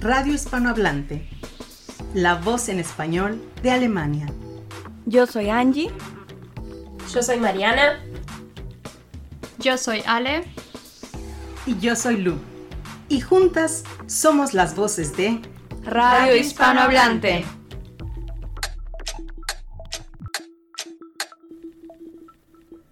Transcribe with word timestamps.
Radio 0.00 0.32
Hispanohablante, 0.32 1.28
la 2.14 2.36
voz 2.36 2.70
en 2.70 2.80
español 2.80 3.38
de 3.62 3.70
Alemania. 3.70 4.28
Yo 5.04 5.26
soy 5.26 5.50
Angie. 5.50 5.90
Yo 7.12 7.22
soy 7.22 7.38
Mariana. 7.38 8.00
Yo 9.58 9.76
soy 9.76 10.02
Ale. 10.06 10.44
Y 11.66 11.78
yo 11.80 11.96
soy 11.96 12.16
Lu. 12.16 12.38
Y 13.10 13.20
juntas 13.20 13.84
somos 14.06 14.54
las 14.54 14.74
voces 14.74 15.14
de 15.18 15.42
Radio 15.84 16.34
Hispanohablante. 16.34 17.44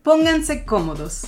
Pónganse 0.02 0.66
cómodos, 0.66 1.26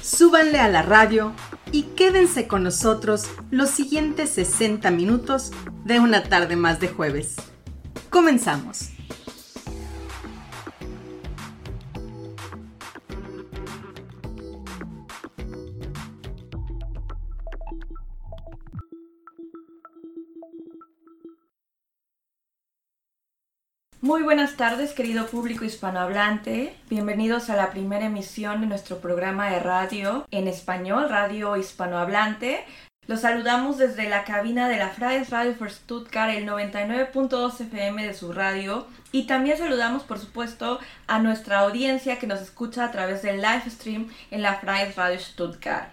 súbanle 0.00 0.58
a 0.58 0.68
la 0.68 0.80
radio 0.80 1.34
y 1.72 1.84
quédense 1.96 2.46
con 2.46 2.62
nosotros 2.62 3.24
los 3.50 3.70
siguientes 3.70 4.30
60 4.30 4.90
minutos 4.90 5.50
de 5.84 5.98
una 5.98 6.22
tarde 6.22 6.54
más 6.54 6.78
de 6.78 6.88
jueves. 6.88 7.36
Comenzamos. 8.10 8.91
Muy 24.12 24.22
buenas 24.22 24.58
tardes, 24.58 24.92
querido 24.92 25.26
público 25.26 25.64
hispanohablante. 25.64 26.76
Bienvenidos 26.90 27.48
a 27.48 27.56
la 27.56 27.70
primera 27.70 28.04
emisión 28.04 28.60
de 28.60 28.66
nuestro 28.66 28.98
programa 28.98 29.48
de 29.48 29.58
radio 29.58 30.26
en 30.30 30.48
español, 30.48 31.08
Radio 31.08 31.56
Hispanohablante. 31.56 32.62
Los 33.06 33.22
saludamos 33.22 33.78
desde 33.78 34.10
la 34.10 34.24
cabina 34.24 34.68
de 34.68 34.76
la 34.76 34.90
Freies 34.90 35.30
Radio 35.30 35.54
for 35.54 35.70
Stuttgart, 35.70 36.34
el 36.34 36.46
99.2 36.46 37.58
FM 37.62 38.06
de 38.06 38.12
su 38.12 38.34
radio. 38.34 38.86
Y 39.12 39.26
también 39.26 39.56
saludamos, 39.56 40.02
por 40.02 40.18
supuesto, 40.18 40.78
a 41.06 41.18
nuestra 41.18 41.60
audiencia 41.60 42.18
que 42.18 42.26
nos 42.26 42.42
escucha 42.42 42.84
a 42.84 42.90
través 42.90 43.22
del 43.22 43.36
live 43.40 43.70
stream 43.70 44.10
en 44.30 44.42
la 44.42 44.56
Freies 44.56 44.94
Radio 44.94 45.18
Stuttgart. 45.18 45.88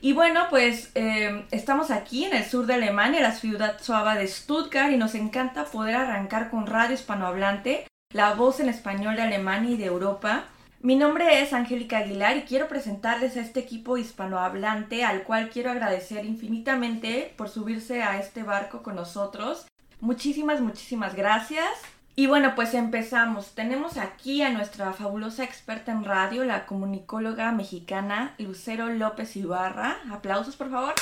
Y 0.00 0.12
bueno, 0.12 0.46
pues 0.50 0.90
eh, 0.94 1.46
estamos 1.50 1.90
aquí 1.90 2.24
en 2.24 2.34
el 2.34 2.44
sur 2.44 2.66
de 2.66 2.74
Alemania, 2.74 3.20
la 3.20 3.32
ciudad 3.32 3.80
suave 3.80 4.18
de 4.18 4.28
Stuttgart, 4.28 4.92
y 4.92 4.96
nos 4.96 5.14
encanta 5.14 5.64
poder 5.64 5.96
arrancar 5.96 6.50
con 6.50 6.66
Radio 6.66 6.94
Hispanohablante, 6.94 7.86
la 8.12 8.34
voz 8.34 8.60
en 8.60 8.68
español 8.68 9.16
de 9.16 9.22
Alemania 9.22 9.70
y 9.70 9.76
de 9.76 9.86
Europa. 9.86 10.44
Mi 10.80 10.94
nombre 10.94 11.40
es 11.40 11.52
Angélica 11.52 11.98
Aguilar 11.98 12.36
y 12.36 12.42
quiero 12.42 12.68
presentarles 12.68 13.36
a 13.36 13.40
este 13.40 13.60
equipo 13.60 13.96
hispanohablante 13.96 15.04
al 15.04 15.22
cual 15.22 15.48
quiero 15.48 15.70
agradecer 15.70 16.24
infinitamente 16.26 17.34
por 17.36 17.48
subirse 17.48 18.02
a 18.02 18.20
este 18.20 18.42
barco 18.42 18.82
con 18.82 18.94
nosotros. 18.94 19.66
Muchísimas, 20.00 20.60
muchísimas 20.60 21.14
gracias. 21.14 21.70
Y 22.18 22.28
bueno, 22.28 22.54
pues 22.54 22.72
empezamos. 22.72 23.54
Tenemos 23.54 23.98
aquí 23.98 24.42
a 24.42 24.48
nuestra 24.48 24.94
fabulosa 24.94 25.44
experta 25.44 25.92
en 25.92 26.02
radio, 26.02 26.44
la 26.44 26.64
comunicóloga 26.64 27.52
mexicana 27.52 28.34
Lucero 28.38 28.88
López 28.88 29.36
Ibarra. 29.36 29.98
Aplausos, 30.10 30.56
por 30.56 30.70
favor. 30.70 30.94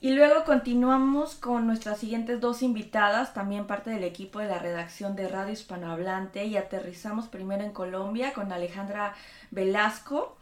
Y 0.00 0.10
luego 0.10 0.44
continuamos 0.44 1.36
con 1.36 1.68
nuestras 1.68 2.00
siguientes 2.00 2.40
dos 2.40 2.62
invitadas, 2.62 3.32
también 3.32 3.68
parte 3.68 3.90
del 3.90 4.02
equipo 4.02 4.40
de 4.40 4.48
la 4.48 4.58
redacción 4.58 5.14
de 5.14 5.28
Radio 5.28 5.52
Hispanohablante, 5.52 6.46
y 6.46 6.56
aterrizamos 6.56 7.28
primero 7.28 7.62
en 7.62 7.72
Colombia 7.72 8.32
con 8.32 8.52
Alejandra 8.52 9.14
Velasco. 9.52 10.36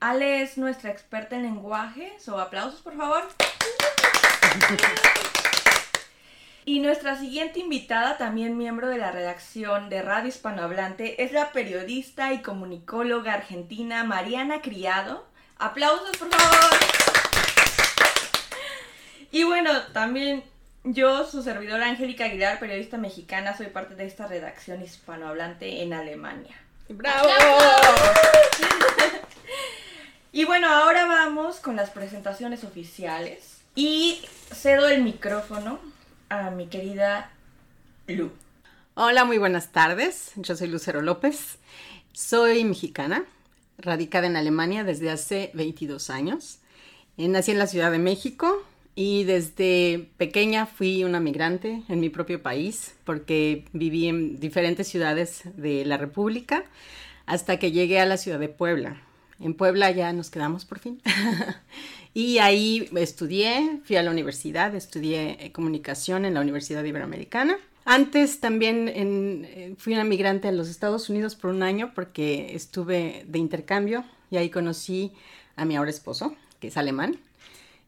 Ale 0.00 0.40
es 0.40 0.56
nuestra 0.56 0.90
experta 0.90 1.36
en 1.36 1.42
lenguaje, 1.42 2.10
so 2.18 2.40
aplausos 2.40 2.80
por 2.80 2.96
favor. 2.96 3.22
Y 6.68 6.80
nuestra 6.80 7.16
siguiente 7.16 7.60
invitada, 7.60 8.18
también 8.18 8.58
miembro 8.58 8.90
de 8.90 8.98
la 8.98 9.10
redacción 9.10 9.88
de 9.88 10.02
Radio 10.02 10.28
Hispanohablante, 10.28 11.24
es 11.24 11.32
la 11.32 11.50
periodista 11.50 12.34
y 12.34 12.42
comunicóloga 12.42 13.32
argentina 13.32 14.04
Mariana 14.04 14.60
Criado. 14.60 15.24
Aplausos, 15.56 16.14
por 16.18 16.28
favor. 16.28 16.78
Y 19.30 19.44
bueno, 19.44 19.70
también 19.94 20.44
yo, 20.84 21.24
su 21.24 21.42
servidora 21.42 21.86
Angélica 21.86 22.26
Aguilar, 22.26 22.58
periodista 22.58 22.98
mexicana, 22.98 23.56
soy 23.56 23.68
parte 23.68 23.94
de 23.94 24.04
esta 24.04 24.26
redacción 24.26 24.82
hispanohablante 24.82 25.82
en 25.82 25.94
Alemania. 25.94 26.60
¡Bravo! 26.90 27.30
y 30.32 30.44
bueno, 30.44 30.68
ahora 30.68 31.06
vamos 31.06 31.60
con 31.60 31.76
las 31.76 31.88
presentaciones 31.88 32.62
oficiales. 32.62 33.62
Y 33.74 34.20
cedo 34.52 34.86
el 34.86 35.02
micrófono 35.02 35.78
a 36.28 36.50
mi 36.50 36.66
querida 36.66 37.30
Lu. 38.06 38.30
Hola, 38.94 39.24
muy 39.24 39.38
buenas 39.38 39.72
tardes. 39.72 40.32
Yo 40.36 40.56
soy 40.56 40.68
Lucero 40.68 41.02
López. 41.02 41.58
Soy 42.12 42.64
mexicana, 42.64 43.24
radicada 43.78 44.26
en 44.26 44.36
Alemania 44.36 44.84
desde 44.84 45.10
hace 45.10 45.50
22 45.54 46.10
años. 46.10 46.58
Eh, 47.16 47.28
nací 47.28 47.52
en 47.52 47.58
la 47.58 47.66
Ciudad 47.66 47.90
de 47.90 47.98
México 47.98 48.62
y 48.94 49.24
desde 49.24 50.10
pequeña 50.16 50.66
fui 50.66 51.04
una 51.04 51.20
migrante 51.20 51.82
en 51.88 52.00
mi 52.00 52.08
propio 52.08 52.42
país 52.42 52.94
porque 53.04 53.64
viví 53.72 54.08
en 54.08 54.40
diferentes 54.40 54.88
ciudades 54.88 55.42
de 55.56 55.84
la 55.84 55.96
República 55.96 56.64
hasta 57.26 57.58
que 57.58 57.72
llegué 57.72 58.00
a 58.00 58.06
la 58.06 58.16
ciudad 58.16 58.38
de 58.38 58.48
Puebla. 58.48 59.00
En 59.40 59.54
Puebla 59.54 59.90
ya 59.92 60.12
nos 60.12 60.30
quedamos 60.30 60.64
por 60.64 60.80
fin. 60.80 61.00
y 62.14 62.38
ahí 62.38 62.88
estudié, 62.96 63.80
fui 63.84 63.96
a 63.96 64.02
la 64.02 64.10
universidad, 64.10 64.74
estudié 64.74 65.36
eh, 65.40 65.52
comunicación 65.52 66.24
en 66.24 66.34
la 66.34 66.40
Universidad 66.40 66.82
Iberoamericana. 66.84 67.58
Antes 67.84 68.40
también 68.40 68.88
en, 68.88 69.76
fui 69.78 69.94
una 69.94 70.04
migrante 70.04 70.48
a 70.48 70.52
los 70.52 70.68
Estados 70.68 71.08
Unidos 71.08 71.34
por 71.34 71.50
un 71.50 71.62
año 71.62 71.92
porque 71.94 72.54
estuve 72.54 73.24
de 73.26 73.38
intercambio 73.38 74.04
y 74.30 74.36
ahí 74.36 74.50
conocí 74.50 75.12
a 75.56 75.64
mi 75.64 75.76
ahora 75.76 75.90
esposo, 75.90 76.34
que 76.60 76.68
es 76.68 76.76
alemán. 76.76 77.18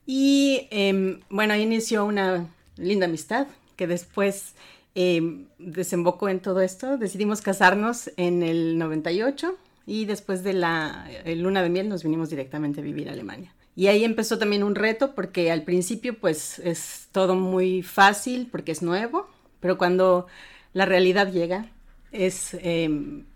Y 0.07 0.69
eh, 0.71 1.21
bueno, 1.29 1.55
ahí 1.55 1.63
inició 1.63 2.05
una 2.05 2.49
linda 2.77 3.07
amistad 3.07 3.47
que 3.77 3.87
después 3.87 4.55
eh, 4.95 5.45
desembocó 5.59 6.29
en 6.29 6.41
todo 6.41 6.61
esto. 6.61 6.99
Decidimos 6.99 7.43
casarnos 7.43 8.11
en 8.17 8.43
el 8.43 8.79
98 8.79 9.57
y 9.87 10.05
después 10.05 10.43
de 10.43 10.53
la 10.53 11.09
luna 11.27 11.63
de 11.63 11.69
miel 11.69 11.89
nos 11.89 12.03
vinimos 12.03 12.31
directamente 12.31 12.81
a 12.81 12.83
vivir 12.85 13.09
a 13.09 13.13
Alemania. 13.13 13.53
Y 13.77 13.87
ahí 13.87 14.05
empezó 14.05 14.39
también 14.39 14.63
un 14.63 14.75
reto 14.75 15.15
porque 15.15 15.51
al 15.51 15.63
principio 15.63 16.19
pues 16.19 16.59
es 16.59 17.09
todo 17.13 17.35
muy 17.35 17.83
fácil 17.83 18.49
porque 18.51 18.73
es 18.73 18.83
nuevo, 18.83 19.29
pero 19.61 19.79
cuando 19.79 20.27
la 20.73 20.87
realidad 20.87 21.33
llega 21.33 21.71
es, 22.13 22.55
eh, 22.55 22.91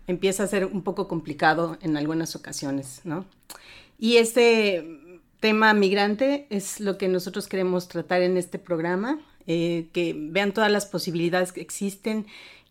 empieza 0.07 0.43
a 0.43 0.47
ser 0.47 0.65
un 0.65 0.83
poco 0.83 1.07
complicado 1.07 1.77
en 1.81 1.97
algunas 1.97 2.35
ocasiones, 2.35 3.01
¿no? 3.05 3.25
Y 3.97 4.17
este 4.17 4.85
tema 5.39 5.73
migrante 5.73 6.47
es 6.49 6.79
lo 6.79 6.97
que 6.97 7.07
nosotros 7.07 7.47
queremos 7.47 7.87
tratar 7.87 8.21
en 8.21 8.37
este 8.37 8.59
programa, 8.59 9.19
eh, 9.47 9.87
que 9.93 10.15
vean 10.17 10.53
todas 10.53 10.71
las 10.71 10.85
posibilidades 10.85 11.51
que 11.53 11.61
existen 11.61 12.25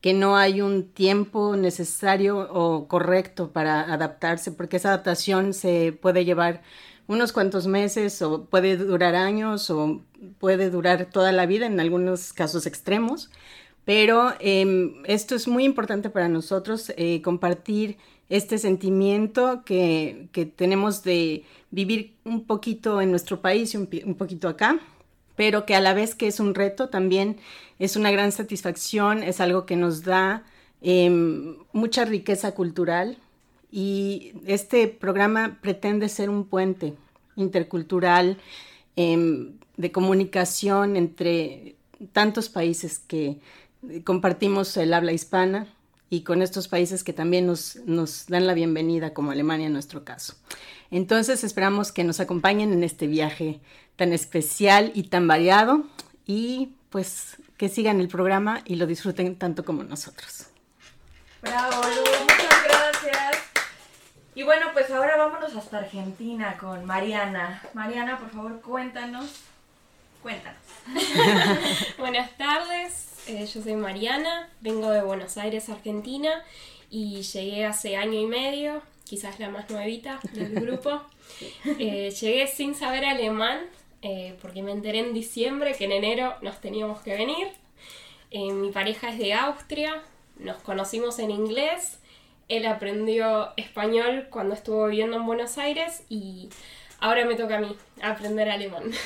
que 0.05 0.13
no 0.13 0.37
hay 0.37 0.61
un 0.61 0.91
tiempo 0.91 1.57
necesario 1.57 2.37
o 2.53 2.89
correcto 2.89 3.53
para 3.53 3.91
adaptarse, 3.91 4.53
porque 4.53 4.77
esa 4.77 4.91
adaptación 4.91 5.55
se 5.55 5.93
puede 5.99 6.27
llevar 6.27 6.63
unos 7.07 7.33
cuantos 7.33 7.67
meses 7.67 8.21
o 8.23 8.45
puede 8.47 8.77
durar 8.77 9.15
años 9.15 9.71
o 9.71 10.03
puede 10.39 10.71
durar 10.71 11.07
toda 11.07 11.33
la 11.33 11.47
vida 11.47 11.67
en 11.67 11.81
algunos 11.81 12.33
casos 12.33 12.67
extremos. 12.67 13.31
Pero 13.85 14.33
eh, 14.41 14.95
esto 15.05 15.35
es 15.35 15.47
muy 15.47 15.65
importante 15.65 16.09
para 16.09 16.29
nosotros, 16.29 16.93
eh, 16.97 17.21
compartir 17.23 17.99
este 18.31 18.57
sentimiento 18.59 19.63
que, 19.65 20.29
que, 20.33 20.47
tenemos 20.47 21.03
de 21.03 21.45
vivir 21.71 22.15
un 22.25 22.47
poquito 22.47 23.03
en 23.03 23.11
nuestro 23.11 23.43
país 23.43 23.75
y 23.75 23.77
un, 23.77 24.15
poquito 24.15 24.49
acá, 24.49 24.81
pero 25.37 25.67
que 25.67 25.75
a 25.75 25.81
la 25.81 25.93
vez 25.93 26.15
que 26.15 26.27
es 26.27 26.41
un 26.41 26.55
reto 26.55 26.89
también 26.89 27.37
es 27.79 27.97
una 27.97 28.11
gran 28.11 28.33
satisfacción, 28.33 29.23
es 29.23 29.41
algo 29.41 29.67
que 29.67 29.77
nos 29.77 30.05
da 30.05 30.45
eh, 30.81 31.11
mucha 31.73 32.07
riqueza 32.07 32.53
cultural 32.53 33.19
y 33.77 34.35
este 34.47 34.87
programa 34.87 35.59
pretende 35.61 36.09
ser 36.09 36.31
un 36.31 36.45
puente 36.45 36.95
intercultural 37.35 38.39
eh, 38.95 39.51
de 39.77 39.91
comunicación 39.91 40.95
entre 40.95 41.75
tantos 42.13 42.49
países 42.49 43.01
que 43.01 43.41
compartimos 44.05 44.77
el 44.77 44.95
habla 44.95 45.11
hispana 45.11 45.67
y 46.09 46.21
con 46.21 46.41
estos 46.41 46.69
países 46.69 47.03
que 47.03 47.13
también 47.13 47.47
nos, 47.47 47.75
nos 47.85 48.27
dan 48.29 48.47
la 48.47 48.55
bienvenida, 48.55 49.13
como 49.13 49.33
Alemania 49.33 49.67
en 49.67 49.73
nuestro 49.73 50.05
caso. 50.05 50.37
Entonces 50.93 51.43
esperamos 51.43 51.91
que 51.91 52.05
nos 52.05 52.21
acompañen 52.21 52.73
en 52.73 52.85
este 52.85 53.09
viaje 53.09 53.59
tan 53.97 54.13
especial 54.13 54.93
y 54.95 55.09
tan 55.09 55.27
variado 55.27 55.83
y 56.27 56.75
pues 56.91 57.39
que 57.57 57.69
sigan 57.69 58.01
el 58.01 58.07
programa 58.07 58.63
y 58.67 58.77
lo 58.77 58.87
disfruten 58.87 59.35
tanto 59.35 59.65
como 59.65 59.83
nosotros. 59.83 60.47
Bravo, 61.43 61.83
Lu, 61.83 62.25
muchas 62.25 62.65
gracias. 62.69 63.34
Y 64.37 64.43
bueno, 64.43 64.67
pues 64.73 64.91
ahora 64.91 65.17
vámonos 65.17 65.55
hasta 65.55 65.79
Argentina 65.79 66.57
con 66.59 66.85
Mariana. 66.85 67.63
Mariana, 67.73 68.19
por 68.19 68.31
favor, 68.31 68.61
cuéntanos. 68.63 69.43
Cuéntanos. 70.25 70.59
Buenas 71.99 72.37
tardes, 72.37 73.11
eh, 73.29 73.47
yo 73.47 73.63
soy 73.63 73.75
Mariana, 73.75 74.49
vengo 74.61 74.91
de 74.91 75.03
Buenos 75.03 75.37
Aires, 75.37 75.69
Argentina, 75.69 76.43
y 76.91 77.23
llegué 77.23 77.65
hace 77.65 77.97
año 77.97 78.19
y 78.19 78.27
medio, 78.27 78.83
quizás 79.05 79.39
la 79.39 79.51
más 79.51 79.71
nuevita 79.71 80.19
del 80.33 80.55
grupo. 80.61 81.03
Eh, 81.79 82.11
llegué 82.11 82.49
sin 82.49 82.75
saber 82.75 83.05
alemán, 83.05 83.61
eh, 84.03 84.37
porque 84.43 84.65
me 84.65 84.73
enteré 84.73 84.99
en 84.99 85.15
diciembre 85.15 85.77
que 85.77 85.85
en 85.85 85.93
enero 85.93 86.35
nos 86.43 86.61
teníamos 86.61 87.01
que 87.03 87.15
venir. 87.15 87.49
mi 88.33 88.73
pareja 88.73 89.11
es 89.11 89.19
de 89.19 89.33
Austria, 89.33 90.03
nos 90.39 90.57
conocimos 90.57 91.21
en 91.21 91.31
inglés 91.31 91.99
él 92.49 92.67
aprendió 92.67 93.53
español 93.57 94.29
cuando 94.31 94.55
estuvo 94.55 94.87
viviendo 94.87 95.17
en 95.17 95.27
Buenos 95.27 95.59
Aires 95.59 96.03
y 96.09 96.49
ahora 97.01 97.25
me 97.25 97.35
toca 97.35 97.57
a 97.57 97.61
mí 97.61 97.77
aprender 98.03 98.49
alemán. 98.49 98.91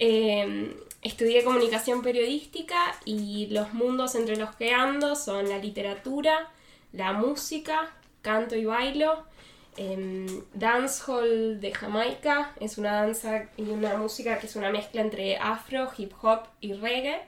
Em, 0.00 0.74
estudié 1.02 1.42
comunicación 1.42 2.02
periodística 2.02 2.94
y 3.04 3.48
los 3.48 3.74
mundos 3.74 4.14
entre 4.14 4.36
los 4.36 4.54
que 4.54 4.72
ando 4.72 5.16
son 5.16 5.48
la 5.48 5.58
literatura, 5.58 6.50
la 6.92 7.12
música, 7.12 7.90
canto 8.22 8.54
y 8.54 8.64
bailo. 8.64 9.24
Eh, 9.76 10.42
dancehall 10.54 11.60
de 11.60 11.72
Jamaica 11.72 12.52
es 12.60 12.78
una 12.78 12.92
danza 12.92 13.48
y 13.56 13.62
una 13.62 13.96
música 13.96 14.38
que 14.38 14.46
es 14.46 14.54
una 14.54 14.70
mezcla 14.70 15.00
entre 15.00 15.36
afro, 15.36 15.90
hip 15.96 16.12
hop 16.22 16.42
y 16.60 16.74
reggae. 16.74 17.22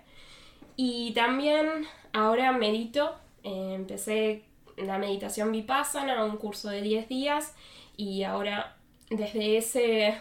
Y 0.76 1.12
también 1.12 1.87
ahora 2.12 2.53
medito. 2.53 3.17
Eh, 3.43 3.73
empecé 3.75 4.44
la 4.82 4.99
meditación 4.99 5.53
vipassana, 5.53 6.25
un 6.25 6.37
curso 6.37 6.69
de 6.69 6.82
10 6.82 7.09
días 7.09 7.55
y 7.97 8.23
ahora 8.23 8.77
desde 9.11 9.56
ese, 9.59 10.15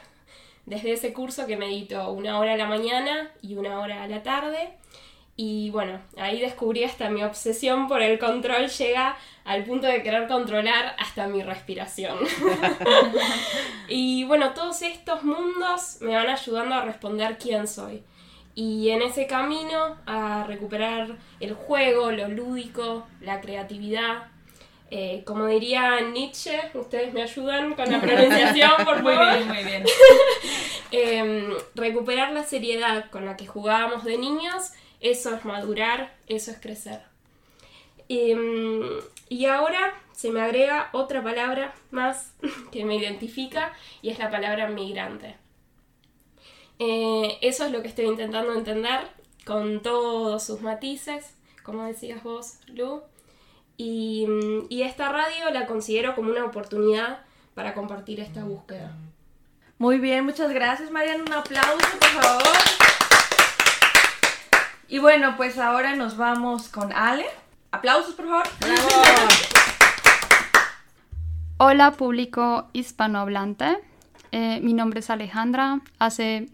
desde 0.65 0.93
ese 0.93 1.13
curso 1.13 1.47
que 1.47 1.57
medito 1.57 2.11
una 2.11 2.39
hora 2.39 2.53
a 2.53 2.57
la 2.57 2.67
mañana 2.67 3.31
y 3.41 3.55
una 3.55 3.79
hora 3.79 4.03
a 4.03 4.07
la 4.07 4.23
tarde. 4.23 4.73
Y 5.41 5.69
bueno, 5.69 6.01
ahí 6.17 6.41
descubrí 6.41 6.83
hasta 6.83 7.09
mi 7.09 7.23
obsesión 7.23 7.87
por 7.87 8.01
el 8.01 8.19
control 8.19 8.67
llega 8.67 9.15
al 9.45 9.63
punto 9.63 9.87
de 9.87 10.03
querer 10.03 10.27
controlar 10.27 10.95
hasta 10.99 11.27
mi 11.27 11.41
respiración. 11.41 12.17
y 13.87 14.25
bueno, 14.25 14.51
todos 14.51 14.81
estos 14.81 15.23
mundos 15.23 15.99
me 16.01 16.13
van 16.13 16.27
ayudando 16.27 16.75
a 16.75 16.83
responder 16.83 17.37
quién 17.37 17.67
soy. 17.67 18.03
Y 18.53 18.89
en 18.89 19.01
ese 19.01 19.27
camino 19.27 19.95
a 20.05 20.43
recuperar 20.43 21.15
el 21.39 21.53
juego, 21.53 22.11
lo 22.11 22.27
lúdico, 22.27 23.07
la 23.21 23.39
creatividad, 23.39 24.27
eh, 24.91 25.23
como 25.25 25.45
diría 25.45 26.01
Nietzsche, 26.01 26.59
ustedes 26.73 27.13
me 27.13 27.21
ayudan 27.21 27.75
con 27.75 27.91
la 27.91 28.01
pronunciación, 28.01 28.71
por 28.83 29.03
favor. 29.03 29.03
Muy 29.03 29.35
bien, 29.35 29.47
muy 29.47 29.63
bien. 29.63 29.83
Em, 30.91 31.53
recuperar 31.75 32.31
la 32.31 32.43
seriedad 32.43 33.11
con 33.11 33.23
la 33.23 33.37
que 33.37 33.45
jugábamos 33.45 34.03
de 34.03 34.17
niños, 34.17 34.71
eso 35.01 35.35
es 35.35 35.45
madurar, 35.45 36.17
eso 36.25 36.49
es 36.49 36.59
crecer. 36.59 37.01
Em, 38.07 38.81
y 39.29 39.45
ahora 39.45 39.93
se 40.13 40.31
me 40.31 40.41
agrega 40.41 40.89
otra 40.93 41.23
palabra 41.23 41.75
más 41.91 42.33
que 42.71 42.85
me 42.85 42.95
identifica 42.95 43.73
y 44.01 44.09
es 44.09 44.17
la 44.17 44.31
palabra 44.31 44.67
migrante. 44.67 45.37
Eh, 46.79 47.37
eso 47.41 47.65
es 47.65 47.71
lo 47.71 47.83
que 47.83 47.89
estoy 47.89 48.05
intentando 48.05 48.53
entender 48.53 49.01
con 49.45 49.81
todos 49.81 50.43
sus 50.43 50.61
matices, 50.61 51.35
como 51.63 51.83
decías 51.83 52.23
vos, 52.23 52.57
Lu. 52.67 53.03
Mm, 53.79 54.65
y, 54.67 54.81
esta 54.81 55.09
radio 55.09 55.49
la 55.51 55.65
considero 55.65 56.13
como 56.13 56.31
una 56.31 56.43
oportunidad 56.43 57.19
para 57.53 57.73
compartir 57.73 58.19
esta 58.19 58.43
búsqueda. 58.43 58.91
Muy 59.77 59.99
bien, 59.99 60.25
muchas 60.25 60.51
gracias 60.51 60.91
Mariana, 60.91 61.23
un 61.25 61.33
aplauso 61.33 61.87
por 61.99 62.09
favor. 62.09 62.57
Y 64.89 64.99
bueno, 64.99 65.35
pues 65.37 65.57
ahora 65.57 65.95
nos 65.95 66.17
vamos 66.17 66.67
con 66.67 66.91
Ale. 66.91 67.25
Aplausos 67.71 68.15
por 68.15 68.27
favor. 68.27 68.47
Hola 71.57 71.91
público 71.91 72.67
hispanohablante, 72.73 73.77
eh, 74.31 74.59
mi 74.61 74.73
nombre 74.73 74.99
es 74.99 75.09
Alejandra, 75.09 75.79
hace 75.99 76.49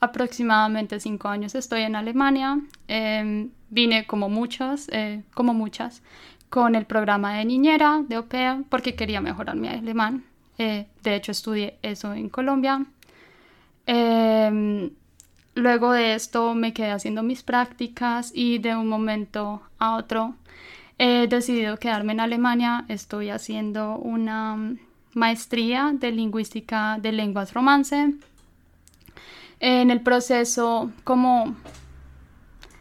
aproximadamente 0.00 1.00
cinco 1.00 1.28
años 1.28 1.54
estoy 1.54 1.82
en 1.82 1.96
Alemania, 1.96 2.60
em, 2.88 3.50
vine 3.70 4.06
como 4.06 4.28
muchos, 4.28 4.88
eh, 4.92 5.22
como 5.34 5.52
muchas, 5.54 6.02
con 6.50 6.74
el 6.74 6.86
programa 6.86 7.34
de 7.34 7.44
niñera 7.44 8.02
de 8.06 8.18
OPEA 8.18 8.62
porque 8.68 8.94
quería 8.94 9.20
mejorar 9.20 9.56
mi 9.56 9.68
alemán. 9.68 10.24
Eh, 10.58 10.86
de 11.02 11.14
hecho, 11.14 11.32
estudié 11.32 11.78
eso 11.82 12.12
en 12.14 12.28
Colombia. 12.28 12.86
Em, 13.86 14.90
luego 15.54 15.92
de 15.92 16.14
esto 16.14 16.54
me 16.54 16.72
quedé 16.72 16.90
haciendo 16.90 17.22
mis 17.22 17.42
prácticas 17.42 18.32
y 18.34 18.58
de 18.58 18.74
un 18.74 18.88
momento 18.88 19.62
a 19.78 19.96
otro 19.96 20.34
he 20.98 21.26
decidido 21.28 21.76
quedarme 21.78 22.12
en 22.12 22.20
Alemania. 22.20 22.84
Estoy 22.88 23.30
haciendo 23.30 23.96
una 23.96 24.76
maestría 25.14 25.92
de 25.94 26.12
lingüística 26.12 26.98
de 27.00 27.12
lenguas 27.12 27.52
romance. 27.52 28.14
En 29.60 29.90
el 29.90 30.00
proceso 30.02 30.90
como 31.04 31.56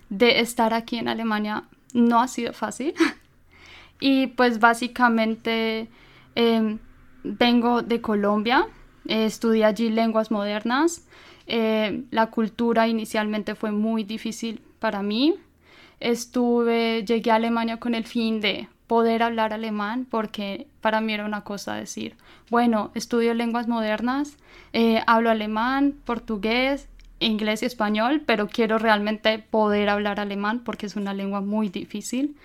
de 0.10 0.40
estar 0.40 0.74
aquí 0.74 0.98
en 0.98 1.08
Alemania 1.08 1.64
no 1.94 2.22
ha 2.22 2.28
sido 2.28 2.54
fácil. 2.54 2.94
Y 4.00 4.28
pues 4.28 4.60
básicamente 4.60 5.88
em, 6.36 6.80
vengo 7.24 7.82
de 7.82 8.02
Colombia, 8.02 8.68
estudié 9.08 9.66
allí 9.66 9.90
lenguas 9.90 10.32
modernas. 10.32 11.06
Eh, 11.48 12.04
la 12.12 12.28
cultura 12.28 12.88
inicialmente 12.88 13.56
fue 13.56 13.72
muy 13.72 14.04
difícil 14.04 14.62
para 14.80 15.02
mí. 15.02 15.36
Estuve, 16.00 17.04
llegué 17.06 17.32
a 17.32 17.36
Alemania 17.36 17.78
con 17.78 17.96
el 17.96 18.06
fin 18.06 18.42
de 18.42 18.68
poder 18.88 19.24
hablar 19.24 19.54
alemán 19.54 20.06
porque 20.10 20.68
para 20.82 21.02
mí 21.02 21.14
era 21.14 21.26
una 21.26 21.42
cosa 21.42 21.76
decir, 21.76 22.16
bueno, 22.50 22.92
estudio 22.94 23.34
lenguas 23.34 23.68
modernas, 23.68 24.38
eh, 24.74 25.02
hablo 25.08 25.32
alemán, 25.32 25.96
portugués, 26.06 26.88
inglés 27.20 27.64
y 27.64 27.66
español, 27.66 28.22
pero 28.26 28.48
quiero 28.48 28.78
realmente 28.78 29.40
poder 29.40 29.90
hablar 29.90 30.20
alemán 30.20 30.62
porque 30.64 30.86
es 30.86 30.96
una 30.96 31.14
lengua 31.14 31.42
muy 31.42 31.70
difícil 31.70 32.36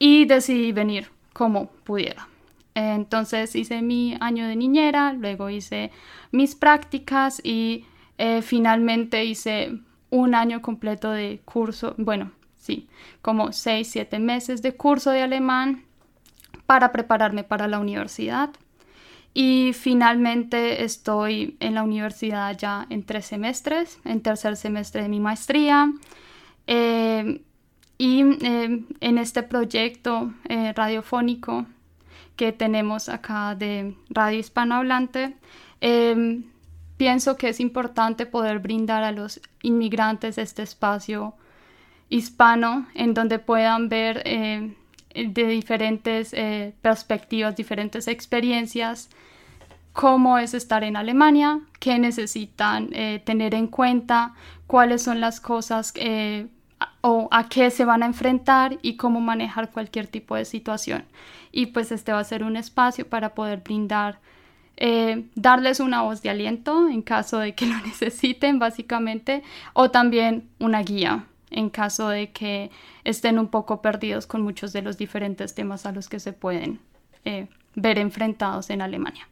y 0.00 0.24
decidí 0.24 0.72
venir 0.72 1.12
como 1.32 1.66
pudiera. 1.84 2.26
Entonces 2.74 3.54
hice 3.54 3.82
mi 3.82 4.16
año 4.20 4.48
de 4.48 4.56
niñera, 4.56 5.12
luego 5.12 5.50
hice 5.50 5.92
mis 6.32 6.56
prácticas 6.56 7.40
y 7.44 7.84
eh, 8.18 8.42
finalmente 8.42 9.24
hice 9.24 9.78
un 10.08 10.34
año 10.34 10.62
completo 10.62 11.10
de 11.10 11.40
curso, 11.44 11.94
bueno, 11.98 12.32
sí, 12.56 12.88
como 13.22 13.52
seis, 13.52 13.88
siete 13.88 14.18
meses 14.18 14.62
de 14.62 14.74
curso 14.74 15.10
de 15.10 15.22
alemán 15.22 15.84
para 16.66 16.90
prepararme 16.90 17.44
para 17.44 17.68
la 17.68 17.78
universidad. 17.78 18.50
Y 19.32 19.72
finalmente 19.74 20.82
estoy 20.82 21.56
en 21.60 21.74
la 21.74 21.84
universidad 21.84 22.56
ya 22.56 22.86
en 22.90 23.04
tres 23.04 23.26
semestres, 23.26 24.00
en 24.04 24.22
tercer 24.22 24.56
semestre 24.56 25.02
de 25.02 25.08
mi 25.08 25.20
maestría. 25.20 25.92
Eh, 26.66 27.42
y 28.00 28.20
em, 28.20 28.86
en 29.00 29.18
este 29.18 29.42
proyecto 29.42 30.32
eh, 30.48 30.72
radiofónico 30.74 31.66
que 32.34 32.50
tenemos 32.50 33.10
acá 33.10 33.54
de 33.54 33.94
Radio 34.08 34.38
Hispanohablante, 34.38 35.36
em, 35.82 36.44
pienso 36.96 37.36
que 37.36 37.50
es 37.50 37.60
importante 37.60 38.24
poder 38.24 38.58
brindar 38.58 39.04
a 39.04 39.12
los 39.12 39.38
inmigrantes 39.60 40.38
este 40.38 40.62
espacio 40.62 41.34
hispano 42.08 42.86
en 42.94 43.12
donde 43.12 43.38
puedan 43.38 43.90
ver 43.90 44.22
em, 44.24 44.76
de 45.14 45.46
diferentes 45.48 46.32
eh, 46.32 46.72
perspectivas, 46.80 47.54
diferentes 47.54 48.08
experiencias, 48.08 49.10
cómo 49.92 50.38
es 50.38 50.54
estar 50.54 50.84
en 50.84 50.96
Alemania, 50.96 51.60
qué 51.78 51.98
necesitan 51.98 52.88
eh, 52.94 53.20
tener 53.26 53.54
en 53.54 53.66
cuenta, 53.66 54.32
cuáles 54.66 55.02
son 55.02 55.20
las 55.20 55.38
cosas 55.38 55.92
o 57.00 57.28
a 57.30 57.48
qué 57.48 57.70
se 57.70 57.84
van 57.84 58.02
a 58.02 58.06
enfrentar 58.06 58.78
y 58.82 58.96
cómo 58.96 59.20
manejar 59.20 59.70
cualquier 59.70 60.06
tipo 60.06 60.36
de 60.36 60.44
situación. 60.44 61.04
Y 61.52 61.66
pues 61.66 61.92
este 61.92 62.12
va 62.12 62.20
a 62.20 62.24
ser 62.24 62.44
un 62.44 62.56
espacio 62.56 63.08
para 63.08 63.34
poder 63.34 63.60
brindar, 63.60 64.20
eh, 64.76 65.24
darles 65.34 65.80
una 65.80 66.02
voz 66.02 66.22
de 66.22 66.30
aliento 66.30 66.88
en 66.88 67.02
caso 67.02 67.38
de 67.38 67.54
que 67.54 67.66
lo 67.72 67.76
necesiten 67.78 68.58
básicamente, 68.58 69.42
o 69.72 69.90
también 69.90 70.48
una 70.58 70.82
guía 70.82 71.26
en 71.50 71.68
caso 71.68 72.08
de 72.08 72.30
que 72.30 72.70
estén 73.04 73.38
un 73.38 73.48
poco 73.48 73.82
perdidos 73.82 74.26
con 74.26 74.42
muchos 74.42 74.72
de 74.72 74.82
los 74.82 74.96
diferentes 74.96 75.54
temas 75.54 75.84
a 75.84 75.92
los 75.92 76.08
que 76.08 76.20
se 76.20 76.32
pueden 76.32 76.80
eh, 77.24 77.48
ver 77.74 77.98
enfrentados 77.98 78.70
en 78.70 78.82
Alemania. 78.82 79.28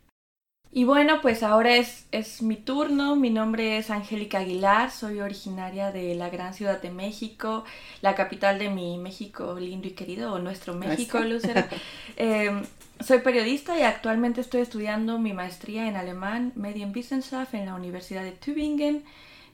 Y 0.71 0.85
bueno, 0.85 1.21
pues 1.23 1.43
ahora 1.43 1.77
es, 1.77 2.07
es 2.13 2.43
mi 2.43 2.57
turno. 2.57 3.17
Mi 3.17 3.31
nombre 3.31 3.79
es 3.79 3.91
Angélica 3.91 4.41
Aguilar, 4.41 4.91
soy 4.91 5.21
originaria 5.21 5.93
de 5.93 6.15
la 6.15 6.29
gran 6.29 6.53
ciudad 6.53 6.81
de 6.81 6.91
México, 6.91 7.65
la 8.03 8.15
capital 8.15 8.59
de 8.59 8.69
mi 8.69 8.99
México 8.99 9.57
lindo 9.59 9.89
y 9.89 9.93
querido, 9.93 10.35
o 10.35 10.39
nuestro 10.39 10.75
México, 10.75 11.19
Lucero. 11.25 11.65
Em, 12.17 12.65
soy 13.01 13.21
periodista 13.21 13.79
y 13.79 13.83
actualmente 13.83 14.41
estoy 14.41 14.61
estudiando 14.61 15.19
mi 15.19 15.33
maestría 15.33 15.89
en 15.89 15.97
alemán 15.97 16.53
Medienwissenschaft 16.55 17.55
en 17.55 17.67
la 17.67 17.75
Universidad 17.75 18.23
de 18.23 18.33
Tübingen. 18.33 19.05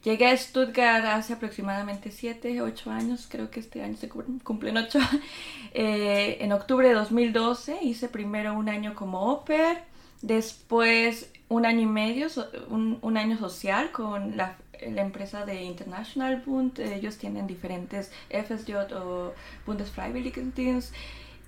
Llegué 0.02 0.26
a 0.26 0.36
Stuttgart 0.36 1.04
hace 1.06 1.32
aproximadamente 1.32 2.10
7, 2.10 2.60
8 2.60 2.90
años, 2.90 3.26
creo 3.30 3.50
que 3.50 3.60
este 3.60 3.82
año 3.82 3.96
se 3.96 4.08
cumplen 4.08 4.76
8. 4.76 4.98
Eh, 5.76 6.38
en 6.40 6.52
octubre 6.52 6.86
de 6.86 6.94
2012 6.94 7.78
hice 7.82 8.08
primero 8.08 8.54
un 8.54 8.68
año 8.68 8.94
como 8.94 9.32
oper, 9.32 9.82
después 10.26 11.30
un 11.48 11.66
año 11.66 11.82
y 11.82 11.86
medio, 11.86 12.28
un, 12.68 12.98
un 13.02 13.16
año 13.16 13.38
social 13.38 13.92
con 13.92 14.36
la, 14.36 14.56
la, 14.80 15.02
empresa 15.02 15.44
de 15.44 15.62
International 15.62 16.42
Bund. 16.44 16.78
Ellos 16.80 17.18
tienen 17.18 17.46
diferentes 17.46 18.10
FSJ 18.30 18.94
o 18.94 19.34
Bundesfreiwilligendienst. 19.66 20.94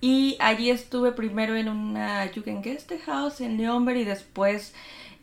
Y 0.00 0.36
allí 0.40 0.70
estuve 0.70 1.12
primero 1.12 1.56
en 1.56 1.68
una 1.68 2.30
Jugendgästehaus 2.32 3.40
en 3.40 3.56
Leonberg 3.56 3.96
y 3.96 4.04
después 4.04 4.74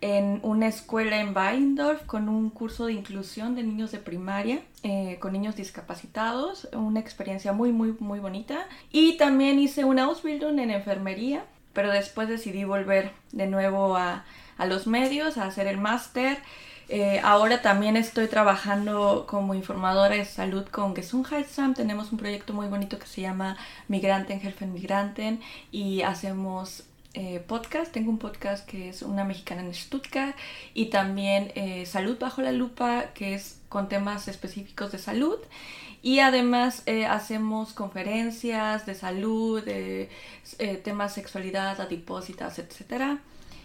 en 0.01 0.39
una 0.41 0.67
escuela 0.67 1.21
en 1.21 1.37
Weindorf 1.37 2.03
con 2.05 2.27
un 2.27 2.49
curso 2.49 2.87
de 2.87 2.93
inclusión 2.93 3.55
de 3.55 3.63
niños 3.63 3.91
de 3.91 3.99
primaria, 3.99 4.61
eh, 4.81 5.17
con 5.21 5.31
niños 5.31 5.55
discapacitados, 5.55 6.67
una 6.73 6.99
experiencia 6.99 7.53
muy, 7.53 7.71
muy, 7.71 7.95
muy 7.99 8.19
bonita. 8.19 8.67
Y 8.91 9.15
también 9.15 9.59
hice 9.59 9.85
una 9.85 10.03
Ausbildung 10.03 10.59
en 10.59 10.71
enfermería, 10.71 11.45
pero 11.73 11.91
después 11.91 12.27
decidí 12.29 12.63
volver 12.63 13.11
de 13.31 13.47
nuevo 13.47 13.97
a, 13.97 14.23
a 14.57 14.65
los 14.65 14.87
medios, 14.87 15.37
a 15.37 15.45
hacer 15.45 15.67
el 15.67 15.77
máster. 15.77 16.37
Eh, 16.89 17.19
ahora 17.23 17.61
también 17.61 17.95
estoy 17.95 18.27
trabajando 18.27 19.25
como 19.27 19.53
informadora 19.53 20.15
de 20.15 20.25
salud 20.25 20.65
con 20.67 20.95
Gesundheitsamt. 20.95 21.77
Tenemos 21.77 22.11
un 22.11 22.17
proyecto 22.17 22.53
muy 22.53 22.67
bonito 22.67 22.99
que 22.99 23.07
se 23.07 23.21
llama 23.21 23.57
Migranten 23.87 24.39
Helfen 24.41 24.73
Migranten 24.73 25.39
y 25.71 26.01
hacemos 26.01 26.83
eh, 27.13 27.39
podcast. 27.47 27.91
Tengo 27.91 28.11
un 28.11 28.17
podcast 28.17 28.67
que 28.67 28.89
es 28.89 29.01
Una 29.01 29.23
Mexicana 29.23 29.61
en 29.61 29.73
Stuttgart 29.73 30.35
y 30.73 30.87
también 30.87 31.51
eh, 31.55 31.85
Salud 31.85 32.17
bajo 32.19 32.41
la 32.41 32.51
lupa, 32.51 33.05
que 33.13 33.33
es 33.33 33.59
con 33.69 33.87
temas 33.87 34.27
específicos 34.27 34.91
de 34.91 34.97
salud. 34.97 35.37
Y 36.03 36.19
además 36.19 36.83
hacemos 37.09 37.73
conferencias 37.73 38.85
de 38.85 38.93
salud, 38.93 39.63
de 39.63 40.09
temas 40.83 41.13
sexualidad, 41.13 41.79
adipósitas, 41.81 42.59
etc. 42.59 43.17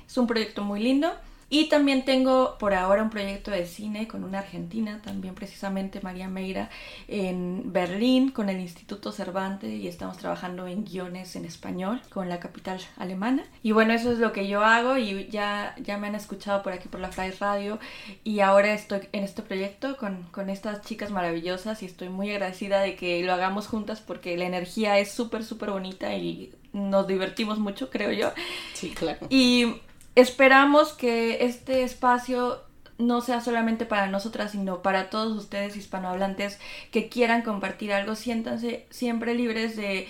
Es 0.06 0.16
un 0.16 0.26
proyecto 0.26 0.62
muy 0.62 0.80
lindo. 0.80 1.12
Y 1.50 1.68
también 1.70 2.04
tengo 2.04 2.56
por 2.58 2.74
ahora 2.74 3.02
un 3.02 3.10
proyecto 3.10 3.50
de 3.50 3.66
cine 3.66 4.06
con 4.06 4.22
una 4.22 4.40
argentina, 4.40 5.00
también 5.02 5.34
precisamente 5.34 6.00
María 6.02 6.28
Meira, 6.28 6.68
en 7.06 7.72
Berlín 7.72 8.30
con 8.30 8.50
el 8.50 8.60
Instituto 8.60 9.12
Cervantes 9.12 9.70
y 9.70 9.88
estamos 9.88 10.18
trabajando 10.18 10.66
en 10.66 10.84
guiones 10.84 11.36
en 11.36 11.46
español 11.46 12.02
con 12.10 12.28
la 12.28 12.38
capital 12.38 12.80
alemana. 12.96 13.44
Y 13.62 13.72
bueno, 13.72 13.94
eso 13.94 14.12
es 14.12 14.18
lo 14.18 14.32
que 14.32 14.46
yo 14.46 14.62
hago 14.62 14.98
y 14.98 15.28
ya, 15.28 15.74
ya 15.80 15.96
me 15.96 16.08
han 16.08 16.14
escuchado 16.14 16.62
por 16.62 16.74
aquí 16.74 16.88
por 16.88 17.00
la 17.00 17.10
Fly 17.10 17.30
Radio 17.40 17.78
y 18.24 18.40
ahora 18.40 18.74
estoy 18.74 19.08
en 19.12 19.24
este 19.24 19.40
proyecto 19.40 19.96
con, 19.96 20.24
con 20.24 20.50
estas 20.50 20.82
chicas 20.82 21.10
maravillosas 21.10 21.82
y 21.82 21.86
estoy 21.86 22.10
muy 22.10 22.30
agradecida 22.30 22.80
de 22.80 22.94
que 22.94 23.22
lo 23.22 23.32
hagamos 23.32 23.68
juntas 23.68 24.00
porque 24.00 24.36
la 24.36 24.44
energía 24.44 24.98
es 24.98 25.10
súper, 25.12 25.44
súper 25.44 25.70
bonita 25.70 26.14
y 26.14 26.52
nos 26.72 27.06
divertimos 27.06 27.58
mucho, 27.58 27.88
creo 27.88 28.12
yo. 28.12 28.32
Sí, 28.74 28.90
claro. 28.90 29.26
Y 29.30 29.76
Esperamos 30.18 30.94
que 30.94 31.44
este 31.44 31.84
espacio 31.84 32.60
no 32.98 33.20
sea 33.20 33.40
solamente 33.40 33.86
para 33.86 34.08
nosotras, 34.08 34.50
sino 34.50 34.82
para 34.82 35.10
todos 35.10 35.38
ustedes 35.38 35.76
hispanohablantes 35.76 36.58
que 36.90 37.08
quieran 37.08 37.42
compartir 37.42 37.92
algo. 37.92 38.16
Siéntanse 38.16 38.84
siempre 38.90 39.36
libres 39.36 39.76
de, 39.76 40.08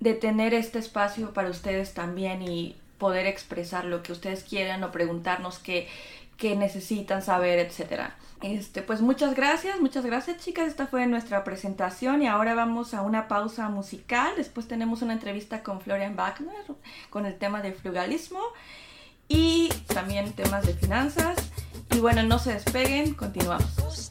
de 0.00 0.14
tener 0.14 0.54
este 0.54 0.78
espacio 0.78 1.34
para 1.34 1.50
ustedes 1.50 1.92
también 1.92 2.40
y 2.40 2.76
poder 2.96 3.26
expresar 3.26 3.84
lo 3.84 4.02
que 4.02 4.12
ustedes 4.12 4.42
quieran 4.42 4.84
o 4.84 4.90
preguntarnos 4.90 5.58
qué, 5.58 5.86
qué 6.38 6.56
necesitan 6.56 7.20
saber, 7.20 7.58
etc. 7.58 8.04
Este, 8.40 8.80
pues 8.80 9.02
muchas 9.02 9.34
gracias, 9.34 9.78
muchas 9.80 10.06
gracias 10.06 10.42
chicas. 10.42 10.68
Esta 10.68 10.86
fue 10.86 11.06
nuestra 11.06 11.44
presentación 11.44 12.22
y 12.22 12.26
ahora 12.26 12.54
vamos 12.54 12.94
a 12.94 13.02
una 13.02 13.28
pausa 13.28 13.68
musical. 13.68 14.32
Después 14.38 14.66
tenemos 14.66 15.02
una 15.02 15.12
entrevista 15.12 15.62
con 15.62 15.82
Florian 15.82 16.16
Wagner 16.16 16.64
con 17.10 17.26
el 17.26 17.36
tema 17.36 17.60
del 17.60 17.74
frugalismo 17.74 18.40
y 19.32 19.68
también 19.86 20.32
temas 20.32 20.66
de 20.66 20.74
finanzas. 20.74 21.36
Y 21.90 22.00
bueno, 22.00 22.22
no 22.22 22.38
se 22.38 22.52
despeguen, 22.52 23.14
continuamos. 23.14 24.10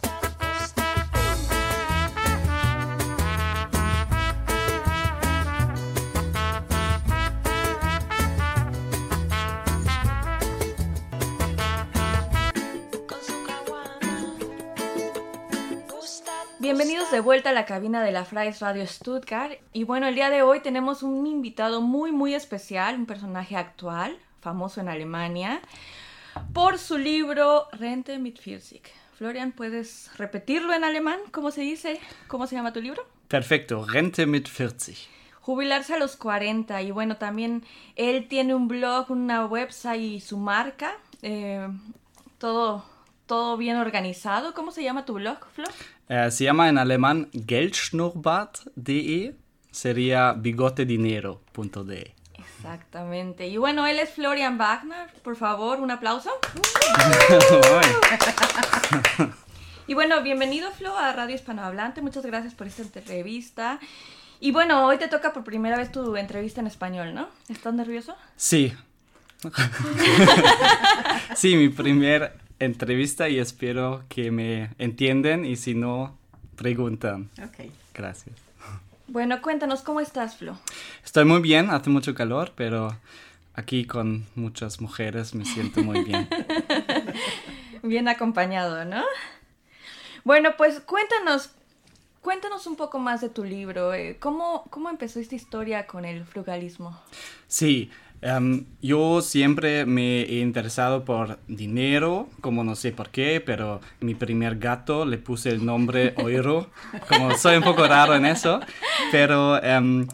Bienvenidos 16.59 17.11
de 17.11 17.19
vuelta 17.19 17.49
a 17.49 17.53
la 17.53 17.65
cabina 17.65 18.01
de 18.01 18.11
la 18.11 18.23
Fries 18.23 18.59
Radio 18.59 18.87
Stuttgart. 18.87 19.53
Y 19.73 19.83
bueno, 19.83 20.07
el 20.07 20.15
día 20.15 20.29
de 20.29 20.41
hoy 20.41 20.61
tenemos 20.61 21.03
un 21.03 21.27
invitado 21.27 21.81
muy, 21.81 22.11
muy 22.11 22.33
especial, 22.33 22.95
un 22.95 23.05
personaje 23.05 23.57
actual, 23.57 24.17
famoso 24.41 24.81
en 24.81 24.89
Alemania, 24.89 25.61
por 26.53 26.77
su 26.77 26.97
libro 26.97 27.67
Rente 27.71 28.19
mit 28.19 28.43
40. 28.43 28.89
Florian, 29.17 29.51
¿puedes 29.51 30.09
repetirlo 30.17 30.73
en 30.73 30.83
alemán? 30.83 31.19
¿Cómo 31.31 31.51
se 31.51 31.61
dice? 31.61 31.99
¿Cómo 32.27 32.47
se 32.47 32.55
llama 32.55 32.73
tu 32.73 32.81
libro? 32.81 33.05
Perfecto, 33.27 33.85
Rente 33.85 34.25
mit 34.25 34.49
40. 34.49 34.93
Jubilarse 35.41 35.93
a 35.93 35.99
los 35.99 36.15
40. 36.17 36.81
Y 36.81 36.91
bueno, 36.91 37.17
también 37.17 37.63
él 37.95 38.27
tiene 38.27 38.55
un 38.55 38.67
blog, 38.67 39.11
una 39.11 39.45
website 39.45 40.01
y 40.01 40.19
su 40.19 40.37
marca. 40.37 40.93
Eh, 41.21 41.67
todo, 42.37 42.83
todo 43.27 43.57
bien 43.57 43.77
organizado. 43.77 44.53
¿Cómo 44.53 44.71
se 44.71 44.83
llama 44.83 45.05
tu 45.05 45.13
blog, 45.13 45.37
Flo? 45.53 45.65
Eh, 46.09 46.29
se 46.31 46.43
llama 46.43 46.69
en 46.69 46.77
alemán 46.77 47.29
geldschnurrbart.de. 47.47 49.35
Sería 49.71 50.33
bigotedinero.de. 50.33 52.20
Exactamente. 52.63 53.47
Y 53.47 53.57
bueno, 53.57 53.87
él 53.87 53.97
es 53.97 54.11
Florian 54.11 54.59
Wagner. 54.59 55.09
Por 55.23 55.35
favor, 55.35 55.79
un 55.81 55.89
aplauso. 55.89 56.29
y 59.87 59.95
bueno, 59.95 60.21
bienvenido 60.21 60.69
Flo 60.71 60.95
a 60.95 61.11
Radio 61.11 61.33
Hispanohablante. 61.33 62.03
Muchas 62.03 62.23
gracias 62.23 62.53
por 62.53 62.67
esta 62.67 62.83
entrevista. 62.83 63.79
Y 64.39 64.51
bueno, 64.51 64.85
hoy 64.85 64.97
te 64.97 65.07
toca 65.07 65.33
por 65.33 65.43
primera 65.43 65.75
vez 65.75 65.91
tu 65.91 66.15
entrevista 66.15 66.61
en 66.61 66.67
español, 66.67 67.15
¿no? 67.15 67.29
¿Estás 67.49 67.73
nervioso? 67.73 68.15
Sí. 68.35 68.71
sí, 71.35 71.55
mi 71.55 71.69
primer 71.69 72.37
entrevista 72.59 73.27
y 73.27 73.39
espero 73.39 74.03
que 74.07 74.29
me 74.29 74.69
entienden 74.77 75.45
y 75.45 75.55
si 75.55 75.73
no, 75.73 76.15
preguntan. 76.55 77.31
Ok. 77.43 77.71
Gracias. 77.95 78.50
Bueno, 79.11 79.41
cuéntanos, 79.41 79.81
¿cómo 79.81 79.99
estás, 79.99 80.37
Flo? 80.37 80.57
Estoy 81.03 81.25
muy 81.25 81.41
bien, 81.41 81.69
hace 81.69 81.89
mucho 81.89 82.15
calor, 82.15 82.53
pero 82.55 82.95
aquí 83.53 83.83
con 83.83 84.25
muchas 84.35 84.79
mujeres 84.79 85.35
me 85.35 85.43
siento 85.43 85.83
muy 85.83 86.05
bien. 86.05 86.29
bien 87.83 88.07
acompañado, 88.07 88.85
¿no? 88.85 89.03
Bueno, 90.23 90.51
pues 90.55 90.79
cuéntanos, 90.79 91.49
cuéntanos 92.21 92.65
un 92.67 92.77
poco 92.77 92.99
más 92.99 93.19
de 93.19 93.27
tu 93.27 93.43
libro. 93.43 93.93
Eh, 93.93 94.15
¿Cómo, 94.17 94.63
cómo 94.69 94.89
empezó 94.89 95.19
esta 95.19 95.35
historia 95.35 95.87
con 95.87 96.05
el 96.05 96.23
frugalismo? 96.23 96.97
Sí, 97.49 97.91
Um, 98.23 98.65
yo 98.83 99.21
siempre 99.21 99.87
me 99.87 100.21
he 100.21 100.41
interesado 100.41 101.03
por 101.05 101.39
dinero, 101.47 102.29
como 102.39 102.63
no 102.63 102.75
sé 102.75 102.91
por 102.91 103.09
qué, 103.09 103.41
pero 103.43 103.81
mi 103.99 104.13
primer 104.13 104.59
gato 104.59 105.05
le 105.05 105.17
puse 105.17 105.49
el 105.49 105.65
nombre 105.65 106.13
Euro, 106.17 106.69
como 107.09 107.35
soy 107.35 107.57
un 107.57 107.63
poco 107.63 107.87
raro 107.87 108.13
en 108.13 108.27
eso, 108.27 108.59
pero 109.11 109.59
um, 109.59 110.07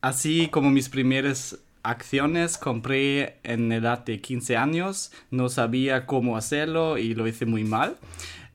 así 0.00 0.48
como 0.48 0.70
mis 0.70 0.88
primeras 0.88 1.58
acciones 1.82 2.56
compré 2.56 3.36
en 3.42 3.70
edad 3.70 4.02
de 4.02 4.22
15 4.22 4.56
años, 4.56 5.12
no 5.30 5.50
sabía 5.50 6.06
cómo 6.06 6.38
hacerlo 6.38 6.96
y 6.96 7.14
lo 7.14 7.26
hice 7.28 7.44
muy 7.44 7.64
mal, 7.64 7.98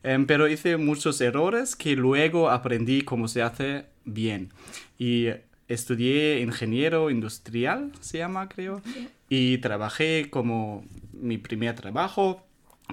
um, 0.04 0.26
pero 0.26 0.48
hice 0.48 0.78
muchos 0.78 1.22
errores 1.22 1.76
que 1.76 1.96
luego 1.96 2.50
aprendí 2.50 3.04
cómo 3.04 3.28
se 3.28 3.44
hace 3.44 3.86
bien. 4.06 4.50
Y 4.98 5.28
estudié 5.68 6.42
ingeniero 6.42 7.10
industrial, 7.10 7.92
se 8.00 8.20
llama 8.20 8.48
creo, 8.50 8.82
y 9.30 9.58
trabajé 9.60 10.30
como 10.30 10.86
mi 11.14 11.38
primer 11.38 11.76
trabajo, 11.76 12.48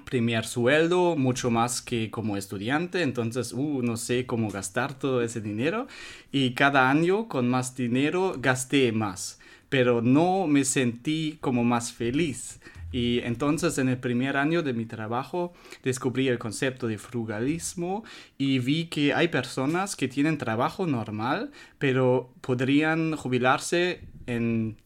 primer 0.04 0.44
sueldo, 0.44 1.16
mucho 1.16 1.50
más 1.50 1.80
que 1.80 2.10
como 2.10 2.36
estudiante, 2.36 3.02
entonces 3.02 3.52
uh, 3.52 3.82
no 3.82 3.96
sé 3.96 4.26
cómo 4.26 4.50
gastar 4.50 4.98
todo 4.98 5.22
ese 5.22 5.40
dinero 5.40 5.86
y 6.32 6.54
cada 6.54 6.90
año 6.90 7.28
con 7.28 7.48
más 7.48 7.76
dinero 7.76 8.34
gasté 8.38 8.90
más, 8.92 9.38
pero 9.68 10.02
no 10.02 10.46
me 10.46 10.64
sentí 10.64 11.38
como 11.40 11.64
más 11.64 11.92
feliz. 11.92 12.60
Y 12.94 13.18
entonces 13.24 13.78
en 13.78 13.88
el 13.88 13.98
primer 13.98 14.36
año 14.36 14.62
de 14.62 14.72
mi 14.72 14.86
trabajo 14.86 15.52
descubrí 15.82 16.28
el 16.28 16.38
concepto 16.38 16.86
de 16.86 16.96
frugalismo 16.96 18.04
y 18.38 18.60
vi 18.60 18.84
que 18.86 19.12
hay 19.12 19.26
personas 19.26 19.96
que 19.96 20.06
tienen 20.06 20.38
trabajo 20.38 20.86
normal, 20.86 21.50
pero 21.80 22.32
podrían 22.40 23.16
jubilarse 23.16 24.02
en 24.28 24.76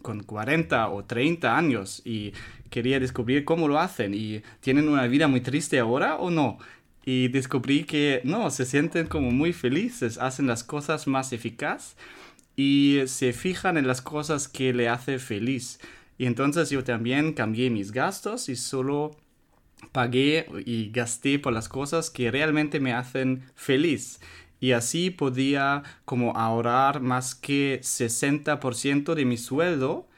con 0.00 0.22
40 0.22 0.88
o 0.88 1.04
30 1.04 1.54
años 1.54 2.00
y 2.02 2.32
quería 2.70 2.98
descubrir 2.98 3.44
cómo 3.44 3.68
lo 3.68 3.78
hacen 3.78 4.14
y 4.14 4.40
tienen 4.60 4.88
una 4.88 5.06
vida 5.06 5.28
muy 5.28 5.42
triste 5.42 5.78
ahora 5.78 6.16
o 6.16 6.30
no. 6.30 6.56
Y 7.04 7.28
descubrí 7.28 7.84
que 7.84 8.22
no, 8.24 8.50
se 8.50 8.64
sienten 8.64 9.06
como 9.06 9.32
muy 9.32 9.52
felices, 9.52 10.16
hacen 10.16 10.46
las 10.46 10.64
cosas 10.64 11.06
más 11.06 11.34
eficaz 11.34 11.94
y 12.56 13.00
se 13.04 13.34
fijan 13.34 13.76
en 13.76 13.86
las 13.86 14.00
cosas 14.00 14.48
que 14.48 14.72
le 14.72 14.88
hace 14.88 15.18
feliz. 15.18 15.78
Y 16.20 16.26
entonces 16.26 16.68
yo 16.68 16.84
también 16.84 17.32
cambié 17.32 17.70
mis 17.70 17.92
gastos 17.92 18.50
y 18.50 18.56
solo 18.56 19.16
pagué 19.90 20.44
y 20.66 20.90
gasté 20.90 21.38
por 21.38 21.54
las 21.54 21.70
cosas 21.70 22.10
que 22.10 22.30
realmente 22.30 22.78
me 22.78 22.92
hacen 22.92 23.44
feliz. 23.54 24.20
Y 24.60 24.72
así 24.72 25.08
podía 25.08 25.82
como 26.04 26.36
ahorrar 26.36 27.00
más 27.00 27.34
que 27.34 27.80
60% 27.80 29.14
de 29.14 29.24
mi 29.24 29.38
sueldo 29.38 30.08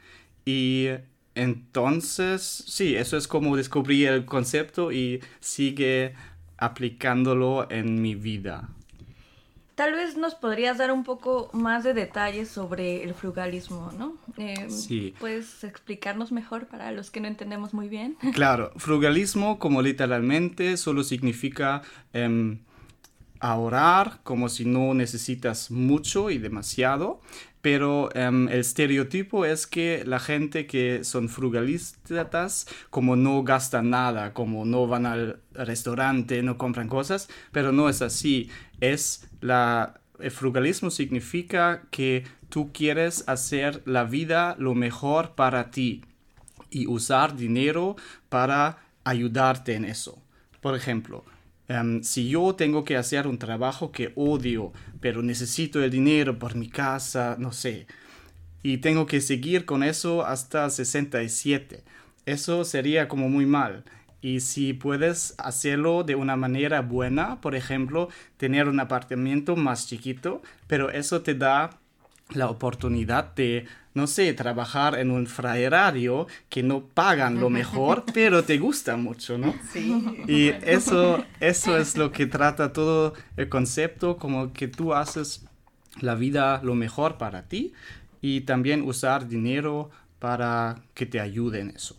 y 0.43 0.87
entonces, 1.35 2.65
sí, 2.67 2.97
eso 2.97 3.15
es 3.15 3.29
como 3.29 3.55
descubrí 3.55 4.03
el 4.03 4.25
concepto 4.25 4.91
y 4.91 5.21
sigue 5.39 6.15
aplicándolo 6.57 7.71
en 7.71 8.01
mi 8.01 8.15
vida. 8.15 8.67
Tal 9.75 9.93
vez 9.93 10.17
nos 10.17 10.35
podrías 10.35 10.77
dar 10.77 10.91
un 10.91 11.03
poco 11.03 11.49
más 11.51 11.83
de 11.83 11.95
detalles 11.95 12.47
sobre 12.49 13.03
el 13.03 13.15
frugalismo, 13.15 13.91
¿no? 13.97 14.15
Eh, 14.37 14.69
sí. 14.69 15.15
¿Puedes 15.19 15.63
explicarnos 15.63 16.31
mejor 16.31 16.67
para 16.67 16.91
los 16.91 17.09
que 17.09 17.19
no 17.19 17.27
entendemos 17.27 17.73
muy 17.73 17.89
bien? 17.89 18.15
Claro, 18.33 18.71
frugalismo 18.75 19.57
como 19.57 19.81
literalmente 19.81 20.77
solo 20.77 21.03
significa 21.03 21.81
ahorrar 23.43 24.21
como 24.23 24.47
si 24.47 24.63
no 24.63 24.93
necesitas 24.93 25.69
mucho 25.69 26.29
y 26.29 26.37
demasiado, 26.37 27.19
pero 27.61 28.09
em, 28.15 28.47
el 28.47 28.61
estereotipo 28.61 29.43
es 29.43 29.67
que 29.67 30.03
la 30.05 30.19
gente 30.19 30.65
que 30.65 31.03
son 31.03 31.27
frugalistas 31.27 32.67
como 32.89 33.17
no 33.17 33.43
gastan 33.43 33.89
nada, 33.89 34.33
como 34.33 34.63
no 34.63 34.87
van 34.87 35.05
al 35.05 35.41
restaurante, 35.51 36.41
no 36.41 36.57
compran 36.57 36.87
cosas, 36.87 37.27
pero 37.51 37.73
no 37.73 37.89
es 37.89 38.01
así. 38.01 38.49
Es 38.79 39.27
la 39.41 39.99
el 40.19 40.31
frugalismo 40.31 40.89
significa 40.89 41.83
que 41.91 42.23
tú 42.47 42.71
quieres 42.71 43.25
hacer 43.27 43.81
la 43.85 44.05
vida 44.05 44.55
lo 44.57 44.73
mejor 44.73 45.35
para 45.35 45.69
ti 45.69 46.05
y 46.69 46.87
usar 46.87 47.35
dinero 47.35 47.97
para 48.29 48.77
ayudarte 49.03 49.73
en 49.73 49.83
eso. 49.83 50.21
Por 50.61 50.77
ejemplo, 50.77 51.25
Em, 51.67 52.03
si 52.03 52.29
yo 52.29 52.55
tengo 52.55 52.83
que 52.83 52.97
hacer 52.97 53.27
un 53.27 53.37
trabajo 53.37 53.91
que 53.91 54.11
odio, 54.15 54.73
pero 54.99 55.21
necesito 55.21 55.83
el 55.83 55.91
dinero 55.91 56.37
por 56.37 56.55
mi 56.55 56.69
casa, 56.69 57.35
no 57.39 57.51
sé, 57.53 57.87
y 58.63 58.77
tengo 58.77 59.05
que 59.05 59.21
seguir 59.21 59.65
con 59.65 59.83
eso 59.83 60.25
hasta 60.25 60.69
67, 60.69 61.83
eso 62.25 62.63
sería 62.63 63.07
como 63.07 63.29
muy 63.29 63.45
mal. 63.45 63.83
Y 64.21 64.39
si 64.39 64.71
puedes 64.71 65.35
hacerlo 65.37 66.03
de 66.05 66.15
una 66.15 66.37
manera 66.37 66.81
buena, 66.81 67.41
por 67.41 67.55
ejemplo, 67.55 68.07
tener 68.37 68.69
un 68.69 68.79
apartamento 68.79 69.57
más 69.57 69.87
chiquito, 69.87 70.41
pero 70.67 70.89
eso 70.89 71.21
te 71.23 71.35
da 71.35 71.71
la 72.35 72.49
oportunidad 72.49 73.33
de, 73.35 73.65
no 73.93 74.07
sé, 74.07 74.33
trabajar 74.33 74.97
en 74.99 75.11
un 75.11 75.27
fraerario 75.27 76.27
que 76.49 76.63
no 76.63 76.85
pagan 76.85 77.39
lo 77.39 77.49
mejor, 77.49 78.03
pero 78.13 78.43
te 78.43 78.57
gusta 78.57 78.97
mucho, 78.97 79.37
¿no? 79.37 79.53
Sí. 79.71 80.25
Y 80.27 80.49
eso, 80.49 81.25
eso 81.39 81.77
es 81.77 81.97
lo 81.97 82.11
que 82.11 82.25
trata 82.25 82.73
todo 82.73 83.13
el 83.37 83.49
concepto, 83.49 84.17
como 84.17 84.53
que 84.53 84.67
tú 84.67 84.93
haces 84.93 85.45
la 85.99 86.15
vida 86.15 86.61
lo 86.63 86.75
mejor 86.75 87.17
para 87.17 87.43
ti 87.43 87.73
y 88.21 88.41
también 88.41 88.81
usar 88.81 89.27
dinero 89.27 89.91
para 90.19 90.81
que 90.93 91.05
te 91.05 91.19
ayude 91.19 91.59
en 91.59 91.71
eso. 91.71 91.95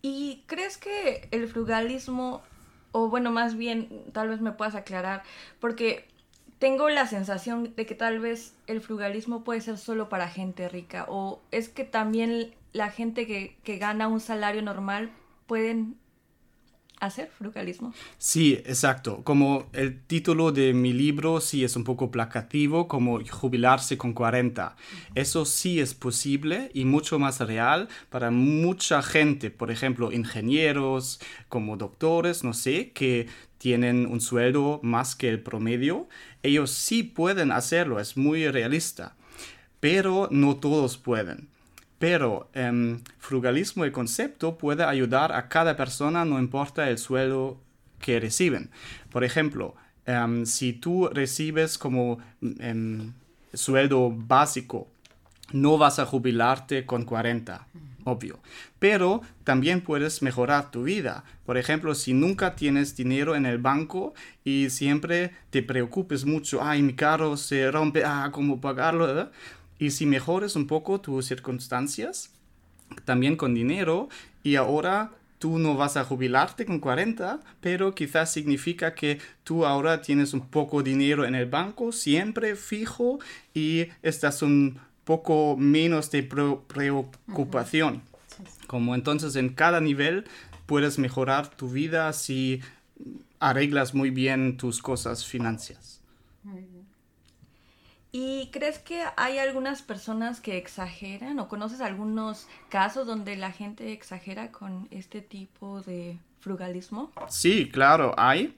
¿Y 0.00 0.42
crees 0.46 0.78
que 0.78 1.28
el 1.30 1.46
frugalismo, 1.46 2.42
o 2.90 3.08
bueno, 3.08 3.30
más 3.30 3.56
bien, 3.56 3.88
tal 4.12 4.30
vez 4.30 4.40
me 4.40 4.52
puedas 4.52 4.74
aclarar, 4.74 5.22
porque 5.60 6.08
tengo 6.62 6.88
la 6.88 7.08
sensación 7.08 7.74
de 7.74 7.86
que 7.86 7.96
tal 7.96 8.20
vez 8.20 8.54
el 8.68 8.80
frugalismo 8.80 9.42
puede 9.42 9.60
ser 9.60 9.78
solo 9.78 10.08
para 10.08 10.28
gente 10.28 10.68
rica 10.68 11.06
o 11.08 11.42
es 11.50 11.68
que 11.68 11.82
también 11.82 12.54
la 12.72 12.88
gente 12.88 13.26
que, 13.26 13.56
que 13.64 13.78
gana 13.78 14.06
un 14.06 14.20
salario 14.20 14.62
normal 14.62 15.10
pueden 15.48 15.96
hacer 17.00 17.28
frugalismo. 17.36 17.92
Sí, 18.16 18.54
exacto. 18.64 19.24
Como 19.24 19.66
el 19.72 20.02
título 20.04 20.52
de 20.52 20.72
mi 20.72 20.92
libro 20.92 21.40
sí 21.40 21.64
es 21.64 21.74
un 21.74 21.82
poco 21.82 22.12
placativo, 22.12 22.86
como 22.86 23.18
jubilarse 23.28 23.98
con 23.98 24.12
40. 24.12 24.76
Eso 25.16 25.44
sí 25.44 25.80
es 25.80 25.94
posible 25.94 26.70
y 26.74 26.84
mucho 26.84 27.18
más 27.18 27.40
real 27.40 27.88
para 28.08 28.30
mucha 28.30 29.02
gente, 29.02 29.50
por 29.50 29.72
ejemplo, 29.72 30.12
ingenieros, 30.12 31.20
como 31.48 31.76
doctores, 31.76 32.44
no 32.44 32.54
sé, 32.54 32.92
que 32.92 33.26
tienen 33.62 34.06
un 34.06 34.20
sueldo 34.20 34.80
más 34.82 35.14
que 35.14 35.28
el 35.28 35.40
promedio. 35.40 36.08
Ellos 36.42 36.72
sí 36.72 37.04
pueden 37.04 37.52
hacerlo, 37.52 38.00
es 38.00 38.16
muy 38.16 38.48
realista. 38.48 39.14
Pero 39.78 40.26
no 40.32 40.56
todos 40.56 40.98
pueden. 40.98 41.48
Pero 42.00 42.50
eh, 42.54 42.98
frugalismo, 43.20 43.84
el 43.84 43.92
concepto, 43.92 44.58
puede 44.58 44.82
ayudar 44.82 45.30
a 45.30 45.48
cada 45.48 45.76
persona, 45.76 46.24
no 46.24 46.40
importa 46.40 46.90
el 46.90 46.98
sueldo 46.98 47.60
que 48.00 48.18
reciben. 48.18 48.68
Por 49.12 49.22
ejemplo, 49.22 49.76
eh, 50.06 50.42
si 50.44 50.72
tú 50.72 51.08
recibes 51.12 51.78
como 51.78 52.18
eh, 52.42 53.12
sueldo 53.54 54.10
básico, 54.10 54.88
no 55.52 55.78
vas 55.78 56.00
a 56.00 56.06
jubilarte 56.06 56.84
con 56.84 57.04
40, 57.04 57.64
obvio. 58.04 58.40
Pero 58.78 59.22
también 59.44 59.80
puedes 59.80 60.22
mejorar 60.22 60.70
tu 60.70 60.84
vida. 60.84 61.24
Por 61.46 61.58
ejemplo, 61.58 61.94
si 61.94 62.14
nunca 62.14 62.54
tienes 62.54 62.96
dinero 62.96 63.34
en 63.36 63.46
el 63.46 63.58
banco 63.58 64.14
y 64.44 64.70
siempre 64.70 65.32
te 65.50 65.62
preocupes 65.62 66.24
mucho, 66.24 66.62
ay, 66.62 66.82
mi 66.82 66.94
carro 66.94 67.36
se 67.36 67.70
rompe, 67.70 68.04
ah, 68.04 68.30
¿cómo 68.32 68.60
pagarlo? 68.60 69.30
Y 69.78 69.90
si 69.90 70.06
mejores 70.06 70.54
un 70.56 70.66
poco 70.66 71.00
tus 71.00 71.26
circunstancias, 71.26 72.30
también 73.04 73.36
con 73.36 73.54
dinero, 73.54 74.08
y 74.42 74.56
ahora 74.56 75.10
tú 75.38 75.58
no 75.58 75.74
vas 75.76 75.96
a 75.96 76.04
jubilarte 76.04 76.64
con 76.64 76.78
40, 76.78 77.40
pero 77.60 77.96
quizás 77.96 78.32
significa 78.32 78.94
que 78.94 79.18
tú 79.42 79.66
ahora 79.66 80.00
tienes 80.00 80.34
un 80.34 80.46
poco 80.46 80.84
dinero 80.84 81.24
en 81.24 81.34
el 81.34 81.46
banco, 81.46 81.90
siempre 81.90 82.54
fijo, 82.54 83.18
y 83.52 83.88
estás 84.02 84.42
un 84.42 84.78
poco 85.04 85.56
menos 85.56 86.10
de 86.10 86.22
preocupación. 86.22 88.02
Como 88.66 88.94
entonces 88.94 89.36
en 89.36 89.50
cada 89.50 89.80
nivel 89.80 90.24
puedes 90.66 90.98
mejorar 90.98 91.48
tu 91.48 91.68
vida 91.68 92.12
si 92.12 92.60
arreglas 93.40 93.94
muy 93.94 94.10
bien 94.10 94.56
tus 94.56 94.80
cosas 94.80 95.26
financieras. 95.26 96.00
¿Y 98.14 98.50
crees 98.52 98.78
que 98.78 99.02
hay 99.16 99.38
algunas 99.38 99.80
personas 99.80 100.40
que 100.40 100.58
exageran 100.58 101.38
o 101.38 101.48
conoces 101.48 101.80
algunos 101.80 102.46
casos 102.68 103.06
donde 103.06 103.36
la 103.36 103.52
gente 103.52 103.92
exagera 103.92 104.52
con 104.52 104.86
este 104.90 105.22
tipo 105.22 105.80
de 105.80 106.18
frugalismo? 106.40 107.10
Sí, 107.28 107.70
claro, 107.70 108.14
hay. 108.18 108.54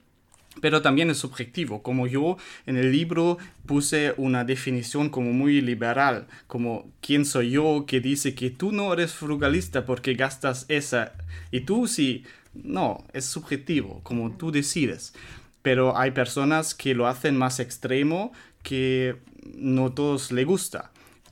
Pero 0.61 0.81
también 0.81 1.09
es 1.09 1.17
subjetivo, 1.17 1.83
como 1.83 2.07
yo 2.07 2.37
en 2.65 2.77
el 2.77 2.91
libro 2.91 3.37
puse 3.65 4.13
una 4.17 4.43
definición 4.43 5.09
como 5.09 5.33
muy 5.33 5.61
liberal, 5.61 6.27
como 6.47 6.89
quién 7.01 7.25
soy 7.25 7.51
yo 7.51 7.85
que 7.85 7.99
dice 7.99 8.35
que 8.35 8.49
tú 8.49 8.71
no 8.71 8.93
eres 8.93 9.13
frugalista 9.13 9.85
porque 9.85 10.13
gastas 10.13 10.65
esa 10.69 11.13
y 11.51 11.61
tú 11.61 11.87
sí, 11.87 12.23
no, 12.53 13.03
es 13.13 13.25
subjetivo, 13.25 13.99
como 14.03 14.31
tú 14.31 14.51
decides. 14.51 15.13
Pero 15.61 15.97
hay 15.97 16.11
personas 16.11 16.73
que 16.73 16.93
lo 16.93 17.07
hacen 17.07 17.37
más 17.37 17.59
extremo 17.59 18.31
que 18.63 19.15
no 19.55 19.91
todos 19.91 20.31
le 20.31 20.45
gusta. 20.45 20.91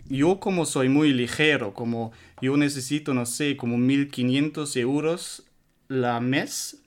Yo 0.09 0.39
como 0.39 0.65
soy 0.65 0.89
muy 0.89 1.13
ligero, 1.13 1.73
como 1.73 2.11
yo 2.41 2.57
necesito, 2.57 3.13
no 3.13 3.25
sé, 3.25 3.55
como 3.55 3.77
1500 3.77 4.75
euros 4.75 5.43
la 5.87 6.19
mes 6.19 6.82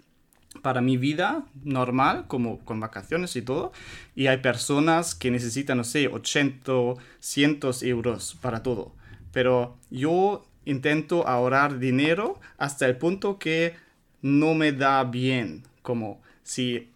para 0.62 0.80
mi 0.80 0.96
vida 0.96 1.44
normal, 1.64 2.26
como 2.28 2.60
con 2.64 2.80
vacaciones 2.80 3.36
y 3.36 3.42
todo. 3.42 3.72
Y 4.14 4.26
hay 4.26 4.38
personas 4.38 5.14
que 5.14 5.30
necesitan, 5.30 5.78
no 5.78 5.84
sé, 5.84 6.08
80, 6.08 6.72
100 7.20 7.60
euros 7.82 8.36
para 8.40 8.62
todo. 8.62 8.92
Pero 9.32 9.76
yo 9.90 10.46
intento 10.64 11.26
ahorrar 11.26 11.78
dinero 11.78 12.40
hasta 12.58 12.86
el 12.86 12.96
punto 12.96 13.38
que 13.38 13.74
no 14.22 14.54
me 14.54 14.72
da 14.72 15.04
bien. 15.04 15.64
Como 15.82 16.20
si 16.42 16.90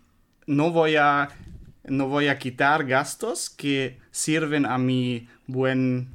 no 0.47 0.71
voy 0.71 0.97
a 0.97 1.29
no 1.85 2.09
voy 2.09 2.29
a 2.29 2.39
quitar 2.39 2.87
gastos 2.87 3.51
que 3.51 3.99
sirven 4.11 4.67
a 4.67 4.79
mi 4.79 5.29
buen... 5.47 6.09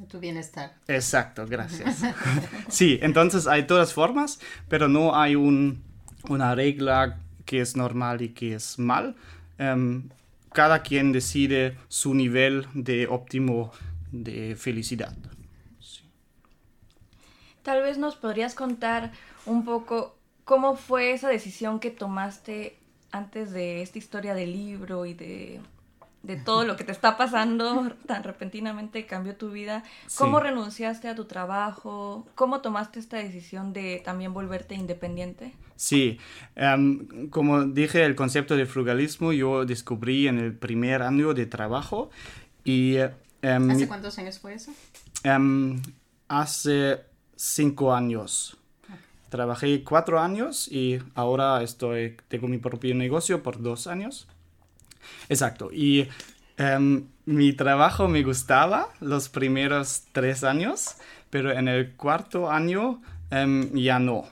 A 0.00 0.06
tu 0.06 0.20
bienestar. 0.20 0.74
Exacto, 0.88 1.46
gracias. 1.46 2.02
sí, 2.68 2.98
entonces 3.02 3.46
hay 3.46 3.66
todas 3.66 3.92
formas, 3.94 4.40
pero 4.68 4.88
no 4.88 5.16
hay 5.16 5.34
un, 5.34 5.82
una 6.28 6.54
regla 6.54 7.18
que 7.44 7.60
es 7.60 7.76
normal 7.76 8.22
y 8.22 8.30
que 8.30 8.54
es 8.54 8.78
mal. 8.78 9.16
Um, 9.58 10.08
cada 10.52 10.82
quien 10.82 11.12
decide 11.12 11.76
su 11.88 12.14
nivel 12.14 12.66
de 12.74 13.06
óptimo 13.06 13.72
de 14.10 14.56
felicidad. 14.56 15.14
Tal 17.62 17.82
vez 17.82 17.98
nos 17.98 18.16
podrías 18.16 18.54
contar 18.54 19.12
un 19.44 19.64
poco 19.64 20.16
cómo 20.44 20.76
fue 20.76 21.12
esa 21.12 21.28
decisión 21.28 21.80
que 21.80 21.90
tomaste 21.90 22.78
antes 23.10 23.50
de 23.50 23.82
esta 23.82 23.98
historia 23.98 24.34
del 24.34 24.52
libro 24.52 25.04
y 25.04 25.14
de, 25.14 25.60
de 26.26 26.36
todo 26.36 26.64
lo 26.64 26.74
que 26.76 26.82
te 26.82 26.90
está 26.90 27.16
pasando 27.16 27.88
tan 28.06 28.24
repentinamente 28.24 29.06
cambió 29.06 29.36
tu 29.36 29.50
vida. 29.50 29.84
¿Cómo 30.18 30.38
Sí. 30.40 30.44
renunciaste 30.46 31.08
a 31.08 31.14
tu 31.14 31.26
trabajo? 31.26 32.26
¿Cómo 32.34 32.60
tomaste 32.60 32.98
esta 32.98 33.16
decisión 33.18 33.72
de 33.72 34.02
también 34.04 34.34
volverte 34.34 34.74
independiente? 34.74 35.52
Sí, 35.76 36.18
em, 36.56 37.28
como 37.30 37.64
dije, 37.64 38.04
el 38.04 38.16
concepto 38.16 38.56
de 38.56 38.66
frugalismo 38.66 39.32
yo 39.32 39.64
descubrí 39.64 40.26
en 40.26 40.38
el 40.38 40.52
primer 40.54 41.02
año 41.02 41.32
de 41.32 41.46
trabajo 41.46 42.10
y 42.64 42.96
em, 43.42 43.70
¿Hace 43.70 43.86
cuántos 43.86 44.18
años 44.18 44.38
fue 44.40 44.54
eso? 44.54 44.72
em, 45.22 45.80
hace 46.28 47.00
cinco 47.36 47.94
años. 47.94 48.56
Trabajé 49.28 49.82
cuatro 49.84 50.20
años 50.20 50.66
y 50.70 50.98
ahora 51.14 51.62
estoy, 51.62 52.16
tengo 52.28 52.48
mi 52.48 52.58
propio 52.58 52.94
negocio 52.94 53.42
por 53.42 53.60
dos 53.60 53.86
años. 53.86 54.28
Exacto. 55.28 55.70
Y 55.72 56.08
em, 56.56 57.06
mi 57.24 57.52
trabajo 57.52 58.08
me 58.08 58.22
gustaba 58.22 58.88
los 59.00 59.28
primeros 59.28 60.04
tres 60.12 60.44
años, 60.44 60.96
pero 61.30 61.52
en 61.52 61.68
el 61.68 61.92
cuarto 61.92 62.50
año 62.50 63.02
em, 63.30 63.70
ya 63.74 63.98
no. 63.98 64.24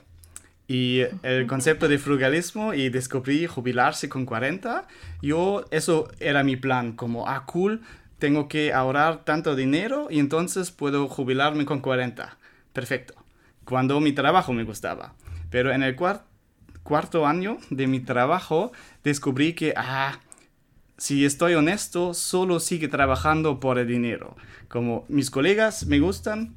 Y 0.67 1.01
el 1.21 1.45
concepto 1.45 1.87
de 1.87 1.99
frugalismo 1.99 2.73
y 2.73 2.89
descubrí 2.89 3.45
jubilarse 3.45 4.09
con 4.09 4.25
40, 4.25 4.87
yo, 5.21 5.65
eso 5.69 6.09
era 6.19 6.43
mi 6.43 6.55
plan, 6.55 6.93
como, 6.93 7.27
ah, 7.27 7.45
cool, 7.45 7.81
tengo 8.17 8.47
que 8.47 8.73
ahorrar 8.73 9.23
tanto 9.25 9.55
dinero 9.55 10.07
y 10.09 10.19
entonces 10.19 10.71
puedo 10.71 11.07
jubilarme 11.07 11.65
con 11.65 11.81
40. 11.81 12.37
Perfecto. 12.73 13.13
Cuando 13.63 13.99
mi 13.99 14.13
trabajo 14.13 14.53
me 14.53 14.63
gustaba. 14.63 15.13
Pero 15.51 15.71
en 15.71 15.83
el 15.83 15.95
cuar- 15.95 16.23
cuarto 16.81 17.27
año 17.27 17.57
de 17.69 17.85
mi 17.87 17.99
trabajo 17.99 18.71
descubrí 19.03 19.53
que, 19.53 19.73
ah, 19.77 20.19
si 20.97 21.25
estoy 21.25 21.55
honesto, 21.55 22.13
solo 22.13 22.59
sigue 22.59 22.87
trabajando 22.87 23.59
por 23.59 23.79
el 23.79 23.87
dinero. 23.87 24.35
Como 24.67 25.05
mis 25.09 25.29
colegas 25.29 25.85
me 25.85 25.99
gustan, 25.99 26.55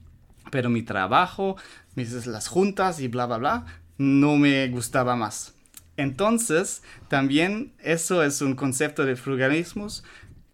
pero 0.51 0.71
mi 0.71 0.83
trabajo, 0.83 1.57
mis, 1.95 2.27
las 2.27 2.49
juntas 2.49 3.01
y 3.01 3.09
bla, 3.09 3.27
bla, 3.27 3.39
bla, 3.39 3.67
no 3.99 4.37
me 4.37 4.69
gustaba 4.69 5.17
más. 5.17 5.55
Entonces, 5.97 6.83
también 7.09 7.73
eso 7.81 8.23
es 8.23 8.41
un 8.41 8.55
concepto 8.55 9.05
de 9.05 9.17
frugalismo 9.17 9.89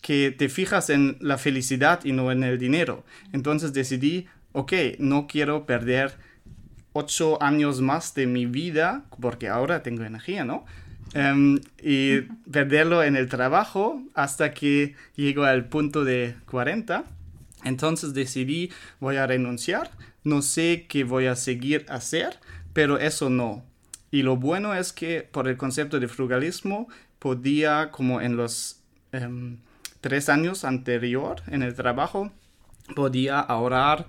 que 0.00 0.30
te 0.30 0.48
fijas 0.48 0.90
en 0.90 1.16
la 1.20 1.38
felicidad 1.38 2.04
y 2.04 2.12
no 2.12 2.32
en 2.32 2.42
el 2.42 2.58
dinero. 2.58 3.04
Entonces 3.32 3.72
decidí, 3.72 4.26
ok, 4.52 4.72
no 4.98 5.26
quiero 5.26 5.66
perder 5.66 6.18
ocho 6.94 7.42
años 7.42 7.80
más 7.80 8.14
de 8.14 8.26
mi 8.26 8.46
vida, 8.46 9.04
porque 9.20 9.48
ahora 9.48 9.82
tengo 9.82 10.04
energía, 10.04 10.44
¿no? 10.44 10.64
Em, 11.12 11.60
y 11.80 12.22
perderlo 12.50 13.02
en 13.02 13.14
el 13.14 13.28
trabajo 13.28 14.02
hasta 14.14 14.52
que 14.52 14.96
llego 15.14 15.44
al 15.44 15.66
punto 15.68 16.04
de 16.04 16.34
40. 16.46 17.04
Entonces 17.64 18.14
decidí, 18.14 18.70
voy 19.00 19.16
a 19.16 19.26
renunciar, 19.26 19.90
no 20.24 20.42
sé 20.42 20.86
qué 20.88 21.04
voy 21.04 21.26
a 21.26 21.36
seguir 21.36 21.86
hacer, 21.88 22.38
pero 22.72 22.98
eso 22.98 23.30
no. 23.30 23.64
Y 24.10 24.22
lo 24.22 24.36
bueno 24.36 24.74
es 24.74 24.92
que 24.92 25.22
por 25.22 25.48
el 25.48 25.56
concepto 25.56 26.00
de 26.00 26.08
frugalismo 26.08 26.88
podía, 27.18 27.90
como 27.90 28.20
en 28.20 28.36
los 28.36 28.80
em, 29.12 29.58
tres 30.00 30.28
años 30.28 30.64
anterior 30.64 31.42
en 31.46 31.62
el 31.62 31.74
trabajo, 31.74 32.32
podía 32.94 33.40
ahorrar 33.40 34.06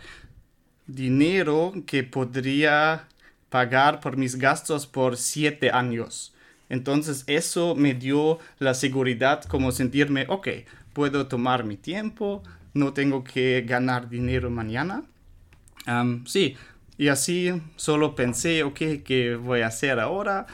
dinero 0.88 1.74
que 1.86 2.04
podría 2.04 3.08
pagar 3.50 4.00
por 4.00 4.18
mis 4.18 4.36
gastos 4.36 4.86
por 4.86 5.18
siete 5.18 5.72
años. 5.72 6.35
Entonces 6.70 7.24
eso 7.28 7.76
me 7.76 7.94
dio 7.94 8.40
la 8.60 8.74
seguridad 8.74 9.44
como 9.44 9.72
sentirme, 9.72 10.26
ok, 10.28 10.48
puedo 10.94 11.28
tomar 11.28 11.64
mi 11.64 11.78
tiempo, 11.78 12.44
no 12.74 12.94
tengo 12.94 13.24
que 13.24 13.64
ganar 13.68 14.10
dinero 14.10 14.50
mañana. 14.50 15.04
Sí, 16.26 16.58
y 16.98 17.10
así 17.10 17.62
solo 17.76 18.16
pensé, 18.16 18.64
ok, 18.64 18.80
¿qué 19.04 19.36
voy 19.36 19.62
a 19.62 19.68
hacer 19.68 20.00
ahora? 20.00 20.48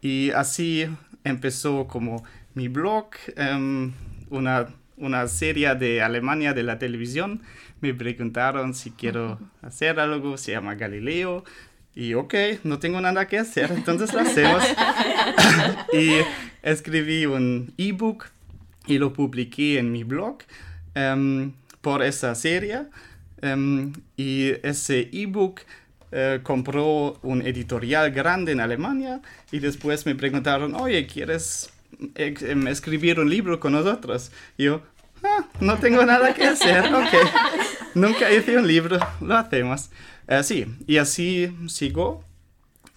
Y 0.00 0.30
así 0.30 0.86
empezó 1.24 1.86
como 1.88 2.24
mi 2.54 2.68
blog, 2.68 3.10
em, 3.36 3.92
una, 4.30 4.68
una 4.96 5.26
serie 5.28 5.74
de 5.74 6.02
Alemania 6.02 6.54
de 6.54 6.62
la 6.62 6.78
televisión. 6.78 7.42
Me 7.80 7.94
preguntaron 7.94 8.74
si 8.74 8.90
quiero 8.90 9.38
hacer 9.62 10.00
algo, 10.00 10.36
se 10.36 10.52
llama 10.52 10.74
Galileo. 10.74 11.44
Y 11.98 12.14
ok, 12.14 12.32
no 12.62 12.78
tengo 12.78 13.00
nada 13.00 13.26
que 13.26 13.38
hacer, 13.38 13.72
entonces 13.72 14.14
lo 14.14 14.20
hacemos. 14.20 14.62
y 15.92 16.12
escribí 16.62 17.26
un 17.26 17.74
ebook 17.76 18.26
y 18.86 18.98
lo 18.98 19.12
publiqué 19.12 19.80
en 19.80 19.90
mi 19.90 20.04
blog 20.04 20.38
em, 20.94 21.50
por 21.80 22.04
esa 22.04 22.36
serie. 22.36 22.82
Em, 23.42 23.92
y 24.16 24.52
ese 24.62 25.10
ebook 25.12 25.62
eh, 26.12 26.38
compró 26.44 27.18
un 27.22 27.42
editorial 27.44 28.12
grande 28.12 28.52
en 28.52 28.60
Alemania 28.60 29.20
y 29.50 29.58
después 29.58 30.06
me 30.06 30.14
preguntaron, 30.14 30.76
oye, 30.76 31.04
¿quieres 31.08 31.72
em, 32.14 32.68
escribir 32.68 33.18
un 33.18 33.28
libro 33.28 33.58
con 33.58 33.72
nosotros? 33.72 34.30
Y 34.56 34.66
yo, 34.66 34.82
"Ah, 35.24 35.46
no 35.58 35.76
tengo 35.78 36.06
nada 36.06 36.32
que 36.32 36.44
hacer, 36.46 36.94
ok. 36.94 37.12
Nunca 37.96 38.30
hice 38.30 38.56
un 38.56 38.68
libro, 38.68 39.00
lo 39.20 39.36
hacemos. 39.36 39.90
Eh, 40.28 40.42
sí, 40.42 40.66
y 40.86 40.98
así 40.98 41.54
sigo. 41.68 42.22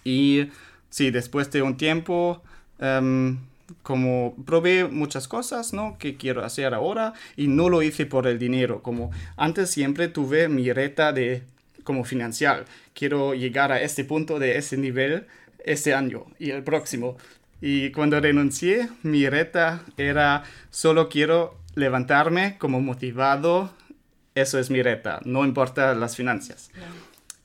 Y 0.04 0.48
sí, 0.90 1.10
después 1.10 1.50
de 1.50 1.62
un 1.62 1.76
tiempo, 1.76 2.42
em, 2.78 3.38
como 3.82 4.34
probé 4.44 4.84
muchas 4.84 5.28
cosas, 5.28 5.72
¿no? 5.72 5.96
Que 5.98 6.16
quiero 6.16 6.44
hacer 6.44 6.74
ahora 6.74 7.14
y 7.36 7.48
no 7.48 7.68
lo 7.68 7.82
hice 7.82 8.06
por 8.06 8.26
el 8.26 8.38
dinero. 8.38 8.82
Como 8.82 9.10
antes 9.36 9.70
siempre 9.70 10.08
tuve 10.08 10.48
mi 10.48 10.72
reta 10.72 11.12
de 11.12 11.42
como 11.84 12.04
financiar. 12.04 12.66
Quiero 12.94 13.34
llegar 13.34 13.72
a 13.72 13.80
este 13.82 14.04
punto 14.04 14.38
de 14.38 14.58
ese 14.58 14.76
nivel 14.76 15.26
este 15.64 15.94
año 15.94 16.26
y 16.38 16.50
el 16.50 16.62
próximo. 16.62 17.16
Y 17.60 17.90
cuando 17.92 18.20
renuncié, 18.20 18.88
mi 19.02 19.28
reta 19.28 19.84
era 19.96 20.44
solo 20.70 21.08
quiero 21.08 21.58
levantarme 21.74 22.58
como 22.58 22.80
motivado. 22.80 23.72
Eso 24.34 24.58
es 24.58 24.70
mi 24.70 24.82
reta, 24.82 25.20
no 25.24 25.44
importa 25.44 25.94
las 25.94 26.16
finanzas. 26.16 26.70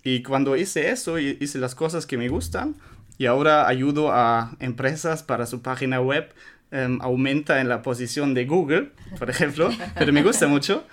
Y 0.07 0.23
cuando 0.23 0.55
hice 0.55 0.89
eso, 0.89 1.19
hice 1.19 1.57
las 1.59 1.75
cosas 1.75 2.05
que 2.05 2.17
me 2.17 2.29
gustan, 2.29 2.75
y 3.17 3.25
ahora 3.25 3.67
ayudo 3.67 4.13
a 4.13 4.55
empresas 4.61 5.21
para 5.21 5.45
su 5.45 5.61
página 5.61 5.99
web, 5.99 6.29
em, 6.71 6.97
aumenta 7.01 7.59
en 7.59 7.67
la 7.67 7.81
posición 7.81 8.33
de 8.33 8.45
Google, 8.45 8.91
por 9.19 9.29
ejemplo, 9.29 9.69
pero 9.99 10.13
me 10.13 10.23
gusta 10.23 10.47
mucho. 10.47 10.85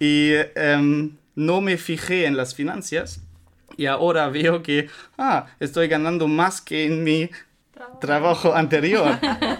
Y 0.00 0.30
em, 0.54 1.18
no 1.34 1.60
me 1.60 1.76
fijé 1.76 2.24
en 2.24 2.38
las 2.38 2.54
finanzas, 2.54 3.20
y 3.76 3.84
ahora 3.84 4.30
veo 4.30 4.62
que, 4.62 4.88
ah, 5.18 5.48
estoy 5.60 5.88
ganando 5.88 6.26
más 6.26 6.62
que 6.62 6.86
en 6.86 7.04
mi 7.04 7.28
trabajo 8.00 8.54
anterior. 8.54 9.18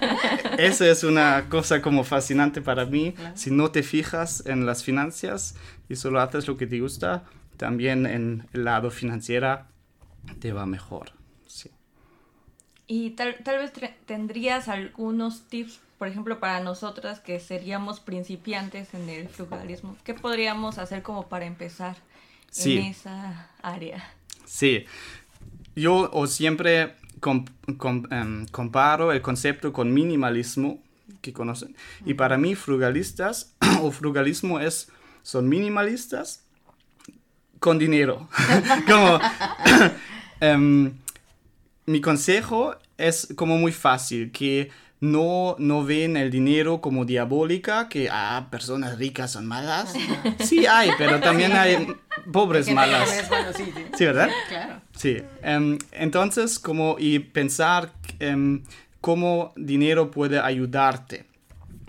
Eso 0.56 0.86
es 0.86 1.04
una 1.04 1.50
cosa 1.50 1.82
como 1.82 2.02
fascinante 2.02 2.62
para 2.62 2.86
mí. 2.86 3.14
Si 3.34 3.50
no 3.50 3.72
te 3.72 3.82
fijas 3.82 4.42
en 4.46 4.64
las 4.64 4.82
finanzas 4.82 5.54
y 5.90 5.96
solo 5.96 6.18
haces 6.18 6.48
lo 6.48 6.56
que 6.56 6.66
te 6.66 6.80
gusta, 6.80 7.24
también 7.56 8.06
en 8.06 8.48
el 8.52 8.64
lado 8.64 8.90
financiera 8.90 9.68
te 10.40 10.52
va 10.52 10.66
mejor. 10.66 11.12
Sí. 11.46 11.70
Y 12.86 13.10
tal, 13.10 13.36
tal 13.44 13.58
vez 13.58 13.72
tendrías 14.06 14.68
algunos 14.68 15.48
tips, 15.48 15.80
por 15.98 16.08
ejemplo, 16.08 16.40
para 16.40 16.60
nosotras 16.60 17.20
que 17.20 17.40
seríamos 17.40 18.00
principiantes 18.00 18.92
en 18.94 19.08
el 19.08 19.28
frugalismo. 19.28 19.96
¿Qué 20.04 20.14
podríamos 20.14 20.78
hacer 20.78 21.02
como 21.02 21.28
para 21.28 21.46
empezar 21.46 21.96
Sí. 22.50 22.78
en 22.78 22.84
esa 22.86 23.50
área? 23.62 24.04
Sí, 24.44 24.84
yo 25.74 26.10
o 26.12 26.26
siempre 26.26 26.96
em, 28.10 28.46
comparo 28.48 29.12
el 29.12 29.22
concepto 29.22 29.72
con 29.72 29.94
minimalismo 29.94 30.82
que 31.20 31.32
conocen. 31.32 31.74
Y 32.04 32.14
para 32.14 32.36
mí 32.36 32.54
frugalistas 32.54 33.54
o 33.80 33.90
frugalismo 33.90 34.60
es, 34.60 34.90
son 35.22 35.48
minimalistas 35.48 36.44
con 37.62 37.78
dinero. 37.78 38.28
como, 38.90 39.20
em, 40.40 40.92
mi 41.86 42.00
consejo 42.00 42.74
es 42.98 43.28
como 43.36 43.56
muy 43.56 43.70
fácil, 43.70 44.32
que 44.32 44.70
no, 44.98 45.54
no 45.60 45.84
ven 45.84 46.16
el 46.16 46.30
dinero 46.30 46.80
como 46.80 47.04
diabólica, 47.04 47.88
que 47.88 48.08
ah, 48.10 48.48
personas 48.50 48.98
ricas 48.98 49.30
son 49.30 49.46
malas. 49.46 49.94
Sí 50.40 50.66
hay, 50.66 50.90
pero 50.98 51.20
también 51.20 51.52
hay 51.52 51.86
pobres 52.32 52.68
malas. 52.68 53.08
que 53.08 53.20
es 53.20 53.28
bueno, 53.28 53.52
sí, 53.56 53.64
sí. 53.74 53.84
Sí, 53.96 54.04
¿verdad? 54.06 54.30
Claro. 54.48 54.80
Sí. 54.96 55.22
em, 55.42 55.78
entonces, 55.92 56.58
como 56.58 56.96
y 56.98 57.20
pensar 57.20 57.92
em, 58.18 58.64
cómo 59.00 59.52
dinero 59.54 60.10
puede 60.10 60.40
ayudarte. 60.40 61.26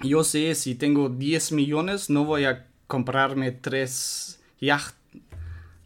Yo 0.04 0.24
sé, 0.24 0.54
si 0.54 0.76
tengo 0.76 1.10
10 1.10 1.52
millones, 1.52 2.12
no 2.12 2.26
voy 2.26 2.46
a 2.46 2.68
comprarme 2.86 3.52
tres 3.52 4.40
yacht, 4.60 4.96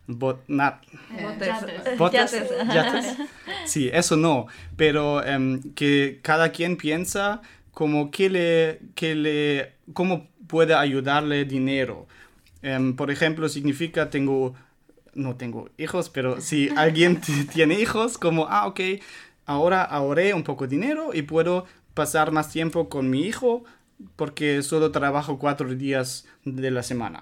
bot- 0.08 0.43
na- 0.48 0.82
Botes. 1.22 1.98
botes, 1.98 2.32
Yates. 2.32 2.50
yates. 2.74 3.17
Sí, 3.65 3.89
eso 3.91 4.15
no, 4.17 4.48
pero 4.76 5.24
em, 5.24 5.62
que 5.74 6.20
cada 6.22 6.52
quien 6.52 6.78
piensa 6.78 7.41
como 7.72 8.10
que 8.12 8.30
le, 8.30 8.80
que 8.96 9.15
le, 9.15 9.74
cómo 9.93 10.28
puede 10.48 10.74
ayudarle 10.74 11.46
dinero. 11.46 12.08
Em, 12.62 12.96
por 12.96 13.12
ejemplo, 13.12 13.48
significa 13.50 14.10
tengo, 14.10 14.56
no 15.13 15.36
tengo 15.36 15.70
hijos, 15.78 16.10
pero 16.10 16.41
si 16.41 16.70
alguien 16.76 17.22
tiene 17.54 17.80
hijos, 17.80 18.17
como, 18.17 18.48
ah, 18.50 18.65
ok, 18.67 18.80
ahora 19.46 19.84
ahorré 19.84 20.34
un 20.34 20.43
poco 20.43 20.65
de 20.67 20.76
dinero 20.76 21.12
y 21.13 21.22
puedo 21.24 21.65
pasar 21.93 22.32
más 22.32 22.50
tiempo 22.50 22.89
con 22.89 23.10
mi 23.10 23.22
hijo 23.22 23.63
porque 24.15 24.62
solo 24.62 24.91
trabajo 24.91 25.39
cuatro 25.39 25.74
días 25.74 26.26
de 26.46 26.70
la 26.72 26.84
semana. 26.84 27.20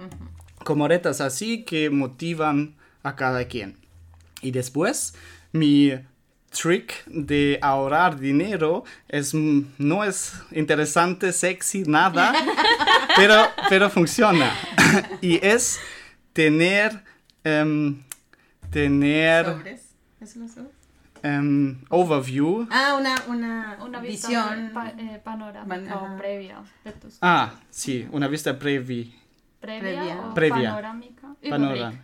Retas 0.88 1.22
así 1.22 1.64
que 1.64 1.90
motivan 1.90 2.76
a 3.04 3.16
cada 3.16 3.46
quien. 3.46 3.78
Y 4.42 4.52
después, 4.52 5.14
mi 5.52 5.94
trick 6.50 7.06
de 7.08 7.60
ahorrar 7.62 8.18
dinero 8.20 8.84
es, 9.08 9.34
mm, 9.34 9.62
no 9.78 10.04
es 10.04 10.34
interesante, 10.52 11.32
sexy, 11.34 11.84
nada, 11.84 12.34
pero, 13.16 13.48
pero 13.70 13.90
funciona. 13.90 14.52
y 15.22 15.46
es 15.46 15.80
tener, 16.34 17.04
em, 17.44 18.02
tener 18.72 19.46
em, 21.24 21.78
overview. 21.90 22.68
Ah, 22.70 22.96
una, 23.00 23.16
una, 23.28 23.78
Una 23.84 24.00
vista 24.00 24.28
visión. 24.28 24.72
pa- 24.74 24.90
eh, 24.98 25.20
panorámica 25.24 25.94
Ajá. 25.96 26.14
o 26.14 26.18
previa 26.18 26.64
de 26.84 26.92
tus 26.94 27.18
Ah, 27.22 27.54
sí, 27.70 28.08
una 28.12 28.28
vista 28.28 28.58
previa. 28.58 29.06
Previa, 29.66 29.92
previa. 30.00 30.20
o 30.22 30.34
Previa. 30.34 30.70
panorámica. 30.70 31.28
Y 31.42 31.50
Panorámica. 31.50 32.02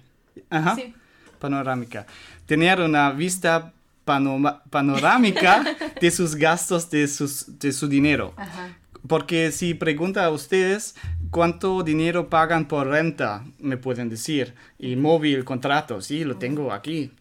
Ajá. 0.49 0.75
Sí. 0.75 0.93
Panorámica. 1.39 2.05
Tener 2.45 2.81
una 2.81 3.11
vista 3.11 3.73
panoma- 4.05 4.61
panorámica 4.69 5.63
de 6.01 6.11
sus 6.11 6.35
gastos, 6.35 6.89
de, 6.89 7.07
sus, 7.07 7.59
de 7.59 7.71
su 7.71 7.87
dinero. 7.87 8.33
Ajá. 8.37 8.69
Porque 9.07 9.51
si 9.51 9.73
pregunta 9.73 10.23
a 10.25 10.29
ustedes 10.29 10.95
cuánto 11.31 11.81
dinero 11.81 12.29
pagan 12.29 12.67
por 12.67 12.87
renta, 12.87 13.43
me 13.59 13.77
pueden 13.77 14.09
decir. 14.09 14.53
Y 14.77 14.95
móvil, 14.95 15.43
contrato, 15.43 16.01
sí, 16.01 16.23
lo 16.23 16.37
tengo 16.37 16.71
aquí. 16.71 17.11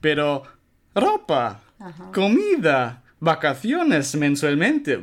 Pero 0.00 0.44
ropa, 0.94 1.60
Ajá. 1.78 2.10
comida, 2.12 3.02
vacaciones 3.20 4.14
mensualmente, 4.14 4.98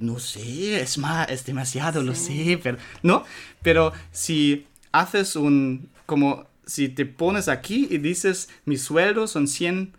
no 0.00 0.18
sé, 0.18 0.80
es 0.80 0.98
más, 0.98 1.28
es 1.30 1.44
demasiado, 1.44 2.02
lo 2.02 2.14
sé, 2.14 2.58
pero 2.62 2.78
no. 3.02 3.24
Pero 3.62 3.92
si 4.10 4.66
haces 4.90 5.36
un, 5.36 5.88
como 6.06 6.46
si 6.66 6.88
te 6.88 7.06
pones 7.06 7.48
aquí 7.48 7.86
y 7.90 7.98
dices, 7.98 8.48
mi 8.64 8.76
sueldo 8.76 9.26
son 9.26 9.46
100%, 9.46 9.92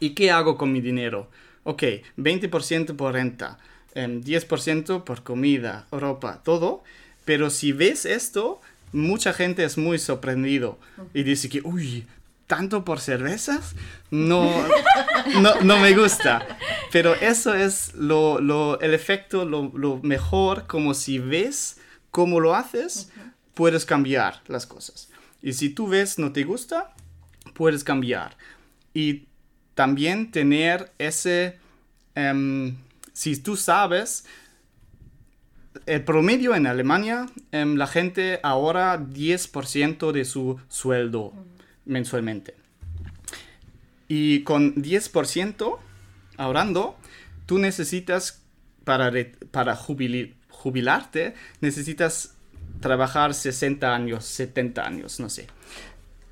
¿y 0.00 0.10
qué 0.10 0.30
hago 0.30 0.56
con 0.56 0.72
mi 0.72 0.80
dinero? 0.80 1.30
Ok, 1.64 1.82
20% 2.16 2.96
por 2.96 3.14
renta, 3.14 3.58
em, 3.94 4.22
10% 4.22 5.04
por 5.04 5.22
comida, 5.22 5.86
ropa, 5.90 6.42
todo. 6.44 6.82
Pero 7.24 7.50
si 7.50 7.72
ves 7.72 8.06
esto, 8.06 8.60
mucha 8.92 9.32
gente 9.32 9.64
es 9.64 9.76
muy 9.76 9.98
sorprendido 9.98 10.78
y 11.12 11.24
dice 11.24 11.48
que, 11.48 11.60
uy, 11.64 12.06
¿tanto 12.46 12.84
por 12.84 13.00
cervezas? 13.00 13.74
No, 14.10 14.50
no, 15.40 15.60
no 15.62 15.78
me 15.78 15.94
gusta. 15.96 16.46
Pero 16.92 17.14
eso 17.14 17.54
es 17.54 17.94
lo, 17.94 18.40
lo- 18.40 18.80
el 18.80 18.94
efecto, 18.94 19.44
lo, 19.44 19.70
lo 19.74 19.98
mejor, 20.02 20.66
como 20.66 20.94
si 20.94 21.18
ves 21.18 21.78
cómo 22.10 22.40
lo 22.40 22.54
haces, 22.54 23.10
puedes 23.54 23.84
cambiar 23.84 24.40
las 24.46 24.66
cosas. 24.66 25.08
Y 25.42 25.52
si 25.54 25.68
tú 25.70 25.88
ves 25.88 26.18
no 26.18 26.32
te 26.32 26.44
gusta, 26.44 26.94
puedes 27.54 27.84
cambiar. 27.84 28.36
Y 28.94 29.24
también 29.74 30.30
tener 30.30 30.92
ese, 30.98 31.58
em, 32.14 32.76
si 33.12 33.36
tú 33.36 33.56
sabes, 33.56 34.24
el 35.84 36.02
promedio 36.04 36.54
en 36.54 36.66
Alemania, 36.66 37.26
em, 37.52 37.76
la 37.76 37.86
gente 37.86 38.40
ahorra 38.42 38.96
10% 38.98 40.12
de 40.12 40.24
su 40.24 40.58
sueldo 40.68 41.32
mensualmente. 41.86 42.54
Y 44.08 44.42
con 44.42 44.74
10% 44.74 45.78
ahorrando, 46.36 46.96
tú 47.46 47.58
necesitas, 47.58 48.42
para, 48.84 49.10
para 49.50 49.74
jubilarte, 49.76 51.34
necesitas 51.60 52.36
trabajar 52.80 53.34
60 53.34 53.94
años, 53.94 54.24
70 54.24 54.86
años, 54.86 55.20
no 55.20 55.28
sé. 55.28 55.46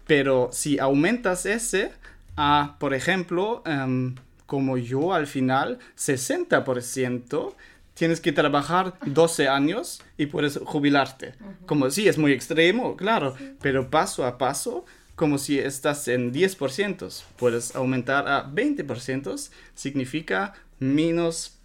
Pero 0.06 0.50
si 0.52 0.78
aumentas 0.78 1.46
ese 1.46 1.92
a, 2.36 2.76
por 2.78 2.94
ejemplo, 2.94 3.62
em, 3.64 4.14
como 4.46 4.76
yo 4.76 5.14
al 5.14 5.26
final, 5.26 5.78
60%, 5.96 7.54
tienes 7.94 8.20
que 8.20 8.32
trabajar 8.32 8.94
12 9.06 9.48
años 9.48 10.02
y 10.18 10.26
puedes 10.26 10.58
jubilarte. 10.64 11.34
Como 11.66 11.90
sí, 11.90 12.08
es 12.08 12.18
muy 12.18 12.32
extremo, 12.32 12.96
claro, 12.96 13.34
pero 13.60 13.88
paso 13.88 14.26
a 14.26 14.36
paso, 14.36 14.84
como 15.16 15.38
si 15.38 15.58
estás 15.58 16.08
en 16.08 16.32
10%, 16.32 17.22
puedes 17.36 17.76
aumentar 17.76 18.28
a 18.28 18.50
20%, 18.50 19.50
significa 19.74 20.54
menos 20.78 21.56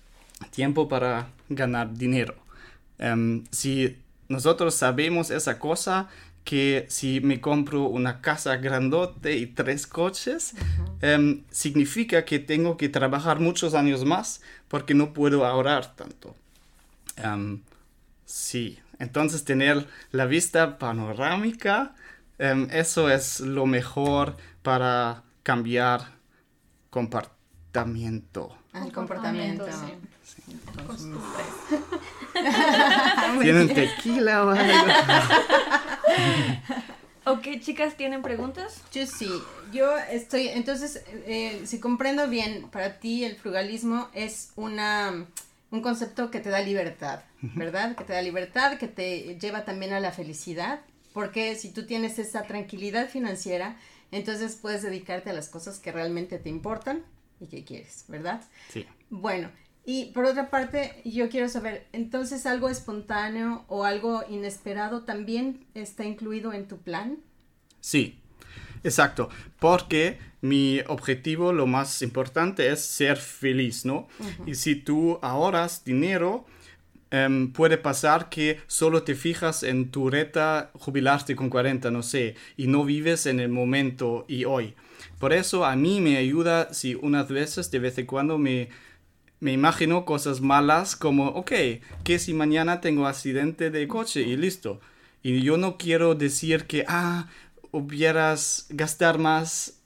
tiempo 0.51 0.87
para 0.87 1.29
ganar 1.49 1.93
dinero. 1.93 2.35
Em, 2.99 3.43
si 3.51 3.97
nosotros 4.27 4.75
sabemos 4.75 5.31
esa 5.31 5.57
cosa, 5.57 6.09
que 6.43 6.85
si 6.89 7.21
me 7.21 7.41
compro 7.41 7.83
una 7.83 8.21
casa 8.21 8.55
grandote 8.57 9.37
y 9.37 9.45
tres 9.45 9.85
coches, 9.85 10.53
em, 11.01 11.43
significa 11.51 12.25
que 12.25 12.39
tengo 12.39 12.77
que 12.77 12.89
trabajar 12.89 13.39
muchos 13.39 13.73
años 13.73 14.03
más 14.05 14.41
porque 14.67 14.93
no 14.93 15.13
puedo 15.13 15.45
ahorrar 15.45 15.95
tanto. 15.95 16.35
Em, 17.17 17.61
sí, 18.25 18.79
entonces 18.99 19.43
tener 19.43 19.85
la 20.11 20.25
vista 20.25 20.77
panorámica, 20.77 21.93
em, 22.39 22.67
eso 22.71 23.09
es 23.09 23.39
lo 23.39 23.65
mejor 23.65 24.35
para 24.61 25.23
cambiar 25.43 26.19
comportamiento. 26.89 28.55
Ah, 28.73 28.83
el 28.85 28.91
comportamiento. 28.91 29.65
sí. 29.71 29.93
¿Tienen 33.41 33.73
tequila 33.73 34.45
o 34.45 34.49
algo? 34.49 34.73
Ok, 37.25 37.59
chicas, 37.59 37.95
¿tienen 37.95 38.23
preguntas? 38.23 38.81
Yo 38.91 39.05
sí, 39.05 39.29
yo 39.71 39.95
estoy, 39.97 40.47
entonces, 40.47 41.03
eh, 41.27 41.61
si 41.65 41.79
comprendo 41.79 42.27
bien, 42.27 42.69
para 42.71 42.99
ti 42.99 43.23
el 43.23 43.35
frugalismo 43.35 44.09
es 44.15 44.51
una, 44.55 45.27
un 45.69 45.81
concepto 45.81 46.31
que 46.31 46.39
te 46.39 46.49
da 46.49 46.61
libertad, 46.61 47.19
¿verdad? 47.41 47.95
Que 47.95 48.03
te 48.03 48.13
da 48.13 48.21
libertad, 48.23 48.79
que 48.79 48.87
te 48.87 49.37
lleva 49.39 49.63
también 49.63 49.93
a 49.93 49.99
la 49.99 50.11
felicidad, 50.11 50.79
porque 51.19 51.55
si 51.55 51.73
tú 51.73 51.85
tienes 51.85 52.17
esa 52.17 52.43
tranquilidad 52.43 53.09
financiera, 53.09 53.75
entonces 54.09 54.55
puedes 54.55 54.83
dedicarte 54.83 55.29
a 55.29 55.33
las 55.33 55.49
cosas 55.49 55.77
que 55.77 55.91
realmente 55.91 56.39
te 56.39 56.47
importan 56.47 57.03
y 57.41 57.47
que 57.47 57.65
quieres, 57.65 58.05
¿verdad? 58.07 58.41
Sí. 58.71 58.85
Bueno, 59.09 59.51
y 59.85 60.11
por 60.13 60.23
otra 60.23 60.49
parte, 60.49 61.01
yo 61.03 61.27
quiero 61.27 61.49
saber, 61.49 61.87
entonces 61.91 62.45
algo 62.45 62.69
espontáneo 62.69 63.65
o 63.67 63.83
algo 63.83 64.23
inesperado 64.29 65.03
también 65.03 65.65
está 65.73 66.05
incluido 66.05 66.53
en 66.53 66.69
tu 66.69 66.77
plan? 66.77 67.17
Sí, 67.81 68.21
exacto. 68.85 69.27
Porque 69.59 70.19
mi 70.39 70.79
objetivo, 70.87 71.51
lo 71.51 71.67
más 71.67 72.01
importante, 72.01 72.71
es 72.71 72.79
ser 72.79 73.17
feliz, 73.17 73.83
¿no? 73.83 74.07
Y 74.45 74.55
si 74.55 74.75
tú 74.75 75.19
ahorras 75.21 75.83
dinero, 75.83 76.45
em, 77.11 77.51
puede 77.51 77.77
pasar 77.77 78.29
que 78.29 78.59
solo 78.67 79.03
te 79.03 79.15
fijas 79.15 79.63
en 79.63 79.91
tu 79.91 80.09
reta 80.09 80.71
jubilarte 80.73 81.35
con 81.35 81.49
40, 81.49 81.91
no 81.91 82.03
sé, 82.03 82.35
y 82.57 82.67
no 82.67 82.85
vives 82.85 83.25
en 83.25 83.39
el 83.39 83.49
momento 83.49 84.25
y 84.27 84.45
hoy. 84.45 84.75
Por 85.19 85.33
eso 85.33 85.65
a 85.65 85.75
mí 85.75 86.01
me 86.01 86.17
ayuda 86.17 86.73
si 86.73 86.95
unas 86.95 87.29
veces, 87.29 87.71
de 87.71 87.79
vez 87.79 87.97
en 87.97 88.05
cuando, 88.05 88.37
me, 88.37 88.69
me 89.39 89.53
imagino 89.53 90.05
cosas 90.05 90.41
malas 90.41 90.95
como, 90.95 91.27
ok, 91.29 91.51
que 92.03 92.19
si 92.19 92.33
mañana 92.33 92.81
tengo 92.81 93.07
accidente 93.07 93.69
de 93.69 93.87
coche 93.87 94.21
y 94.21 94.37
listo. 94.37 94.79
Y 95.21 95.41
yo 95.41 95.57
no 95.57 95.77
quiero 95.77 96.15
decir 96.15 96.65
que, 96.65 96.85
ah, 96.87 97.27
hubieras 97.71 98.67
gastar 98.69 99.19
más 99.19 99.78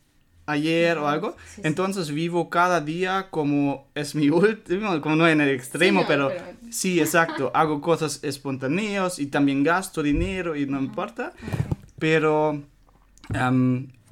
ayer 0.46 0.98
o 0.98 1.08
algo. 1.08 1.36
sí, 1.46 1.56
sí. 1.56 1.62
Entonces 1.66 2.12
vivo 2.12 2.50
cada 2.50 2.82
día 2.82 3.28
como 3.30 3.88
es 3.96 4.16
mi 4.16 4.30
último, 4.30 5.00
como 5.02 5.16
no 5.16 5.28
en 5.28 5.42
el 5.42 5.50
extremo, 5.50 6.02
no, 6.02 6.08
pero, 6.08 6.28
pero- 6.30 6.44
sí, 6.72 7.00
exacto. 7.00 7.52
Hago 7.54 7.80
cosas 7.82 8.24
espontáneas 8.24 9.20
y 9.20 9.28
también 9.28 9.64
gasto 9.64 10.04
dinero 10.04 10.56
y 10.56 10.66
no 10.66 10.80
importa. 10.80 11.34
Pero 12.00 12.62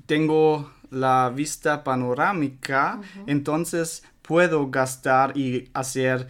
tengo 0.05 0.71
la 0.89 1.31
vista 1.33 1.83
panorámica, 1.83 2.99
entonces 3.27 4.03
puedo 4.21 4.69
gastar 4.69 5.37
y 5.37 5.69
hacer 5.73 6.27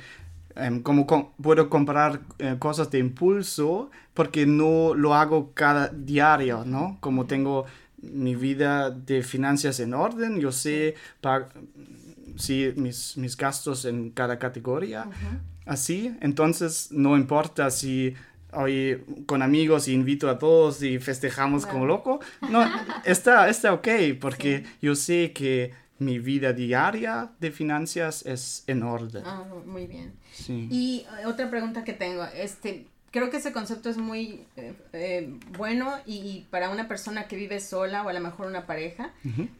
em, 0.56 0.82
como 0.82 1.08
com- 1.08 1.30
puedo 1.42 1.70
comprar 1.70 2.20
eh, 2.40 2.56
cosas 2.60 2.92
de 2.92 3.00
impulso 3.00 3.90
porque 4.14 4.46
no 4.46 4.94
lo 4.94 5.14
hago 5.16 5.52
cada 5.54 5.88
diario, 5.88 6.64
¿no? 6.66 6.98
Como 7.00 7.26
tengo 7.26 7.66
mi 8.02 8.36
vida 8.36 8.90
de 8.90 9.24
finanzas 9.24 9.80
en 9.80 9.94
orden, 9.94 10.40
yo 10.40 10.52
sé 10.52 10.96
sí, 12.38 12.74
mis, 12.76 13.18
mis 13.18 13.38
gastos 13.38 13.86
en 13.86 14.12
cada 14.12 14.40
categoría, 14.40 15.08
así, 15.66 16.16
entonces 16.22 16.90
no 16.92 17.16
importa 17.18 17.70
si 17.72 18.14
hoy 18.54 19.04
con 19.26 19.42
amigos 19.42 19.88
invito 19.88 20.30
a 20.30 20.38
todos 20.38 20.84
y 20.84 21.00
festejamos 21.00 21.66
como 21.66 21.86
loco, 21.86 22.20
no, 22.50 22.64
está, 23.06 23.50
está 23.50 23.74
ok, 23.74 23.88
porque 24.20 24.66
yo 24.82 24.96
sé 24.96 25.32
que 25.34 25.72
mi 26.00 26.18
vida 26.18 26.52
diaria 26.52 27.30
de 27.40 27.52
finanzas 27.52 28.26
es 28.26 28.64
en 28.66 28.82
orden. 28.82 29.24
Ah, 29.24 29.46
muy 29.66 29.86
bien. 29.86 30.14
Sí. 30.34 30.68
Y 30.72 31.06
eh, 31.22 31.28
otra 31.28 31.50
pregunta 31.52 31.84
que 31.84 31.94
tengo, 31.94 32.26
este, 32.36 32.88
creo 33.12 33.30
que 33.30 33.38
ese 33.38 33.52
concepto 33.52 33.90
es 33.90 33.98
muy 33.98 34.46
eh, 34.56 34.74
eh, 34.94 35.38
bueno 35.58 35.94
y 36.06 36.46
para 36.50 36.70
una 36.70 36.88
persona 36.88 37.28
que 37.28 37.36
vive 37.36 37.60
sola 37.60 38.04
o 38.04 38.10
a 38.10 38.14
lo 38.14 38.22
mejor 38.22 38.48
una 38.48 38.66
pareja, 38.66 39.12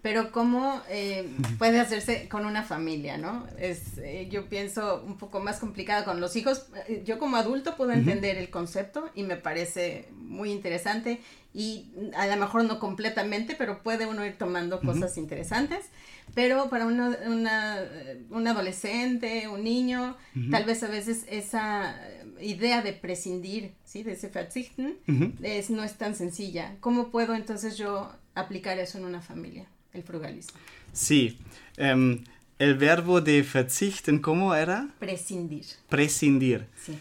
pero 0.02 0.32
cómo 0.32 0.82
eh, 0.90 1.30
puede 1.58 1.80
hacerse 1.80 2.30
con 2.30 2.46
una 2.46 2.64
familia, 2.64 3.18
¿no? 3.18 3.46
Es, 3.60 4.00
yo 4.30 4.48
pienso 4.48 5.04
un 5.06 5.18
poco 5.18 5.42
más 5.42 5.60
complicado 5.60 6.06
con 6.06 6.22
los 6.22 6.36
hijos. 6.38 6.68
Yo 7.04 7.20
como 7.20 7.36
adulto 7.36 7.76
puedo 7.76 7.92
entender 7.92 8.38
el 8.38 8.50
concepto 8.50 9.10
y 9.16 9.24
me 9.24 9.36
parece 9.36 10.08
muy 10.14 10.52
interesante 10.52 11.20
y 11.54 11.92
a 12.16 12.28
lo 12.28 12.38
mejor 12.38 12.64
no 12.64 12.80
completamente, 12.80 13.56
pero 13.58 13.84
puede 13.84 14.06
uno 14.06 14.26
ir 14.26 14.38
tomando 14.38 14.80
cosas 14.80 15.18
interesantes. 15.18 15.86
Pero 16.34 16.70
para 16.70 16.86
una, 16.86 17.18
una, 17.28 17.84
un 18.30 18.48
adolescente, 18.48 19.50
un 19.50 19.66
niño, 19.66 20.16
tal 20.50 20.64
vez 20.64 20.82
a 20.84 20.88
veces 20.88 21.26
esa 21.28 22.00
idea 22.42 22.82
de 22.82 22.94
prescindir, 22.94 23.74
¿sí? 23.86 24.04
De 24.04 24.14
ese 24.14 24.30
verzichten, 24.30 24.98
es, 25.42 25.70
no 25.70 25.84
es 25.84 25.98
tan 25.98 26.16
sencilla. 26.16 26.76
¿Cómo 26.80 27.10
puedo 27.10 27.36
entonces 27.36 27.78
yo 27.78 28.12
aplicar 28.36 28.78
eso 28.80 28.98
en 28.98 29.06
una 29.06 29.22
familia, 29.22 29.66
el 29.94 30.04
frugalismo? 30.04 30.60
Sí, 30.94 31.38
em, 31.78 32.24
el 32.60 32.76
verbo 32.76 33.22
de 33.22 33.42
verzichten, 33.42 34.20
¿cómo 34.20 34.54
era? 34.56 34.90
Prescindir, 35.00 35.66
Prescindir. 35.90 36.68
sí. 36.84 36.98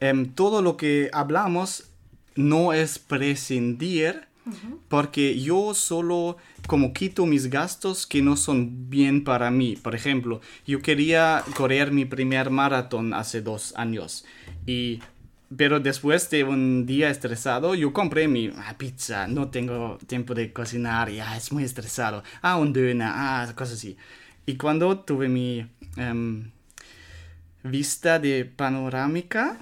Em, 0.00 0.32
todo 0.34 0.62
lo 0.62 0.76
que 0.76 1.10
hablamos 1.12 1.84
no 2.34 2.72
es 2.72 2.98
prescindir, 2.98 4.26
porque 4.88 5.40
yo 5.40 5.74
solo 5.74 6.36
como 6.66 6.92
quito 6.92 7.26
mis 7.26 7.48
gastos 7.48 8.06
que 8.06 8.22
no 8.22 8.36
son 8.36 8.90
bien 8.90 9.24
para 9.24 9.50
mí. 9.50 9.76
Por 9.76 9.94
ejemplo, 9.94 10.40
yo 10.66 10.80
quería 10.80 11.44
correr 11.56 11.92
mi 11.92 12.04
primer 12.04 12.50
maratón 12.50 13.14
hace 13.14 13.40
dos 13.40 13.74
años 13.76 14.24
y 14.66 15.00
pero 15.56 15.80
después 15.80 16.30
de 16.30 16.44
un 16.44 16.86
día 16.86 17.10
estresado, 17.10 17.74
yo 17.74 17.92
compré 17.92 18.26
mi 18.26 18.50
ah, 18.56 18.74
pizza. 18.78 19.26
No 19.26 19.50
tengo 19.50 19.98
tiempo 20.06 20.34
de 20.34 20.52
cocinar, 20.52 21.10
ya 21.10 21.36
es 21.36 21.52
muy 21.52 21.64
estresado. 21.64 22.22
Ah, 22.40 22.56
un 22.56 22.72
döner, 22.72 23.08
ah, 23.10 23.52
cosas 23.54 23.74
así. 23.74 23.96
Y 24.46 24.56
cuando 24.56 25.00
tuve 25.00 25.28
mi 25.28 25.66
em, 25.96 26.50
vista 27.62 28.18
de 28.18 28.44
panorámica, 28.44 29.58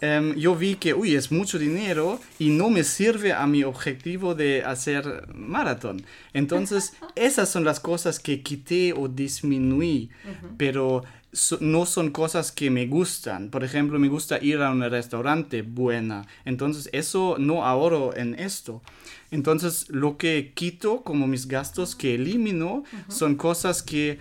em, 0.00 0.34
yo 0.36 0.54
vi 0.54 0.76
que, 0.76 0.94
uy, 0.94 1.14
es 1.14 1.30
mucho 1.32 1.58
dinero 1.58 2.20
y 2.38 2.50
no 2.50 2.70
me 2.70 2.84
sirve 2.84 3.32
a 3.32 3.46
mi 3.46 3.64
objetivo 3.64 4.34
de 4.34 4.62
hacer 4.64 5.26
maratón. 5.34 6.02
Entonces, 6.32 6.92
esas 7.16 7.48
son 7.48 7.64
las 7.64 7.80
cosas 7.80 8.20
que 8.20 8.42
quité 8.42 8.92
o 8.92 9.08
disminuí, 9.08 10.10
pero 10.56 11.02
so- 11.32 11.58
no 11.60 11.84
son 11.86 12.10
cosas 12.10 12.52
que 12.52 12.70
me 12.70 12.86
gustan. 12.86 13.50
Por 13.50 13.64
ejemplo, 13.64 13.98
me 13.98 14.08
gusta 14.08 14.38
ir 14.42 14.58
a 14.62 14.70
un 14.70 14.82
restaurante 14.82 15.62
buena. 15.62 16.26
Entonces, 16.44 16.88
eso 16.92 17.36
no 17.38 17.64
ahorro 17.66 18.16
en 18.16 18.34
esto. 18.38 18.82
Entonces, 19.30 19.86
lo 19.90 20.16
que 20.16 20.52
quito 20.54 21.02
como 21.02 21.26
mis 21.26 21.46
gastos 21.48 21.94
que 21.94 22.14
elimino 22.14 22.84
son 23.08 23.34
cosas 23.36 23.82
que, 23.82 24.18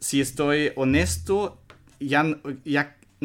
si 0.00 0.20
estoy 0.20 0.70
honesto, 0.76 1.58
ya, 1.98 2.24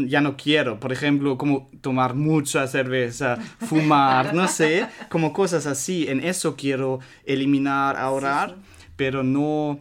ya 0.08 0.22
no 0.22 0.38
quiero. 0.38 0.80
Por 0.80 0.92
ejemplo, 0.94 1.38
como 1.38 1.70
tomar 1.82 2.14
mucha 2.16 2.66
cerveza, 2.68 3.36
fumar, 3.60 4.34
no 4.34 4.48
sé, 4.48 4.88
como 5.10 5.34
cosas 5.34 5.66
así. 5.66 6.08
En 6.08 6.24
eso 6.24 6.56
quiero 6.56 7.00
eliminar, 7.26 7.98
ahorrar, 7.98 8.56
pero 8.96 9.24
no 9.24 9.80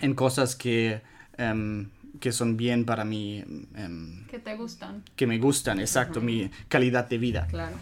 en 0.00 0.14
cosas 0.14 0.56
que, 0.56 1.00
em, 1.36 1.88
que 2.20 2.32
son 2.32 2.56
bien 2.56 2.84
para 2.84 3.04
mí, 3.04 3.44
em, 3.76 4.24
que 4.28 4.38
te 4.38 4.54
gustan. 4.56 5.02
que 5.16 5.26
me 5.26 5.38
gustan, 5.38 5.78
exacto, 5.80 6.20
mi 6.20 6.50
calidad 6.68 7.08
de 7.08 7.18
vida. 7.18 7.46
Claro. 7.50 7.76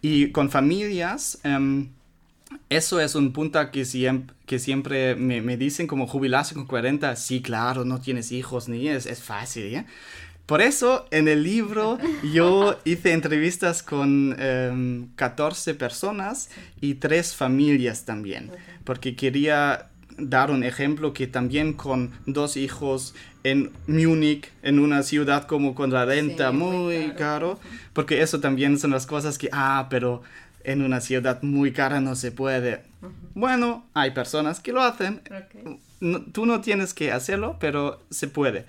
Y 0.00 0.30
con 0.32 0.50
familias, 0.50 1.38
em, 1.44 1.88
eso 2.68 3.00
es 3.00 3.14
un 3.14 3.32
punto 3.32 3.70
que, 3.70 3.82
siem- 3.82 4.26
que 4.46 4.58
siempre 4.58 5.14
me, 5.14 5.40
me 5.40 5.56
dicen 5.56 5.86
como 5.86 6.06
jubilarse 6.06 6.54
con 6.54 6.66
40, 6.66 7.14
sí, 7.16 7.40
claro, 7.40 7.84
no 7.84 8.00
tienes 8.00 8.32
hijos 8.32 8.68
ni 8.68 8.88
es, 8.88 9.06
es 9.06 9.22
fácil, 9.22 9.70
¿ya? 9.70 9.86
Por 10.52 10.60
eso 10.60 11.06
en 11.10 11.28
el 11.28 11.44
libro 11.44 11.98
yo 12.34 12.78
hice 12.84 13.12
entrevistas 13.14 13.82
con 13.82 14.36
em, 14.38 15.08
14 15.16 15.72
personas 15.74 16.50
y 16.78 16.96
tres 16.96 17.34
familias 17.34 18.04
también, 18.04 18.50
porque 18.84 19.16
quería 19.16 19.86
dar 20.18 20.50
un 20.50 20.62
ejemplo 20.62 21.14
que 21.14 21.26
también 21.26 21.72
con 21.72 22.10
dos 22.26 22.58
hijos 22.58 23.14
en 23.44 23.70
Múnich, 23.86 24.50
en 24.62 24.78
una 24.78 25.02
ciudad 25.04 25.46
como 25.46 25.74
con 25.74 25.90
la 25.90 26.04
renta 26.04 26.50
Sí, 26.50 26.54
muy 26.58 26.76
muy 26.76 27.06
caro. 27.12 27.16
caro, 27.16 27.60
porque 27.94 28.20
eso 28.20 28.38
también 28.40 28.78
son 28.78 28.90
las 28.90 29.06
cosas 29.06 29.38
que, 29.38 29.48
ah, 29.52 29.86
pero 29.88 30.20
en 30.64 30.82
una 30.82 31.00
ciudad 31.00 31.42
muy 31.42 31.72
cara 31.72 32.02
no 32.02 32.14
se 32.14 32.30
puede. 32.30 32.82
Bueno, 33.34 33.86
hay 33.94 34.10
personas 34.10 34.60
que 34.60 34.72
lo 34.72 34.82
hacen. 34.82 35.22
No- 36.00 36.20
tú 36.20 36.44
no 36.44 36.60
tienes 36.60 36.92
que 36.92 37.10
hacerlo, 37.10 37.56
pero 37.58 38.02
se 38.10 38.28
puede. 38.28 38.66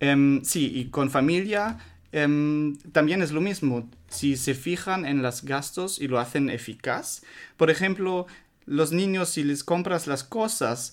Em, 0.00 0.44
sí, 0.44 0.70
y 0.74 0.86
con 0.86 1.10
familia 1.10 1.78
em, 2.12 2.76
también 2.92 3.22
es 3.22 3.32
lo 3.32 3.40
mismo. 3.40 3.88
Si 4.08 4.36
se 4.36 4.54
fijan 4.54 5.04
en 5.04 5.22
los 5.22 5.42
gastos 5.44 6.00
y 6.00 6.08
lo 6.08 6.18
hacen 6.18 6.50
eficaz. 6.50 7.22
Por 7.56 7.70
ejemplo, 7.70 8.26
los 8.66 8.92
niños, 8.92 9.30
si 9.30 9.44
les 9.44 9.64
compras 9.64 10.06
las 10.06 10.24
cosas 10.24 10.92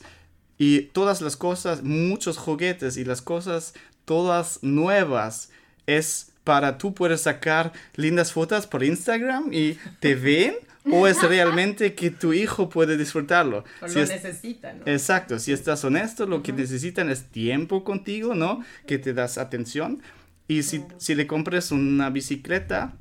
y 0.58 0.82
todas 0.82 1.22
las 1.22 1.38
cosas, 1.38 1.84
muchos 1.84 2.38
juguetes 2.38 2.98
y 2.98 3.06
las 3.06 3.22
cosas 3.22 3.74
todas 4.06 4.60
nuevas, 4.62 5.50
es 5.88 6.32
para 6.44 6.78
tú 6.78 6.94
puedes 6.94 7.22
sacar 7.22 7.74
lindas 7.96 8.32
fotos 8.32 8.68
por 8.68 8.84
Instagram 8.84 9.52
y 9.52 9.78
te 10.00 10.16
ven. 10.16 10.56
¿O 10.92 11.08
es 11.08 11.22
realmente 11.24 11.96
que 11.96 12.12
tu 12.12 12.34
hijo 12.34 12.70
puede 12.70 12.98
disfrutarlo? 12.98 13.64
O 13.82 13.88
Si 13.88 13.96
lo 13.96 14.02
es- 14.04 14.10
necesita, 14.10 14.74
¿no? 14.74 14.84
Exacto, 14.86 15.40
si 15.40 15.52
estás 15.52 15.84
honesto, 15.84 16.26
lo 16.28 16.44
que 16.44 16.54
necesitan 16.54 17.10
es 17.10 17.26
tiempo 17.26 17.84
contigo, 17.84 18.36
¿no? 18.36 18.64
Que 18.86 18.98
te 19.00 19.14
das 19.14 19.38
atención. 19.38 20.02
Y 20.48 20.62
si, 20.64 20.84
si 20.98 21.16
le 21.16 21.26
compres 21.26 21.72
una 21.72 22.10
bicicleta 22.12 22.94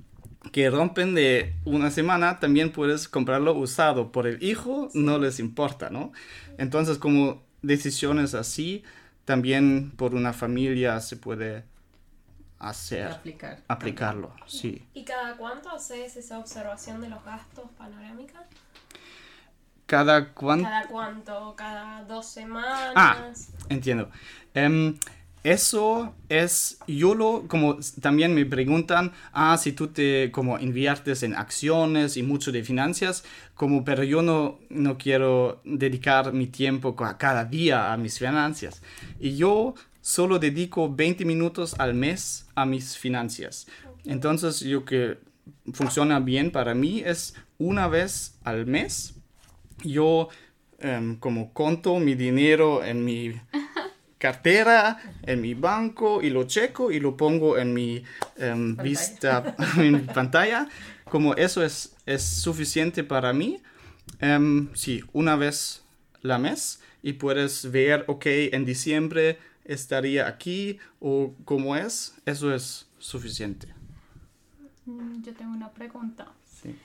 que 0.52 0.70
rompen 0.70 1.14
de 1.14 1.52
una 1.64 1.90
semana, 1.90 2.40
también 2.40 2.70
puedes 2.70 3.08
comprarlo 3.08 3.54
usado. 3.54 4.12
Por 4.12 4.26
el 4.26 4.42
hijo 4.42 4.88
no 4.94 5.18
les 5.18 5.38
importa, 5.40 5.90
¿no? 5.90 6.12
Entonces, 6.58 6.98
como 6.98 7.42
decisiones 7.62 8.34
así, 8.34 8.82
también 9.24 9.90
por 9.96 10.14
una 10.14 10.32
familia 10.32 11.00
se 11.00 11.16
puede 11.16 11.64
hacer, 12.68 13.08
Aplicar. 13.10 13.62
aplicarlo, 13.68 14.32
sí. 14.46 14.84
¿Y 14.94 15.04
cada 15.04 15.36
cuánto 15.36 15.70
haces 15.70 16.16
esa 16.16 16.38
observación 16.38 17.00
de 17.00 17.08
los 17.08 17.24
gastos 17.24 17.70
panorámica? 17.78 18.44
Cada 19.86 20.32
cuánto... 20.32 20.64
¿Cada 20.64 20.86
cuánto? 20.86 21.54
¿Cada 21.56 22.04
dos 22.04 22.26
semanas? 22.26 22.92
Ah, 22.94 23.26
entiendo. 23.68 24.10
Em, 24.54 24.96
eso 25.42 26.14
es, 26.30 26.78
yo 26.86 27.14
lo, 27.14 27.46
como 27.48 27.76
también 28.00 28.34
me 28.34 28.46
preguntan, 28.46 29.12
ah, 29.34 29.58
si 29.58 29.72
tú 29.72 29.88
te, 29.88 30.30
como 30.32 30.58
inviertes 30.58 31.22
en 31.22 31.34
acciones 31.34 32.16
y 32.16 32.22
mucho 32.22 32.50
de 32.50 32.62
finanzas, 32.64 33.24
como, 33.54 33.84
pero 33.84 34.04
yo 34.04 34.22
no, 34.22 34.58
no 34.70 34.96
quiero 34.96 35.60
dedicar 35.64 36.32
mi 36.32 36.46
tiempo 36.46 36.96
ca- 36.96 37.18
cada 37.18 37.44
día 37.44 37.92
a 37.92 37.98
mis 37.98 38.18
finanzas. 38.18 38.80
Y 39.20 39.36
yo 39.36 39.74
solo 40.04 40.38
dedico 40.38 40.94
20 40.94 41.24
minutos 41.24 41.74
al 41.78 41.94
mes 41.94 42.46
a 42.54 42.66
mis 42.66 42.98
finanzas. 42.98 43.66
Entonces, 44.04 44.60
yo 44.60 44.84
que 44.84 45.16
funciona 45.72 46.20
bien 46.20 46.50
para 46.50 46.74
mí 46.74 47.02
es 47.04 47.34
una 47.56 47.88
vez 47.88 48.36
al 48.44 48.66
mes 48.66 49.14
yo 49.82 50.28
em, 50.78 51.16
como 51.16 51.54
conto 51.54 51.98
mi 52.00 52.14
dinero 52.14 52.84
en 52.84 53.02
mi 53.02 53.32
cartera, 54.18 55.00
en 55.22 55.40
mi 55.40 55.54
banco 55.54 56.20
y 56.20 56.28
lo 56.28 56.44
checo 56.44 56.92
y 56.92 57.00
lo 57.00 57.16
pongo 57.16 57.56
en 57.56 57.72
mi 57.72 58.04
em, 58.36 58.76
vista, 58.76 59.56
en 59.78 59.92
mi 59.92 59.98
pantalla. 60.00 60.68
Como 61.06 61.32
eso 61.34 61.64
es, 61.64 61.96
es 62.04 62.22
suficiente 62.22 63.04
para 63.04 63.32
mí, 63.32 63.62
em, 64.20 64.68
sí, 64.74 65.02
una 65.14 65.34
vez 65.36 65.82
la 66.20 66.36
mes 66.36 66.82
y 67.02 67.14
puedes 67.14 67.70
ver, 67.70 68.04
ok, 68.06 68.26
en 68.52 68.66
diciembre 68.66 69.38
estaría 69.64 70.26
aquí 70.28 70.78
o 71.00 71.34
cómo 71.44 71.76
es, 71.76 72.14
eso 72.26 72.54
es 72.54 72.88
suficiente. 72.98 73.68
Mm, 74.86 75.22
Yo 75.22 75.34
tengo 75.34 75.52
una 75.52 75.70
pregunta. 75.70 76.26
Sí. 76.44 76.76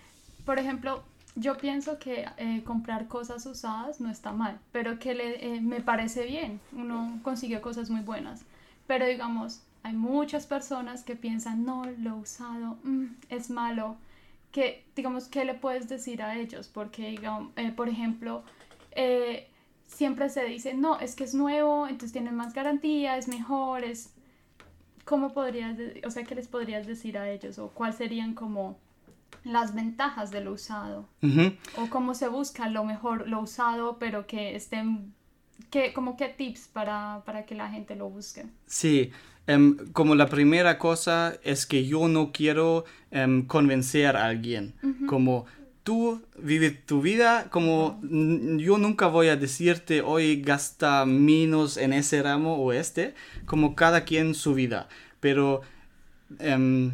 Por 0.45 0.59
ejemplo, 0.59 1.03
yo 1.35 1.57
pienso 1.57 1.99
que 1.99 2.25
eh, 2.37 2.63
comprar 2.65 3.07
cosas 3.07 3.45
usadas 3.45 4.01
no 4.01 4.09
está 4.09 4.31
mal, 4.31 4.59
pero 4.71 4.99
que 4.99 5.13
le, 5.13 5.55
eh, 5.55 5.61
me 5.61 5.81
parece 5.81 6.25
bien. 6.25 6.59
Uno 6.71 7.19
consigue 7.23 7.61
cosas 7.61 7.89
muy 7.89 8.01
buenas. 8.01 8.41
Pero 8.87 9.05
digamos, 9.05 9.61
hay 9.83 9.93
muchas 9.93 10.47
personas 10.47 11.03
que 11.03 11.15
piensan, 11.15 11.65
no, 11.65 11.85
lo 11.99 12.17
usado 12.17 12.77
mm, 12.83 13.05
es 13.29 13.49
malo. 13.49 13.97
Que, 14.51 14.83
digamos, 14.95 15.27
¿qué 15.27 15.45
le 15.45 15.53
puedes 15.53 15.87
decir 15.87 16.23
a 16.23 16.35
ellos? 16.37 16.67
Porque, 16.67 17.09
digamos, 17.11 17.51
eh, 17.55 17.71
por 17.71 17.87
ejemplo, 17.87 18.43
siempre 19.89 20.29
se 20.29 20.45
dice, 20.45 20.73
no, 20.73 20.99
es 20.99 21.15
que 21.15 21.23
es 21.23 21.33
nuevo, 21.33 21.87
entonces 21.87 22.13
tiene 22.13 22.31
más 22.31 22.53
garantía, 22.53 23.17
es 23.17 23.27
mejor, 23.27 23.83
es... 23.83 24.13
¿Cómo 25.03 25.33
podrías, 25.33 25.75
o 26.05 26.11
sea, 26.11 26.23
qué 26.23 26.35
les 26.35 26.47
podrías 26.47 26.85
decir 26.85 27.17
a 27.17 27.29
ellos? 27.29 27.57
¿O 27.57 27.69
cuáles 27.69 27.95
serían 27.95 28.35
como 28.35 28.77
las 29.43 29.73
ventajas 29.73 30.29
de 30.29 30.41
lo 30.41 30.53
usado? 30.53 31.09
¿O 31.77 31.89
cómo 31.89 32.13
se 32.13 32.27
busca 32.27 32.69
lo 32.69 32.83
mejor, 32.83 33.27
lo 33.27 33.41
usado, 33.41 33.97
pero 33.97 34.27
que 34.27 34.55
estén... 34.55 35.13
Que, 35.71 35.93
como 35.93 36.15
qué 36.15 36.29
tips 36.29 36.67
para, 36.67 37.23
para 37.25 37.45
que 37.45 37.55
la 37.55 37.69
gente 37.69 37.95
lo 37.95 38.09
busque? 38.09 38.45
Sí, 38.67 39.11
em, 39.47 39.91
como 39.93 40.13
la 40.13 40.27
primera 40.27 40.77
cosa 40.77 41.35
es 41.43 41.65
que 41.65 41.85
yo 41.85 42.07
no 42.07 42.31
quiero 42.31 42.85
em, 43.09 43.47
convencer 43.47 44.15
a 44.15 44.25
alguien. 44.25 44.75
Como 45.07 45.45
tú 45.89 46.21
vives 46.37 46.85
tu 46.85 47.01
vida, 47.01 47.47
como 47.49 47.99
yo 48.03 48.77
nunca 48.77 49.07
voy 49.07 49.29
a 49.29 49.35
decirte 49.35 50.03
hoy 50.03 50.39
gasta 50.39 51.03
menos 51.07 51.77
en 51.77 51.93
ese 51.93 52.21
ramo 52.21 52.57
o 52.57 52.73
este, 52.73 53.15
como 53.47 53.73
cada 53.73 54.03
quien 54.03 54.35
su 54.35 54.53
vida. 54.53 54.87
Pero 55.19 55.61
em, 56.37 56.91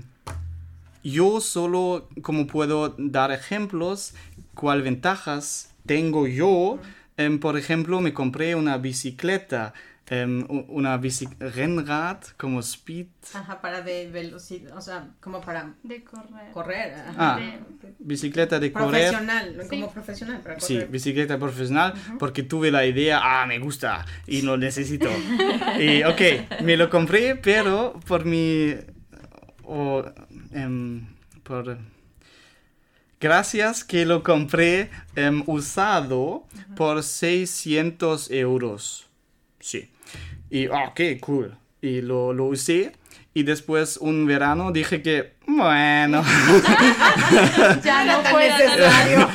yo 1.03 1.41
solo 1.41 2.07
como 2.21 2.47
puedo 2.47 2.95
dar 2.97 3.33
ejemplos, 3.33 4.13
cuál 4.53 4.81
ventajas 4.81 5.75
tengo 5.85 6.25
yo. 6.25 6.79
Em, 7.17 7.37
por 7.37 7.57
ejemplo, 7.57 7.99
me 7.99 8.13
compré 8.13 8.55
una 8.55 8.77
bicicleta, 8.77 9.73
em, 10.07 10.43
u- 10.49 10.65
una 10.69 10.97
bici 10.97 11.27
Rennrad 11.39 12.17
como 12.37 12.59
Speed. 12.61 13.07
Ajá, 13.33 13.59
para 13.61 13.81
de 13.81 14.07
velocidad, 14.11 14.77
o 14.77 14.81
sea, 14.81 15.09
como 15.19 15.41
para 15.41 15.73
De 15.83 16.03
correr. 16.03 16.51
correr. 16.53 16.93
ajá. 16.93 17.35
Ah, 17.35 17.39
De- 17.39 17.93
bicicleta 17.99 18.59
de 18.59 18.71
correr. 18.71 18.89
Profesional, 19.09 19.57
no 19.57 19.63
Sí. 19.63 19.69
como 19.69 19.91
profesional, 19.91 20.41
para 20.41 20.59
Sí, 20.59 20.75
correr. 20.75 20.89
bicicleta 20.89 21.39
profesional, 21.39 21.93
porque 22.19 22.43
tuve 22.43 22.69
la 22.71 22.85
idea, 22.85 23.19
ah, 23.23 23.45
me 23.47 23.57
gusta 23.59 24.05
y 24.27 24.43
lo 24.43 24.57
necesito. 24.57 25.09
y 25.79 26.03
ok, 26.03 26.61
me 26.61 26.77
lo 26.77 26.89
compré, 26.89 27.35
pero 27.35 27.99
por 28.07 28.25
mi... 28.25 28.75
o, 29.63 30.03
em, 30.51 31.07
por... 31.43 31.79
Gracias 33.19 33.83
que 33.83 34.05
lo 34.05 34.21
compré 34.23 34.91
em, 35.15 35.41
usado 35.47 36.45
por 36.75 37.01
600 37.01 38.29
euros. 38.29 39.04
Sí. 39.65 39.89
Y, 40.51 40.67
ah, 40.67 40.89
ok, 40.89 41.19
cool. 41.21 41.57
Y 41.81 42.01
lo, 42.01 42.33
lo 42.33 42.45
usé. 42.45 42.91
Y 43.33 43.43
después 43.43 43.97
un 43.97 44.27
verano 44.27 44.71
dije 44.71 45.01
que, 45.01 45.33
bueno, 45.47 46.23
Ya 47.83 48.05
no 48.05 48.23
fue 48.29 48.47
necesario. 48.47 49.27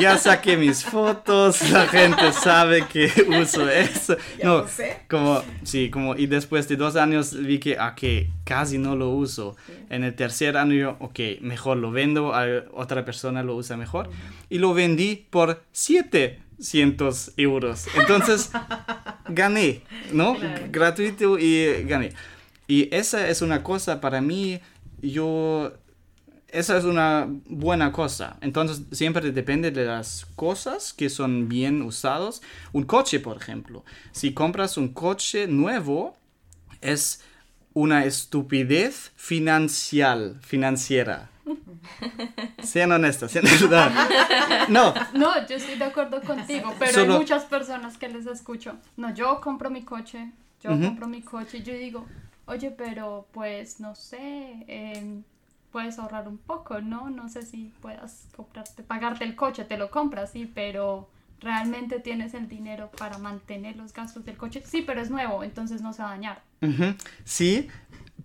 ya 0.00 0.16
saqué 0.18 0.56
mis 0.56 0.82
fotos, 0.82 1.70
la 1.70 1.86
gente 1.86 2.32
sabe 2.32 2.86
que 2.86 3.12
uso 3.40 3.68
eso. 3.68 4.16
No, 4.42 4.64
como, 5.08 5.42
sí, 5.62 5.90
como, 5.90 6.16
y 6.16 6.26
después 6.26 6.66
de 6.68 6.76
dos 6.76 6.96
años 6.96 7.36
vi 7.38 7.58
que, 7.58 7.76
ah, 7.78 7.94
que 7.94 8.30
casi 8.44 8.78
no 8.78 8.96
lo 8.96 9.10
uso. 9.10 9.56
En 9.90 10.02
el 10.04 10.14
tercer 10.14 10.56
año, 10.56 10.96
ok, 11.00 11.20
mejor 11.42 11.76
lo 11.76 11.92
vendo, 11.92 12.34
a 12.34 12.46
otra 12.72 13.04
persona 13.04 13.42
lo 13.42 13.54
usa 13.54 13.76
mejor. 13.76 14.08
Y 14.48 14.58
lo 14.58 14.74
vendí 14.74 15.26
por 15.30 15.62
700 16.58 17.32
euros. 17.36 17.86
Entonces, 17.96 18.50
gané, 19.28 19.82
¿no? 20.12 20.36
Claro. 20.36 20.66
Gratuito 20.70 21.38
y 21.38 21.84
gané. 21.84 22.12
Y 22.68 22.94
esa 22.94 23.28
es 23.28 23.42
una 23.42 23.62
cosa 23.62 24.00
para 24.00 24.20
mí, 24.20 24.60
yo 25.00 25.72
esa 26.48 26.78
es 26.78 26.84
una 26.84 27.28
buena 27.46 27.92
cosa. 27.92 28.38
Entonces, 28.40 28.82
siempre 28.92 29.30
depende 29.32 29.70
de 29.70 29.84
las 29.84 30.26
cosas 30.36 30.92
que 30.92 31.10
son 31.10 31.48
bien 31.48 31.82
usados. 31.82 32.40
Un 32.72 32.84
coche, 32.84 33.20
por 33.20 33.36
ejemplo. 33.36 33.84
Si 34.12 34.32
compras 34.32 34.76
un 34.76 34.88
coche 34.88 35.48
nuevo, 35.48 36.16
es 36.80 37.20
una 37.74 38.04
estupidez 38.04 39.12
financial, 39.16 40.38
financiera. 40.40 41.30
Sean 42.62 42.92
honestas, 42.92 43.30
sean 43.30 43.44
verdad. 43.44 44.68
No, 44.68 44.92
No, 45.14 45.46
yo 45.46 45.56
estoy 45.56 45.76
de 45.76 45.84
acuerdo 45.84 46.20
contigo, 46.22 46.74
pero 46.78 46.92
Solo- 46.92 47.12
hay 47.14 47.18
muchas 47.18 47.44
personas 47.44 47.96
que 47.98 48.08
les 48.08 48.26
escucho. 48.26 48.76
No, 48.96 49.14
yo 49.14 49.40
compro 49.40 49.70
mi 49.70 49.82
coche, 49.82 50.30
yo 50.62 50.70
compro 50.80 51.06
mi 51.06 51.22
coche 51.22 51.58
y 51.58 51.62
yo 51.62 51.74
digo, 51.74 52.06
oye, 52.46 52.70
pero 52.70 53.28
pues 53.32 53.80
no 53.80 53.94
sé, 53.94 54.64
em, 54.66 55.22
puedes 55.70 55.98
ahorrar 55.98 56.26
un 56.28 56.38
poco, 56.38 56.80
¿no? 56.80 57.10
No 57.10 57.28
sé 57.28 57.42
si 57.42 57.72
puedas 57.80 58.26
comprarte, 58.34 58.82
pagarte 58.82 59.24
el 59.24 59.36
coche, 59.36 59.64
te 59.64 59.76
lo 59.76 59.90
compras, 59.90 60.32
sí, 60.32 60.50
pero 60.52 61.08
realmente 61.40 62.00
tienes 62.00 62.32
el 62.34 62.48
dinero 62.48 62.90
para 62.98 63.18
mantener 63.18 63.76
los 63.76 63.92
gastos 63.92 64.24
del 64.24 64.36
coche. 64.36 64.62
Sí, 64.66 64.82
pero 64.82 65.00
es 65.02 65.10
nuevo, 65.10 65.44
entonces 65.44 65.82
no 65.82 65.92
se 65.92 66.02
va 66.02 66.08
a 66.08 66.12
dañar. 66.12 66.42
Sí, 67.24 67.68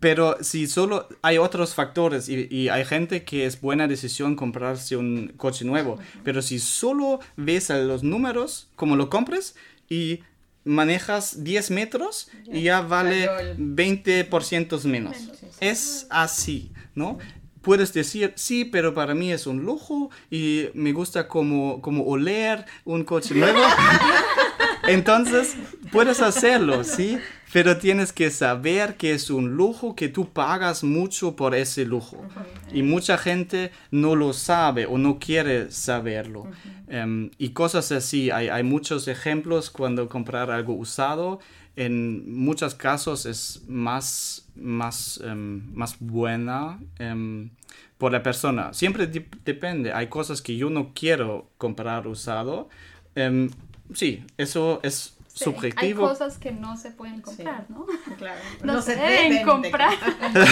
pero 0.02 0.36
si 0.41 0.68
solo 0.68 1.08
hay 1.22 1.38
otros 1.38 1.74
factores 1.74 2.28
y, 2.28 2.47
y 2.52 2.68
hay 2.68 2.84
gente 2.84 3.24
que 3.24 3.45
es 3.45 3.62
buena 3.62 3.88
decisión 3.88 4.36
comprarse 4.36 4.97
un 4.97 5.32
coche 5.38 5.64
nuevo, 5.64 5.97
pero 6.26 6.41
si 6.41 6.60
solo 6.60 7.22
ves 7.38 7.72
a 7.72 7.78
los 7.78 8.04
números, 8.04 8.68
como 8.76 8.97
lo 8.97 9.10
compres 9.10 9.56
y 9.89 10.20
manejas 10.66 11.43
10 11.43 11.72
metros 11.72 12.30
y 12.52 12.64
ya 12.64 12.82
vale 12.82 13.28
valió 13.28 13.39
el- 13.52 13.58
20% 13.58 14.84
menos. 14.86 15.16
Es 15.60 16.08
así, 16.10 16.72
¿no? 16.93 17.18
Puedes 17.62 17.93
decir, 17.93 18.34
sí, 18.36 18.66
pero 18.66 18.93
para 18.95 19.14
mí 19.14 19.32
es 19.32 19.45
un 19.45 19.62
lujo 19.64 20.10
y 20.32 20.66
me 20.74 20.93
gusta 20.93 21.28
como, 21.28 21.80
como 21.82 22.04
oler 22.06 22.66
un 22.86 23.04
coche 23.04 23.36
nuevo. 23.36 23.60
Entonces, 24.88 25.56
puedes 25.92 26.22
hacerlo, 26.22 26.84
¿sí? 26.84 27.18
Pero 27.54 27.78
tienes 27.78 28.14
que 28.14 28.32
saber 28.32 28.96
que 28.96 29.12
es 29.12 29.30
un 29.30 29.56
lujo, 29.56 29.96
que 29.96 30.08
tú 30.08 30.30
pagas 30.30 30.84
mucho 30.84 31.36
por 31.36 31.54
ese 31.54 31.86
lujo. 31.86 32.26
Y 32.74 32.82
mucha 32.82 33.18
gente 33.18 33.72
no 33.92 34.16
lo 34.16 34.32
sabe 34.34 34.86
o 34.86 34.98
no 34.98 35.20
quiere 35.20 35.70
saberlo. 35.72 36.48
Em, 36.88 37.30
y 37.38 37.50
cosas 37.50 37.92
así. 37.92 38.32
Hay, 38.32 38.48
hay 38.48 38.64
muchos 38.64 39.08
ejemplos 39.08 39.70
cuando 39.70 40.08
comprar 40.08 40.50
algo 40.50 40.74
usado. 40.74 41.40
En 41.76 42.34
muchos 42.34 42.76
casos 42.76 43.26
es 43.26 43.64
más, 43.68 44.48
más, 44.56 45.22
em, 45.24 45.74
más 45.74 45.98
buena 46.00 46.80
em, 47.00 47.50
por 47.98 48.14
la 48.14 48.24
persona. 48.24 48.74
Siempre 48.74 49.08
depende. 49.08 49.92
Hay 49.92 50.08
cosas 50.08 50.42
que 50.42 50.56
yo 50.56 50.70
no 50.70 50.94
quiero 50.94 51.50
comprar 51.58 52.08
usado. 52.08 52.70
Em, 53.16 53.50
sí, 53.94 54.26
eso 54.38 54.80
es 54.84 55.16
Sí, 55.34 55.46
subjetivo. 55.46 56.04
Hay 56.04 56.10
cosas 56.10 56.38
que 56.38 56.52
no 56.52 56.76
se 56.76 56.92
pueden 56.92 57.22
comprar, 57.22 57.66
¿no? 57.70 57.86
Claro. 58.18 58.39
No, 58.64 58.82
se, 58.82 58.96
deben 58.98 59.46
comprar. 59.46 59.94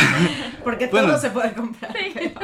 Porque 0.64 0.88
Bueno. 0.88 1.08
todo 1.10 1.20
se 1.20 1.32
puede 1.32 1.54
comprar. 1.54 1.94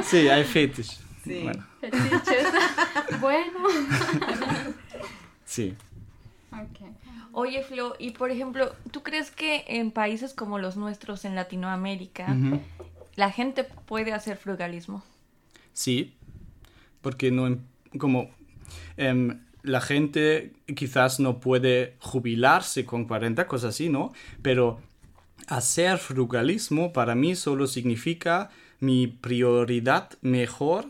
Sí, 0.04 0.28
hay 0.28 0.43
fetish. 0.43 1.00
Sí. 1.24 1.41
Bueno, 1.43 1.66
Fetiches. 1.80 2.48
bueno. 3.22 3.60
sí. 5.46 5.76
Ok. 6.52 6.88
Oye, 7.32 7.64
Flo, 7.64 7.96
y 8.00 8.12
por 8.12 8.32
ejemplo, 8.32 8.74
¿tú 8.91 9.02
crees 9.02 9.32
que 9.32 9.66
en 9.68 9.91
países 9.91 10.34
como 10.34 10.60
los 10.60 10.78
nuestros 10.78 11.26
en 11.26 11.36
Latinoamérica 11.36 12.36
la 13.16 13.32
gente 13.32 13.64
puede 13.64 14.14
hacer 14.14 14.38
frugalismo? 14.38 15.04
Sí, 15.74 16.16
porque 17.02 17.32
no, 17.32 17.58
como 17.98 18.30
em, 18.98 19.41
la 19.66 19.82
gente 19.82 20.53
quizás 20.76 21.20
no 21.20 21.39
puede 21.39 21.95
jubilarse 21.99 22.86
con 22.86 23.05
40, 23.05 23.47
cosas 23.47 23.76
así, 23.76 23.89
¿no? 23.89 24.13
Pero 24.41 24.80
hacer 25.47 25.97
frugalismo 25.97 26.93
para 26.93 27.16
mí 27.16 27.36
solo 27.36 27.68
significa 27.68 28.49
mi 28.80 29.07
prioridad 29.07 30.09
mejor. 30.22 30.86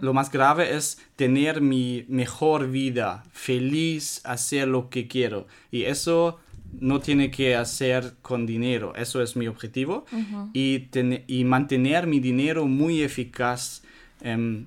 Lo 0.00 0.12
más 0.14 0.30
grave 0.30 0.76
es 0.76 0.98
tener 1.16 1.60
mi 1.60 2.04
mejor 2.08 2.70
vida, 2.70 3.24
feliz, 3.32 4.20
hacer 4.24 4.68
lo 4.68 4.88
que 4.88 5.08
quiero. 5.08 5.48
Y 5.72 5.82
eso 5.84 6.38
no 6.80 7.00
tiene 7.00 7.30
que 7.32 7.56
hacer 7.56 8.14
con 8.22 8.46
dinero, 8.46 8.94
eso 8.96 9.20
es 9.22 9.34
mi 9.36 9.48
objetivo. 9.48 10.06
y, 10.52 10.78
tene- 10.90 11.24
y 11.26 11.44
mantener 11.44 12.06
mi 12.06 12.20
dinero 12.20 12.66
muy 12.66 13.02
eficaz, 13.02 13.82
em, 14.20 14.66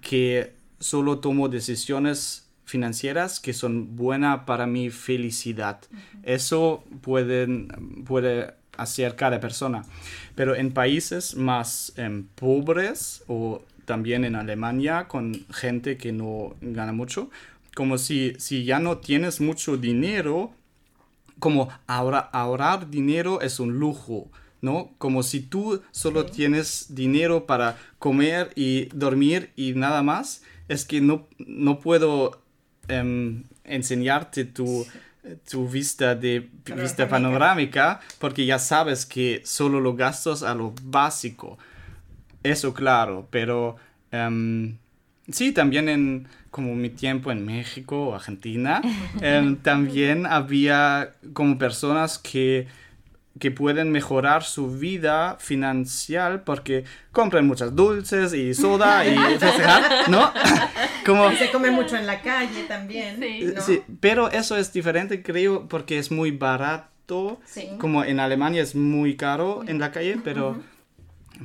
que 0.00 0.52
solo 0.80 1.18
tomo 1.20 1.48
decisiones 1.48 2.45
financieras 2.66 3.40
que 3.40 3.54
son 3.54 3.96
buenas 3.96 4.40
para 4.44 4.66
mi 4.66 4.90
felicidad. 4.90 5.80
Eso 6.22 6.84
pueden, 7.00 8.04
puede 8.04 8.54
hacer 8.76 9.16
cada 9.16 9.40
persona. 9.40 9.84
Pero 10.34 10.54
en 10.54 10.72
países 10.72 11.36
más 11.36 11.92
em, 11.96 12.26
pobres 12.34 13.22
o 13.28 13.62
también 13.86 14.24
en 14.24 14.34
Alemania 14.34 15.06
con 15.08 15.46
gente 15.50 15.96
que 15.96 16.12
no 16.12 16.56
gana 16.60 16.92
mucho, 16.92 17.30
como 17.74 17.98
si, 17.98 18.34
si 18.38 18.64
ya 18.64 18.80
no 18.80 18.98
tienes 18.98 19.40
mucho 19.40 19.76
dinero, 19.76 20.50
como 21.38 21.68
ahorrar, 21.86 22.30
ahorrar 22.32 22.90
dinero 22.90 23.40
es 23.40 23.60
un 23.60 23.78
lujo. 23.78 24.28
¿no? 24.62 24.90
Como 24.98 25.22
si 25.22 25.40
tú 25.40 25.82
solo 25.92 26.26
tienes 26.26 26.86
dinero 26.88 27.46
para 27.46 27.78
comer 27.98 28.50
y 28.56 28.86
dormir 28.86 29.52
y 29.54 29.74
nada 29.74 30.02
más, 30.02 30.42
es 30.66 30.84
que 30.84 31.00
no, 31.00 31.28
no 31.38 31.78
puedo 31.78 32.40
em, 32.88 33.44
enseñarte 33.64 34.44
tu, 34.44 34.86
tu 35.50 35.68
vista 35.68 36.14
de 36.14 36.48
vista 36.76 37.08
panorámica 37.08 38.00
porque 38.18 38.46
ya 38.46 38.58
sabes 38.58 39.06
que 39.06 39.42
solo 39.44 39.80
lo 39.80 39.94
gastos 39.94 40.42
a 40.42 40.54
lo 40.54 40.74
básico. 40.82 41.58
Eso 42.42 42.72
claro, 42.74 43.26
pero 43.30 43.76
em, 44.12 44.76
sí, 45.30 45.52
también 45.52 45.88
en 45.88 46.28
como 46.50 46.74
mi 46.74 46.88
tiempo 46.88 47.30
en 47.30 47.44
México 47.44 48.08
o 48.08 48.14
Argentina, 48.14 48.80
em, 49.20 49.56
también 49.56 50.26
había 50.26 51.12
como 51.32 51.58
personas 51.58 52.18
que 52.18 52.66
que 53.38 53.50
pueden 53.50 53.90
mejorar 53.90 54.44
su 54.44 54.70
vida 54.70 55.36
financiera 55.38 56.44
porque 56.44 56.84
compran 57.12 57.46
muchas 57.46 57.74
dulces 57.74 58.32
y 58.32 58.54
soda 58.54 59.06
y 59.06 59.16
¿no? 60.08 60.32
Como... 61.06 61.30
se 61.32 61.50
come 61.50 61.70
mucho 61.70 61.96
en 61.96 62.06
la 62.06 62.20
calle 62.22 62.64
también. 62.64 63.20
Sí. 63.60 63.82
pero 64.00 64.30
eso 64.30 64.56
es 64.56 64.72
diferente, 64.72 65.22
creo, 65.22 65.68
porque 65.68 65.98
es 65.98 66.10
muy 66.10 66.30
barato. 66.30 67.40
Como 67.78 68.02
en 68.02 68.18
Alemania 68.18 68.62
es 68.62 68.74
muy 68.74 69.16
caro 69.16 69.62
en 69.68 69.78
la 69.78 69.92
calle, 69.92 70.18
pero 70.24 70.60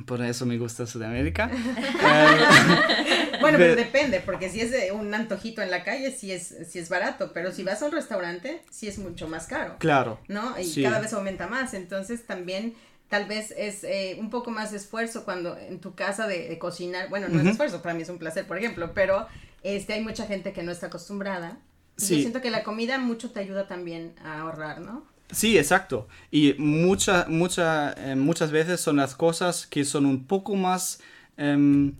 por 0.06 0.22
eso 0.22 0.46
me 0.46 0.58
gusta 0.58 0.86
Sudamérica. 0.86 1.50
bueno, 3.42 3.58
pero 3.58 3.76
depende, 3.76 4.20
porque 4.20 4.48
si 4.48 4.60
es 4.60 4.90
un 4.92 5.12
antojito 5.14 5.60
en 5.60 5.70
la 5.70 5.84
calle, 5.84 6.10
sí 6.10 6.32
es, 6.32 6.54
sí 6.68 6.78
es 6.78 6.88
barato, 6.88 7.32
pero 7.34 7.52
si 7.52 7.62
vas 7.62 7.82
a 7.82 7.86
un 7.86 7.92
restaurante, 7.92 8.62
sí 8.70 8.88
es 8.88 8.98
mucho 8.98 9.28
más 9.28 9.46
caro. 9.46 9.76
Claro. 9.78 10.18
¿No? 10.28 10.58
Y 10.58 10.82
cada 10.82 11.00
vez 11.00 11.12
aumenta 11.12 11.46
más, 11.46 11.74
entonces 11.74 12.26
también 12.26 12.74
tal 13.08 13.26
vez 13.26 13.52
es 13.58 13.84
eh, 13.84 14.16
un 14.18 14.30
poco 14.30 14.50
más 14.50 14.70
de 14.70 14.78
esfuerzo 14.78 15.26
cuando 15.26 15.58
en 15.58 15.80
tu 15.80 15.94
casa 15.94 16.26
de, 16.26 16.58
cocinar, 16.58 17.10
bueno, 17.10 17.28
no 17.28 17.40
es 17.40 17.46
esfuerzo, 17.46 17.82
para 17.82 17.94
mí 17.94 18.00
es 18.00 18.08
un 18.08 18.16
placer, 18.16 18.46
por 18.46 18.56
ejemplo, 18.56 18.92
pero 18.94 19.26
este, 19.62 19.92
hay 19.92 20.00
mucha 20.02 20.26
gente 20.26 20.54
que 20.54 20.62
no 20.62 20.72
está 20.72 20.86
acostumbrada. 20.86 21.58
Y 21.98 22.06
yo 22.06 22.16
siento 22.16 22.40
que 22.40 22.50
la 22.50 22.62
comida 22.62 22.98
mucho 22.98 23.30
te 23.30 23.40
ayuda 23.40 23.68
también 23.68 24.14
a 24.24 24.40
ahorrar, 24.40 24.80
¿no? 24.80 25.04
Sí, 25.30 25.58
exacto. 25.58 26.08
Y 26.30 26.54
mucha, 26.58 27.26
mucha, 27.28 27.92
eh, 27.98 28.16
muchas 28.16 28.50
veces 28.50 28.80
son 28.80 28.96
las 28.96 29.14
cosas 29.14 29.66
que 29.66 29.84
son 29.84 30.06
un 30.06 30.24
poco 30.26 30.54
más 30.54 31.00
em, 31.36 31.92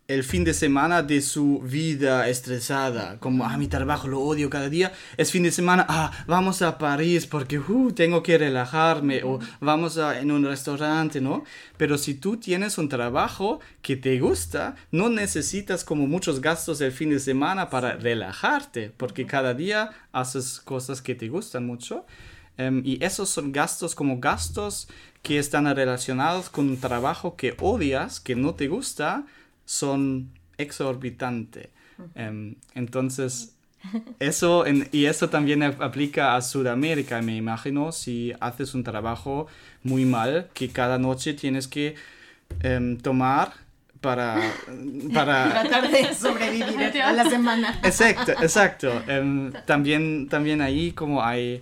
el 0.08 0.24
fin 0.24 0.45
de 0.45 0.53
semana 0.53 1.03
de 1.03 1.22
su 1.22 1.60
vida 1.60 2.30
estresada, 2.30 3.20
como, 3.20 3.43
ah, 3.43 3.58
mi 3.58 3.68
trabajo 3.68 4.08
lo 4.08 4.22
odio 4.22 4.49
cada 4.49 4.70
día, 4.70 4.93
es 5.18 5.32
fin 5.32 5.43
de 5.43 5.51
semana, 5.51 5.86
ah, 5.89 6.12
vamos 6.28 6.62
a 6.62 6.78
París 6.78 7.28
porque 7.28 7.60
uh, 7.60 7.91
tengo 7.91 8.24
que 8.24 8.38
relajarme, 8.38 9.24
o 9.24 9.39
vamos 9.60 9.97
a, 9.97 10.22
en 10.22 10.32
un 10.32 10.45
restaurante, 10.45 11.20
¿no? 11.20 11.43
Pero 11.76 11.97
si 11.97 12.14
tú 12.14 12.38
tienes 12.38 12.78
un 12.78 12.88
trabajo 12.88 13.60
que 13.82 13.97
te 13.97 14.18
gusta, 14.18 14.76
no 14.91 15.10
necesitas 15.10 15.84
como 15.84 16.08
muchos 16.08 16.39
gastos 16.39 16.80
el 16.80 16.93
fin 16.93 17.10
de 17.10 17.20
semana 17.20 17.70
para 17.70 17.97
relajarte, 17.97 18.93
porque 18.95 19.26
cada 19.26 19.53
día 19.53 19.91
haces 20.14 20.62
cosas 20.62 21.01
que 21.01 21.16
te 21.16 21.28
gustan 21.28 21.66
mucho. 21.66 22.05
Em, 22.58 22.82
y 22.86 23.03
esos 23.03 23.30
son 23.30 23.51
gastos 23.51 23.93
como 23.93 24.20
gastos 24.20 24.88
que 25.22 25.38
están 25.38 25.66
relacionados 25.76 26.49
con 26.49 26.70
un 26.70 26.80
trabajo 26.80 27.36
que 27.36 27.55
odias, 27.60 28.20
que 28.22 28.36
no 28.36 28.55
te 28.55 28.68
gusta, 28.68 29.26
son 29.68 30.32
exorbitantes. 30.57 31.68
Em, 32.15 32.55
entonces, 32.74 33.55
eso, 34.20 34.65
y 34.91 35.05
eso 35.05 35.30
también 35.30 35.61
aplica 35.61 36.36
a 36.36 36.41
Sudamérica, 36.41 37.22
me 37.22 37.36
imagino, 37.36 37.91
si 37.91 38.34
haces 38.39 38.74
un 38.74 38.84
trabajo 38.84 39.47
muy 39.84 40.05
mal, 40.05 40.49
que 40.53 40.70
cada 40.70 40.97
noche 40.97 41.34
tienes 41.34 41.68
que 41.68 41.95
em, 42.61 42.97
tomar 42.97 43.53
para, 43.99 44.39
para... 45.13 45.49
Tratar 45.49 45.91
de 45.91 46.15
sobrevivir 46.15 47.01
a 47.01 47.11
la 47.11 47.30
semana. 47.30 47.80
Exacto, 47.84 48.32
exacto. 48.32 48.89
Em, 49.07 49.51
también, 49.65 50.30
también 50.30 50.61
ahí 50.61 50.93
como 50.93 51.24
hay 51.24 51.61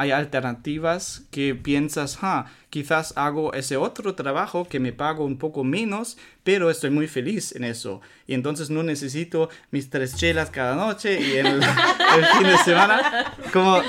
hay 0.00 0.12
alternativas 0.12 1.24
que 1.30 1.54
piensas, 1.54 2.20
ah, 2.22 2.46
quizás 2.70 3.12
hago 3.16 3.52
ese 3.52 3.76
otro 3.76 4.14
trabajo 4.14 4.66
que 4.66 4.80
me 4.80 4.92
pago 4.92 5.24
un 5.24 5.36
poco 5.36 5.64
menos, 5.64 6.16
pero 6.44 6.70
estoy 6.70 6.90
muy 6.90 7.08
feliz 7.08 7.54
en 7.54 7.64
eso. 7.64 8.00
Y 8.26 8.34
entonces 8.34 8.70
no 8.70 8.82
necesito 8.82 9.50
mis 9.70 9.90
tres 9.90 10.16
chelas 10.16 10.50
cada 10.50 10.76
noche 10.76 11.20
y 11.20 11.36
en 11.36 11.46
el, 11.46 11.62
fin 11.62 12.46
de 12.46 12.58
semana, 12.64 13.34
como... 13.52 13.82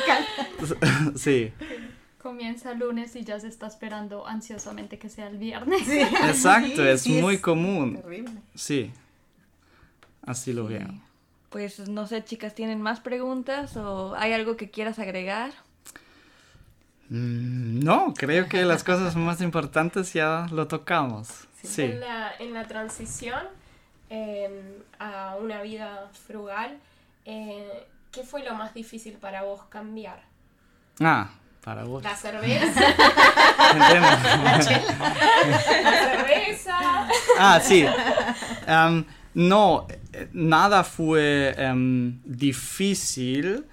sí. 1.16 1.54
Comienza 2.18 2.74
el 2.74 2.80
lunes 2.80 3.16
y 3.16 3.24
ya 3.24 3.40
se 3.40 3.48
está 3.48 3.68
esperando 3.68 4.28
ansiosamente 4.28 5.00
que 5.00 5.10
sea 5.10 5.28
el 5.28 5.38
viernes. 5.38 5.88
Exacto, 5.88 6.86
es 6.86 7.08
muy 7.08 7.38
común. 7.40 8.00
Sí, 8.54 8.92
así 10.24 10.54
lo 10.54 10.68
veo. 10.68 10.88
Pues 11.50 11.80
no 11.90 12.08
sé, 12.08 12.24
chicas, 12.24 12.56
¿tienen 12.56 12.82
más 12.82 13.00
preguntas 13.00 13.76
o 13.76 14.16
hay 14.16 14.34
algo 14.34 14.56
que 14.56 14.70
quieras 14.70 15.00
agregar? 15.00 15.52
Mm, 17.12 17.84
no, 17.84 18.14
creo 18.14 18.48
que 18.48 18.64
las 18.64 18.86
cosas 18.86 19.18
más 19.18 19.42
importantes 19.42 20.14
ya 20.14 20.48
lo 20.50 20.68
tocamos. 20.68 21.28
Sí. 21.62 21.82
En, 21.82 22.00
la, 22.00 22.32
en, 22.40 22.54
la, 22.54 22.64
transición 22.64 23.42
em, 24.10 24.54
a 24.98 25.36
una 25.36 25.62
vida 25.62 26.10
frugal, 26.26 26.78
eh, 27.26 27.86
¿qué 28.14 28.24
fue 28.24 28.46
lo 28.46 28.56
más 28.56 28.74
difícil 28.74 29.16
para 29.16 29.44
vos 29.44 29.62
cambiar? 29.64 30.22
Ah, 31.02 31.32
para 31.62 31.84
vos. 31.84 32.02
La 32.02 32.16
cerveza. 32.16 32.80
la, 33.76 34.62
cerveza. 36.14 37.10
Ah, 37.38 37.60
sí. 37.62 37.86
no, 39.34 39.86
nada 40.32 40.86
fue 40.86 41.54
em, 41.58 42.22
difícil 42.24 43.66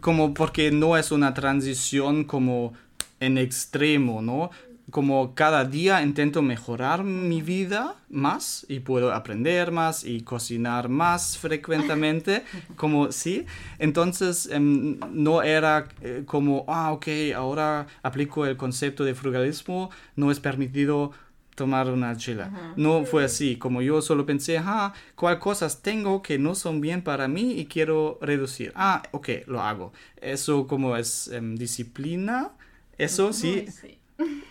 como 0.00 0.34
porque 0.34 0.70
no 0.70 0.96
es 0.96 1.10
una 1.10 1.34
transición 1.34 2.24
como 2.24 2.72
en 3.18 3.38
extremo, 3.38 4.22
¿no? 4.22 4.50
Como 4.90 5.34
cada 5.34 5.64
día 5.64 6.02
intento 6.02 6.42
mejorar 6.42 7.04
mi 7.04 7.42
vida 7.42 7.94
más 8.08 8.66
y 8.68 8.80
puedo 8.80 9.12
aprender 9.12 9.70
más 9.70 10.04
y 10.04 10.22
cocinar 10.22 10.88
más 10.88 11.38
frecuentemente, 11.38 12.44
como 12.76 13.12
sí. 13.12 13.46
Entonces 13.78 14.48
em, 14.50 14.98
no 15.12 15.42
era 15.42 15.86
eh, 16.02 16.24
como, 16.26 16.64
ah, 16.66 16.92
ok, 16.92 17.06
ahora 17.36 17.86
aplico 18.02 18.46
el 18.46 18.56
concepto 18.56 19.04
de 19.04 19.14
frugalismo, 19.14 19.90
no 20.16 20.30
es 20.30 20.40
permitido 20.40 21.12
tomar 21.54 21.88
una 21.88 22.16
chela. 22.16 22.74
No 22.76 23.04
fue 23.04 23.24
así, 23.24 23.56
como 23.56 23.82
yo 23.82 24.00
solo 24.02 24.24
pensé, 24.24 24.58
ah, 24.58 24.92
cuál 25.14 25.38
cosas 25.38 25.82
tengo 25.82 26.22
que 26.22 26.38
no 26.38 26.54
son 26.54 26.80
bien 26.80 27.02
para 27.02 27.28
mí 27.28 27.52
y 27.52 27.66
quiero 27.66 28.18
reducir. 28.22 28.72
Ah, 28.74 29.02
ok, 29.10 29.28
lo 29.46 29.60
hago. 29.60 29.92
Eso 30.20 30.66
como 30.66 30.96
es 30.96 31.28
em, 31.28 31.56
disciplina, 31.56 32.50
eso 32.98 33.32
sí. 33.32 33.66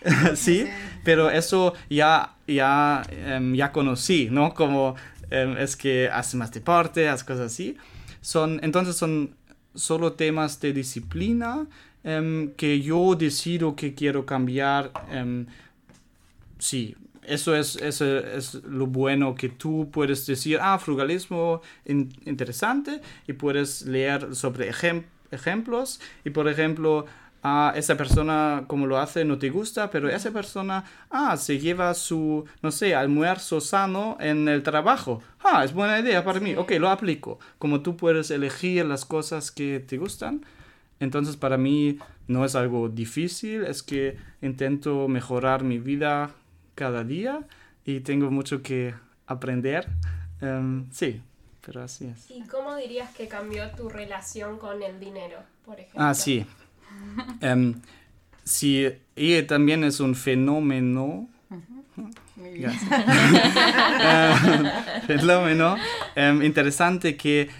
sí, 0.34 0.66
pero 1.04 1.30
eso 1.30 1.74
ya, 1.88 2.34
ya, 2.46 3.02
em, 3.10 3.54
ya 3.54 3.70
conocí, 3.70 4.28
¿no? 4.30 4.52
Como 4.54 4.96
em, 5.30 5.56
es 5.56 5.76
que 5.76 6.08
haces 6.08 6.34
más 6.34 6.52
deporte, 6.52 7.08
haces 7.08 7.24
cosas 7.24 7.52
así. 7.52 7.76
son, 8.20 8.60
entonces 8.62 8.96
son 8.96 9.36
solo 9.74 10.14
temas 10.14 10.60
de 10.60 10.72
disciplina 10.72 11.66
que 12.56 12.80
yo 12.80 13.14
decido 13.14 13.76
que 13.76 13.94
quiero 13.94 14.24
cambiar. 14.24 14.90
Sí, 16.60 16.96
eso 17.24 17.56
es, 17.56 17.76
eso 17.76 18.18
es 18.20 18.54
lo 18.64 18.86
bueno 18.86 19.34
que 19.34 19.48
tú 19.48 19.90
puedes 19.92 20.26
decir, 20.26 20.58
ah, 20.62 20.78
frugalismo 20.78 21.62
in- 21.86 22.12
interesante 22.26 23.00
y 23.26 23.32
puedes 23.34 23.82
leer 23.82 24.34
sobre 24.34 24.70
ejem- 24.72 25.04
ejemplos 25.32 26.00
y 26.24 26.30
por 26.30 26.48
ejemplo, 26.48 27.06
ah, 27.42 27.72
esa 27.76 27.96
persona 27.96 28.64
como 28.68 28.86
lo 28.86 28.98
hace 28.98 29.24
no 29.24 29.38
te 29.38 29.50
gusta, 29.50 29.90
pero 29.90 30.08
esa 30.08 30.30
persona, 30.32 30.84
ah, 31.10 31.36
se 31.36 31.58
lleva 31.58 31.94
su, 31.94 32.44
no 32.62 32.70
sé, 32.70 32.94
almuerzo 32.94 33.60
sano 33.60 34.16
en 34.20 34.48
el 34.48 34.62
trabajo. 34.62 35.22
Ah, 35.42 35.64
es 35.64 35.72
buena 35.74 36.00
idea 36.00 36.24
para 36.24 36.40
mí, 36.40 36.54
ok, 36.56 36.72
lo 36.80 36.90
aplico. 36.90 37.38
Como 37.58 37.80
tú 37.82 37.96
puedes 37.96 38.30
elegir 38.30 38.86
las 38.86 39.04
cosas 39.04 39.50
que 39.50 39.80
te 39.80 39.98
gustan. 39.98 40.44
Entonces 41.00 41.36
para 41.36 41.56
mí 41.58 41.98
no 42.28 42.44
es 42.44 42.54
algo 42.54 42.88
difícil, 42.88 43.64
es 43.64 43.82
que 43.82 44.18
intento 44.42 45.08
mejorar 45.08 45.64
mi 45.64 45.78
vida 45.78 46.30
cada 46.80 47.04
día 47.04 47.42
y 47.84 48.00
tengo 48.00 48.30
mucho 48.30 48.62
que 48.62 48.94
aprender. 49.26 49.86
Em, 50.40 50.90
sí, 50.90 51.20
pero 51.60 51.82
así 51.82 52.06
es. 52.06 52.30
¿Y 52.30 52.40
cómo 52.44 52.74
dirías 52.74 53.14
que 53.14 53.28
cambió 53.28 53.70
tu 53.72 53.90
relación 53.90 54.58
con 54.58 54.82
el 54.82 54.98
dinero, 54.98 55.36
por 55.66 55.78
ejemplo? 55.78 56.00
Ah, 56.02 56.14
sí. 56.14 56.46
Em, 57.42 57.74
sí, 58.42 58.88
y 59.14 59.42
también 59.42 59.84
es 59.84 60.00
un 60.00 60.14
fenómeno. 60.14 61.28
Muy 62.36 62.50
bien. 62.54 62.72
Eh, 64.02 64.34
fenómeno 65.06 65.76
em, 66.14 66.42
interesante 66.42 67.14
que 67.14 67.50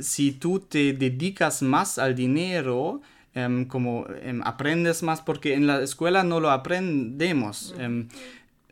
si 0.00 0.32
tú 0.32 0.60
te 0.60 0.94
dedicas 0.94 1.60
más 1.60 1.98
al 1.98 2.14
dinero, 2.14 3.02
em, 3.34 3.66
como 3.66 4.06
aprendes 4.44 5.02
más, 5.02 5.20
porque 5.20 5.52
en 5.52 5.66
la 5.66 5.82
escuela 5.82 6.22
no 6.24 6.40
lo 6.40 6.50
aprendemos. 6.50 7.74
em, 7.78 8.08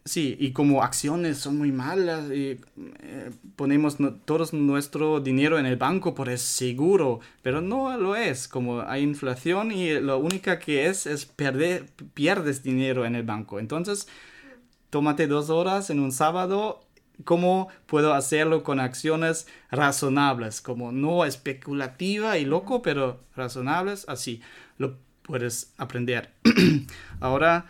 sí, 0.08 0.36
y 0.40 0.52
como 0.52 0.82
acciones 0.82 1.38
son 1.38 1.58
muy 1.58 1.72
malas, 1.72 2.30
y, 2.30 2.58
eh, 3.02 3.30
ponemos 3.56 4.00
no- 4.00 4.14
todo 4.14 4.44
nuestro 4.52 5.20
dinero 5.20 5.58
en 5.58 5.66
el 5.66 5.76
banco 5.76 6.14
por 6.14 6.28
es 6.28 6.42
seguro, 6.42 7.20
pero 7.42 7.60
no 7.60 7.96
lo 7.96 8.16
es, 8.16 8.48
como 8.48 8.80
hay 8.82 9.02
inflación 9.02 9.72
y 9.72 10.00
lo 10.00 10.18
única 10.18 10.58
que 10.58 10.86
es 10.86 11.06
es 11.06 11.26
perder, 11.26 11.86
pierdes 12.14 12.62
dinero 12.62 13.04
en 13.06 13.14
el 13.14 13.22
banco. 13.24 13.58
Entonces, 13.60 14.08
tómate 14.90 15.26
dos 15.26 15.50
horas 15.50 15.90
en 15.90 16.00
un 16.00 16.12
sábado. 16.12 16.82
¿Cómo 17.24 17.68
puedo 17.86 18.14
hacerlo 18.14 18.62
con 18.62 18.78
acciones 18.80 19.46
razonables? 19.70 20.60
Como 20.60 20.92
no 20.92 21.24
especulativa 21.24 22.38
y 22.38 22.44
loco, 22.44 22.80
pero 22.82 23.20
razonables. 23.36 24.04
Así 24.08 24.40
lo 24.78 24.96
puedes 25.22 25.72
aprender. 25.78 26.30
Ahora 27.20 27.66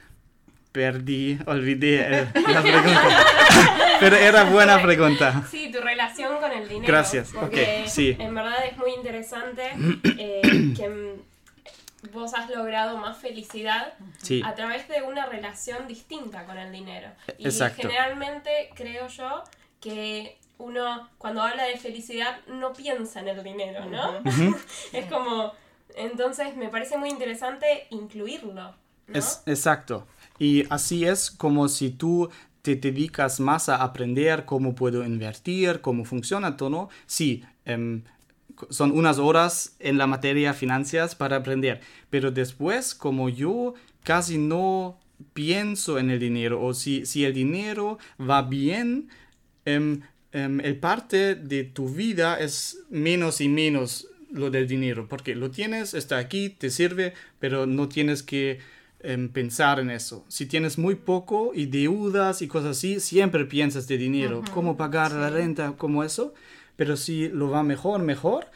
perdí, 0.79 1.37
olvidé 1.47 2.21
eh, 2.21 2.29
la 2.35 2.63
pregunta. 2.63 3.27
pero 4.01 4.15
era 4.15 4.45
buena 4.45 4.81
pregunta. 4.81 5.43
Sí, 5.51 5.73
tu 5.73 5.81
relación 5.81 6.39
con 6.39 6.53
el 6.53 6.69
dinero. 6.69 6.87
Gracias, 6.87 7.33
Porque 7.33 7.81
ok, 7.83 7.89
sí. 7.89 8.17
en 8.17 8.33
verdad 8.33 8.65
es 8.65 8.77
muy 8.77 8.93
interesante 8.95 9.73
eh, 10.19 10.41
que 10.77 11.17
vos 12.13 12.33
has 12.33 12.49
logrado 12.49 12.97
más 12.97 13.19
felicidad 13.19 13.95
Sí, 14.23 14.41
a 14.45 14.55
través 14.55 14.87
de 14.87 15.03
una 15.03 15.27
relación 15.27 15.89
distinta 15.89 16.45
con 16.45 16.57
el 16.57 16.71
dinero. 16.71 17.09
Y 17.39 17.47
Exacto. 17.47 17.83
generalmente 17.83 18.71
creo 18.77 19.09
yo 19.09 19.43
que 19.81 20.39
uno 20.59 21.09
cuando 21.19 21.43
habla 21.43 21.65
de 21.65 21.77
felicidad 21.77 22.39
no 22.47 22.73
piensa 22.73 23.19
en 23.19 23.27
el 23.27 23.43
dinero, 23.43 23.85
¿no? 23.87 24.23
es 24.93 25.07
como, 25.07 25.53
entonces 25.97 26.55
me 26.55 26.69
parece 26.69 26.97
muy 26.97 27.09
interesante 27.09 27.89
incluirlo. 27.91 28.77
¿no? 29.09 29.19
Es, 29.19 29.43
exacto. 29.47 30.07
Y 30.39 30.65
así 30.71 31.05
es 31.05 31.31
como 31.31 31.69
si 31.69 31.91
tú 31.91 32.31
te 32.63 32.77
dedicas 32.77 33.41
más 33.41 33.69
a 33.69 33.77
aprender 33.77 34.45
cómo 34.45 34.75
puedo 34.75 35.05
invertir, 35.05 35.81
cómo 35.81 36.05
funciona 36.05 36.57
todo. 36.57 36.91
Sí, 37.07 37.45
em, 37.65 38.03
son 38.71 38.91
unas 38.91 39.19
horas 39.19 39.77
en 39.79 39.99
la 39.99 40.07
materia 40.07 40.55
finanzas 40.55 41.15
para 41.15 41.37
aprender. 41.37 41.81
Pero 42.11 42.31
después, 42.31 42.95
como 42.95 43.29
yo 43.29 43.75
casi 44.03 44.39
no 44.39 44.99
pienso 45.35 45.99
en 45.99 46.11
el 46.11 46.19
dinero, 46.19 46.63
o 46.63 46.75
si, 46.75 47.07
si 47.07 47.25
el 47.25 47.35
dinero 47.35 47.99
va 48.21 48.43
bien, 48.43 49.09
em, 49.65 50.03
el 50.33 50.77
parte 50.77 51.35
de 51.35 51.65
tu 51.65 51.89
vida 51.89 52.39
es 52.39 52.85
menos 52.91 53.41
y 53.41 53.49
menos 53.49 54.09
lo 54.31 54.51
del 54.51 54.69
dinero, 54.69 55.09
porque 55.09 55.35
lo 55.35 55.51
tienes, 55.51 55.95
está 55.95 56.19
aquí, 56.19 56.51
te 56.51 56.71
sirve, 56.71 57.15
pero 57.39 57.67
no 57.67 57.89
tienes 57.89 58.23
que 58.23 58.59
em, 59.01 59.29
pensar 59.29 59.79
en 59.81 59.91
eso. 59.91 60.25
Si 60.29 60.47
tienes 60.47 60.79
muy 60.79 60.95
poco 60.97 61.53
y 61.55 61.67
deudas 61.67 62.43
y 62.43 62.49
cosas 62.49 62.77
así, 62.77 63.01
siempre 63.01 63.45
piensas 63.45 63.87
de 63.87 63.97
dinero, 63.99 64.43
cómo 64.53 64.77
pagar 64.77 65.13
la 65.13 65.31
renta, 65.31 65.73
como 65.77 66.03
eso, 66.05 66.35
pero 66.77 66.97
si 66.97 67.29
lo 67.29 67.51
va 67.51 67.63
mejor, 67.63 68.03
mejor, 68.03 68.47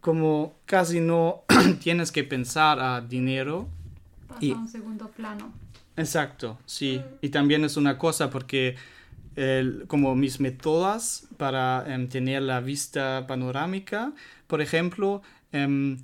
como 0.00 0.54
casi 0.66 1.00
no 1.00 1.42
tienes 1.82 2.12
que 2.12 2.24
pensar 2.24 2.78
a 2.80 3.00
dinero, 3.00 3.68
Pasa 4.28 4.44
Y- 4.44 4.52
a 4.52 4.56
un 4.56 4.68
segundo 4.68 5.08
plano. 5.10 5.52
Exacto, 5.96 6.58
sí. 6.66 7.02
Y 7.22 7.30
también 7.30 7.64
es 7.64 7.76
una 7.76 7.98
cosa 7.98 8.30
porque 8.30 8.76
el- 9.36 9.84
como 9.88 10.14
mis 10.14 10.38
métodos 10.38 11.24
para 11.36 11.84
em, 11.92 12.08
tener 12.08 12.42
la 12.42 12.60
vista 12.60 13.26
panorámica, 13.26 14.12
por 14.46 14.60
ejemplo, 14.60 15.22
em, 15.52 15.98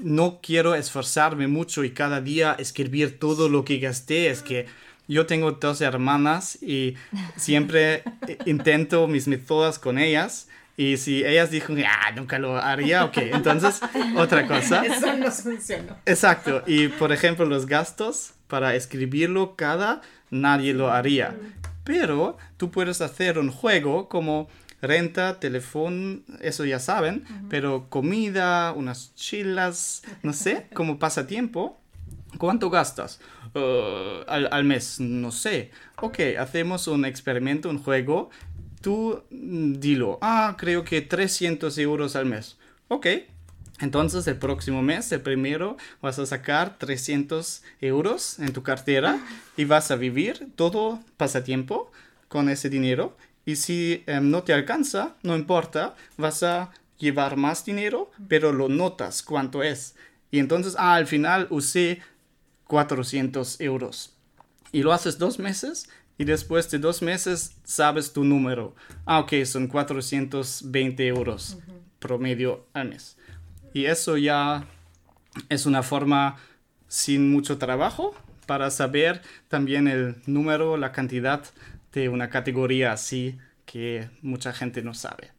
no 0.00 0.40
quiero 0.42 0.74
esforzarme 0.74 1.46
mucho 1.48 1.84
y 1.84 1.90
cada 1.90 2.20
día 2.20 2.56
escribir 2.58 3.18
todo 3.18 3.48
lo 3.48 3.64
que 3.64 3.78
gasté. 3.78 4.30
Es 4.30 4.42
que 4.42 4.66
yo 5.08 5.26
tengo 5.26 5.52
dos 5.52 5.80
hermanas 5.80 6.60
y 6.62 6.94
siempre 7.36 8.02
eh, 8.26 8.38
intento 8.46 9.06
mis 9.06 9.28
métodos 9.28 9.78
con 9.78 9.98
ellas. 9.98 10.48
Y 10.78 10.98
si 10.98 11.24
ellas 11.24 11.50
dijeron, 11.50 11.82
ah, 11.86 12.12
nunca 12.14 12.38
lo 12.38 12.58
haría, 12.58 13.04
ok. 13.06 13.16
Entonces, 13.18 13.80
otra 14.16 14.46
cosa. 14.46 14.82
Eso 14.84 15.16
no 15.16 15.30
funcionó. 15.30 15.96
Exacto. 16.04 16.62
Y 16.66 16.88
por 16.88 17.12
ejemplo, 17.12 17.46
los 17.46 17.66
gastos 17.66 18.34
para 18.46 18.74
escribirlo 18.74 19.56
cada, 19.56 20.02
nadie 20.30 20.74
lo 20.74 20.92
haría. 20.92 21.34
Pero 21.82 22.36
tú 22.58 22.70
puedes 22.70 23.00
hacer 23.00 23.38
un 23.38 23.50
juego 23.50 24.08
como 24.08 24.48
renta, 24.82 25.40
teléfono, 25.40 26.20
eso 26.40 26.64
ya 26.64 26.78
saben, 26.78 27.24
pero 27.48 27.88
comida, 27.88 28.72
unas 28.72 29.14
chilas, 29.14 30.02
no 30.22 30.32
sé, 30.32 30.66
como 30.74 30.98
pasatiempo. 30.98 31.80
¿Cuánto 32.38 32.68
gastas? 32.68 33.20
Uh, 33.54 34.22
al, 34.26 34.48
al 34.52 34.64
mes, 34.64 35.00
no 35.00 35.32
sé. 35.32 35.70
Ok, 36.02 36.18
hacemos 36.38 36.86
un 36.88 37.04
experimento, 37.04 37.70
un 37.70 37.82
juego. 37.82 38.30
Tú 38.82 39.22
mm, 39.30 39.74
dilo. 39.74 40.18
Ah, 40.20 40.54
creo 40.58 40.84
que 40.84 41.00
300 41.00 41.78
euros 41.78 42.14
al 42.14 42.26
mes. 42.26 42.58
Ok. 42.88 43.06
Entonces 43.80 44.26
el 44.26 44.36
próximo 44.36 44.82
mes, 44.82 45.12
el 45.12 45.20
primero, 45.20 45.76
vas 46.00 46.18
a 46.18 46.24
sacar 46.24 46.78
300 46.78 47.62
euros 47.82 48.38
en 48.38 48.52
tu 48.52 48.62
cartera 48.62 49.20
y 49.56 49.64
vas 49.66 49.90
a 49.90 49.96
vivir 49.96 50.48
todo 50.56 51.00
pasatiempo 51.18 51.92
con 52.28 52.48
ese 52.48 52.70
dinero. 52.70 53.16
Y 53.46 53.56
si 53.56 54.04
em, 54.06 54.30
no 54.30 54.42
te 54.42 54.52
alcanza, 54.52 55.16
no 55.22 55.34
importa, 55.34 55.94
vas 56.18 56.42
a 56.42 56.72
llevar 56.98 57.36
más 57.36 57.64
dinero, 57.64 58.10
pero 58.28 58.52
lo 58.52 58.68
notas 58.68 59.22
cuánto 59.22 59.62
es. 59.62 59.94
Y 60.30 60.38
entonces, 60.40 60.74
ah, 60.78 60.94
al 60.94 61.06
final 61.06 61.46
usé 61.48 62.02
400 62.66 63.60
euros. 63.60 64.14
Y 64.72 64.82
lo 64.82 64.92
haces 64.92 65.18
dos 65.18 65.38
meses 65.38 65.88
y 66.18 66.24
después 66.24 66.70
de 66.70 66.78
dos 66.78 67.02
meses 67.02 67.56
sabes 67.64 68.12
tu 68.12 68.24
número. 68.24 68.74
Ah, 69.04 69.20
ok, 69.20 69.32
son 69.44 69.68
420 69.68 71.06
euros 71.06 71.58
promedio 71.98 72.66
al 72.72 72.88
mes. 72.88 73.16
Y 73.72 73.86
eso 73.86 74.16
ya 74.16 74.66
es 75.48 75.66
una 75.66 75.82
forma 75.82 76.36
sin 76.88 77.30
mucho 77.30 77.58
trabajo 77.58 78.14
para 78.46 78.70
saber 78.70 79.22
también 79.48 79.88
el 79.88 80.16
número, 80.26 80.76
la 80.76 80.92
cantidad 80.92 81.44
una 82.08 82.28
categoría 82.30 82.92
así 82.92 83.38
que 83.64 84.08
mucha 84.22 84.52
gente 84.52 84.82
no 84.82 84.94
sabe. 84.94 85.32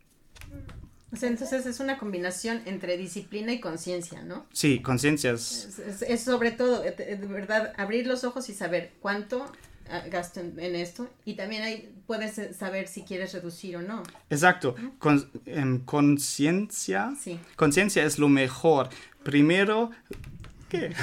O 1.11 1.15
sea, 1.15 1.29
entonces 1.29 1.65
es 1.65 1.79
una 1.79 1.97
combinación 1.97 2.61
entre 2.65 2.97
disciplina 2.97 3.53
y 3.53 3.61
conciencia, 3.61 4.23
¿no? 4.23 4.45
Sí, 4.51 4.81
conciencias. 4.81 5.65
Es, 5.65 5.79
es- 5.79 6.01
es 6.01 6.21
sobre 6.23 6.51
todo, 6.51 6.83
eh, 6.83 6.91
de 6.91 7.27
verdad, 7.27 7.73
abrir 7.77 8.05
los 8.07 8.23
ojos 8.25 8.49
y 8.49 8.53
saber 8.53 8.91
cuánto 8.99 9.45
ah, 9.89 10.01
gasto 10.11 10.41
en, 10.41 10.59
en 10.59 10.75
esto. 10.75 11.09
Y 11.23 11.35
también 11.35 11.63
ahí 11.63 11.89
puedes 12.07 12.37
eh, 12.39 12.53
saber 12.53 12.89
si 12.89 13.03
quieres 13.03 13.31
reducir 13.33 13.77
o 13.77 13.81
no. 13.81 14.03
Exacto. 14.29 14.75
Con- 14.99 15.29
em, 15.45 15.79
conciencia. 15.85 17.13
Sí. 17.17 17.39
Conciencia 17.55 18.03
es 18.03 18.19
lo 18.19 18.27
mejor. 18.27 18.89
Primero, 19.23 19.91
¿qué? 20.67 20.91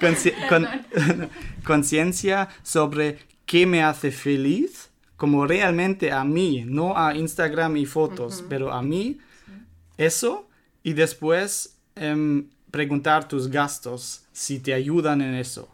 Conciencia 1.64 2.48
sobre 2.64 3.18
qué 3.46 3.64
me 3.66 3.82
hace 3.82 4.10
feliz, 4.10 4.90
como 5.16 5.46
realmente 5.46 6.12
a 6.12 6.24
mí, 6.24 6.64
no 6.66 6.96
a 6.98 7.16
Instagram 7.16 7.76
y 7.76 7.86
fotos, 7.86 8.44
pero 8.48 8.72
a 8.72 8.82
mí, 8.82 9.18
Eso 9.96 10.46
y 10.82 10.92
después 10.92 11.78
em, 11.94 12.50
preguntar 12.70 13.26
tus 13.26 13.48
gastos 13.48 14.24
si 14.32 14.58
te 14.58 14.74
ayudan 14.74 15.22
en 15.22 15.34
eso. 15.34 15.70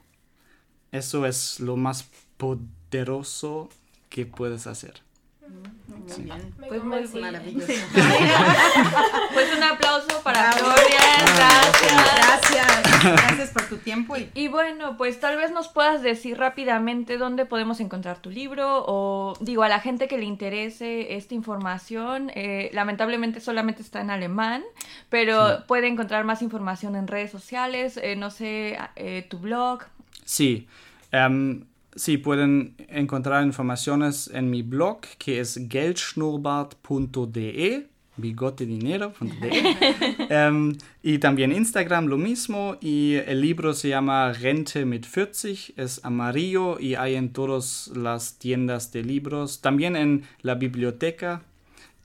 Eso 0.92 1.26
es 1.26 1.58
lo 1.58 1.76
más 1.76 2.08
poderoso 2.36 3.68
que 4.08 4.26
puedes 4.26 4.68
hacer. 4.68 5.02
Muy 5.48 6.24
bien. 6.24 6.54
Me 6.58 6.66
Pues 6.68 6.82
muy 6.82 6.90
convencí. 6.90 7.20
Maravilloso. 7.20 7.66
Pues 9.32 9.56
un 9.56 9.62
aplauso 9.62 10.20
para 10.22 10.50
Bravo. 10.50 10.58
Florian, 10.72 11.36
gracias. 11.36 12.16
Gracias. 12.16 13.02
Gracias 13.02 13.50
por 13.50 13.62
tu 13.68 13.76
tiempo 13.78 14.16
y 14.16 14.28
Y 14.34 14.48
bueno, 14.48 14.96
pues 14.96 15.18
tal 15.20 15.36
vez 15.36 15.50
nos 15.52 15.68
puedas 15.68 16.02
decir 16.02 16.38
rápidamente 16.38 17.18
dónde 17.18 17.46
podemos 17.46 17.80
encontrar 17.80 18.18
tu 18.18 18.30
libro 18.30 18.84
o 18.86 19.34
digo 19.40 19.62
a 19.62 19.68
la 19.68 19.80
gente 19.80 20.06
que 20.08 20.18
le 20.18 20.24
interese 20.24 21.14
esta 21.16 21.34
información, 21.34 22.30
eh, 22.34 22.70
lamentablemente 22.72 23.40
solamente 23.40 23.82
está 23.82 24.00
en 24.00 24.10
alemán, 24.10 24.62
pero 25.08 25.64
puede 25.66 25.88
encontrar 25.88 26.24
más 26.24 26.42
información 26.42 26.94
en 26.94 27.06
redes 27.08 27.30
sociales, 27.30 27.98
eh, 28.02 28.14
no 28.16 28.30
sé, 28.30 28.78
eh, 28.96 29.26
tu 29.28 29.38
blog. 29.38 29.80
Sí, 30.24 30.68
em, 31.10 31.64
sí, 31.94 32.18
pueden 32.18 32.74
encontrar 32.88 33.44
informaciones 33.44 34.28
en 34.32 34.50
mi 34.50 34.62
blog 34.62 35.02
que 35.18 35.38
es 35.40 35.60
geldschnurrbart.de, 35.68 37.88
bigotedinero.de. 38.16 40.26
Em, 40.30 40.76
y 41.02 41.18
también 41.18 41.52
Instagram 41.52 42.06
lo 42.06 42.16
mismo 42.18 42.76
y 42.80 43.14
el 43.26 43.40
libro 43.40 43.74
se 43.74 43.88
llama 43.88 44.32
Rente 44.32 44.84
mit 44.84 45.04
40, 45.06 45.72
es 45.76 46.04
amarillo 46.04 46.78
y 46.80 46.94
hay 46.94 47.16
en 47.16 47.32
todas 47.32 47.88
las 47.94 48.38
tiendas 48.38 48.92
de 48.92 49.02
libros, 49.02 49.60
también 49.60 49.96
en 49.96 50.24
la 50.42 50.54
biblioteca. 50.54 51.42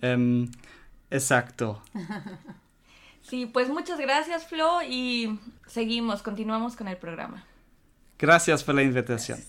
Em, 0.01 0.49
exacto. 1.09 1.81
Sí, 3.29 3.45
pues 3.45 3.67
muchas 3.67 3.99
gracias 3.99 4.47
Flo 4.47 4.81
y 4.87 5.37
seguimos, 5.65 6.23
continuamos 6.23 6.77
con 6.77 6.87
el 6.87 6.95
programa. 6.95 7.43
Gracias 8.17 8.63
por 8.63 8.75
la 8.75 8.83
invitación. 8.83 9.43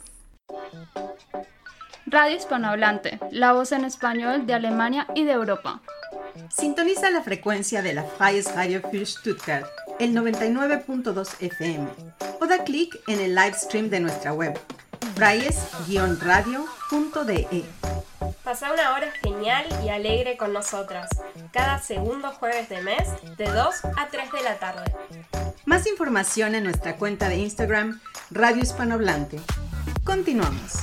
Radio 2.06 2.36
Hispanohablante, 2.36 3.18
la 3.30 3.52
voz 3.52 3.72
en 3.72 3.84
español 3.84 4.46
de 4.46 4.54
Alemania 4.54 5.06
y 5.14 5.24
de 5.24 5.32
Europa. 5.32 5.82
Sintoniza 6.48 7.10
la 7.10 7.22
frecuencia 7.22 7.82
de 7.82 7.92
la 7.92 8.02
Freies 8.02 8.54
Radio 8.54 8.80
für 8.80 9.04
Stuttgart, 9.04 9.66
el 9.98 10.14
99.2 10.14 11.28
FM, 11.40 11.86
o 12.40 12.46
da 12.46 12.64
clic 12.64 12.98
en 13.08 13.20
el 13.20 13.34
live 13.34 13.52
stream 13.52 13.90
de 13.90 14.00
nuestra 14.00 14.32
web, 14.32 14.58
freies-radio.de. 15.16 17.64
Pasa 18.42 18.72
una 18.72 18.94
hora 18.94 19.12
genial 19.22 19.66
y 19.84 19.90
alegre 19.90 20.38
con 20.38 20.54
nosotras, 20.54 21.10
cada 21.52 21.78
segundo 21.78 22.30
jueves 22.30 22.70
de 22.70 22.80
mes, 22.80 23.06
de 23.36 23.44
2 23.44 23.84
a 23.98 24.08
3 24.10 24.32
de 24.32 24.42
la 24.42 24.58
tarde. 24.58 24.90
Más 25.66 25.86
información 25.86 26.54
en 26.54 26.64
nuestra 26.64 26.96
cuenta 26.96 27.28
de 27.28 27.36
Instagram, 27.36 28.00
Radio 28.30 28.62
Hispanohablante. 28.62 29.38
Continuamos. 30.04 30.74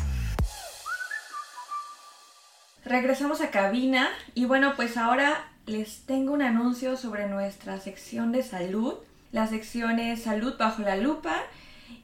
Regresamos 2.85 3.41
a 3.41 3.49
cabina 3.49 4.09
y 4.35 4.45
bueno, 4.45 4.73
pues 4.75 4.97
ahora 4.97 5.49
les 5.65 6.01
tengo 6.05 6.33
un 6.33 6.41
anuncio 6.41 6.97
sobre 6.97 7.27
nuestra 7.27 7.79
sección 7.79 8.31
de 8.31 8.43
salud. 8.43 8.93
La 9.31 9.47
sección 9.47 9.99
es 9.99 10.23
Salud 10.23 10.55
bajo 10.57 10.83
la 10.83 10.95
lupa 10.95 11.35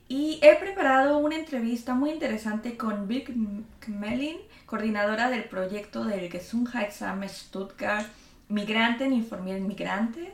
y 0.07 0.39
he 0.41 0.55
preparado 0.55 1.19
una 1.19 1.37
entrevista 1.37 1.93
muy 1.93 2.09
interesante 2.09 2.75
con 2.75 3.07
Vic 3.07 3.31
Kmelin, 3.79 4.37
coordinadora 4.65 5.29
del 5.29 5.45
proyecto 5.45 6.03
del 6.03 6.29
Gesundheitsamt 6.31 7.29
Stuttgart, 7.29 8.07
Migrante 8.49 9.05
en 9.05 9.13
Informieren 9.13 9.67
Migrante. 9.67 10.33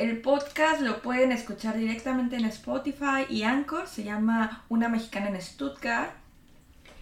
El 0.00 0.22
podcast 0.22 0.80
lo 0.80 1.02
pueden 1.02 1.30
escuchar 1.30 1.76
directamente 1.76 2.34
en 2.36 2.46
Spotify 2.46 3.26
y 3.28 3.42
Anchor, 3.42 3.86
se 3.86 4.02
llama 4.02 4.64
Una 4.70 4.88
Mexicana 4.88 5.28
en 5.28 5.42
Stuttgart. 5.42 6.12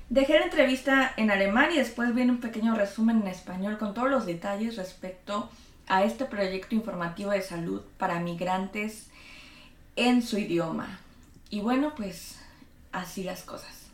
Dejé 0.08 0.40
la 0.40 0.46
entrevista 0.46 1.12
en 1.16 1.30
alemán 1.30 1.70
y 1.72 1.76
después 1.76 2.12
viene 2.12 2.32
un 2.32 2.40
pequeño 2.40 2.74
resumen 2.74 3.20
en 3.22 3.28
español 3.28 3.78
con 3.78 3.94
todos 3.94 4.10
los 4.10 4.26
detalles 4.26 4.74
respecto 4.74 5.48
a 5.86 6.02
este 6.02 6.24
proyecto 6.24 6.74
informativo 6.74 7.30
de 7.30 7.40
salud 7.40 7.82
para 7.98 8.18
migrantes 8.18 9.06
en 9.94 10.20
su 10.20 10.36
idioma. 10.36 10.98
Y 11.50 11.60
bueno, 11.60 11.94
pues 11.96 12.40
así 12.90 13.22
las 13.22 13.44
cosas. 13.44 13.86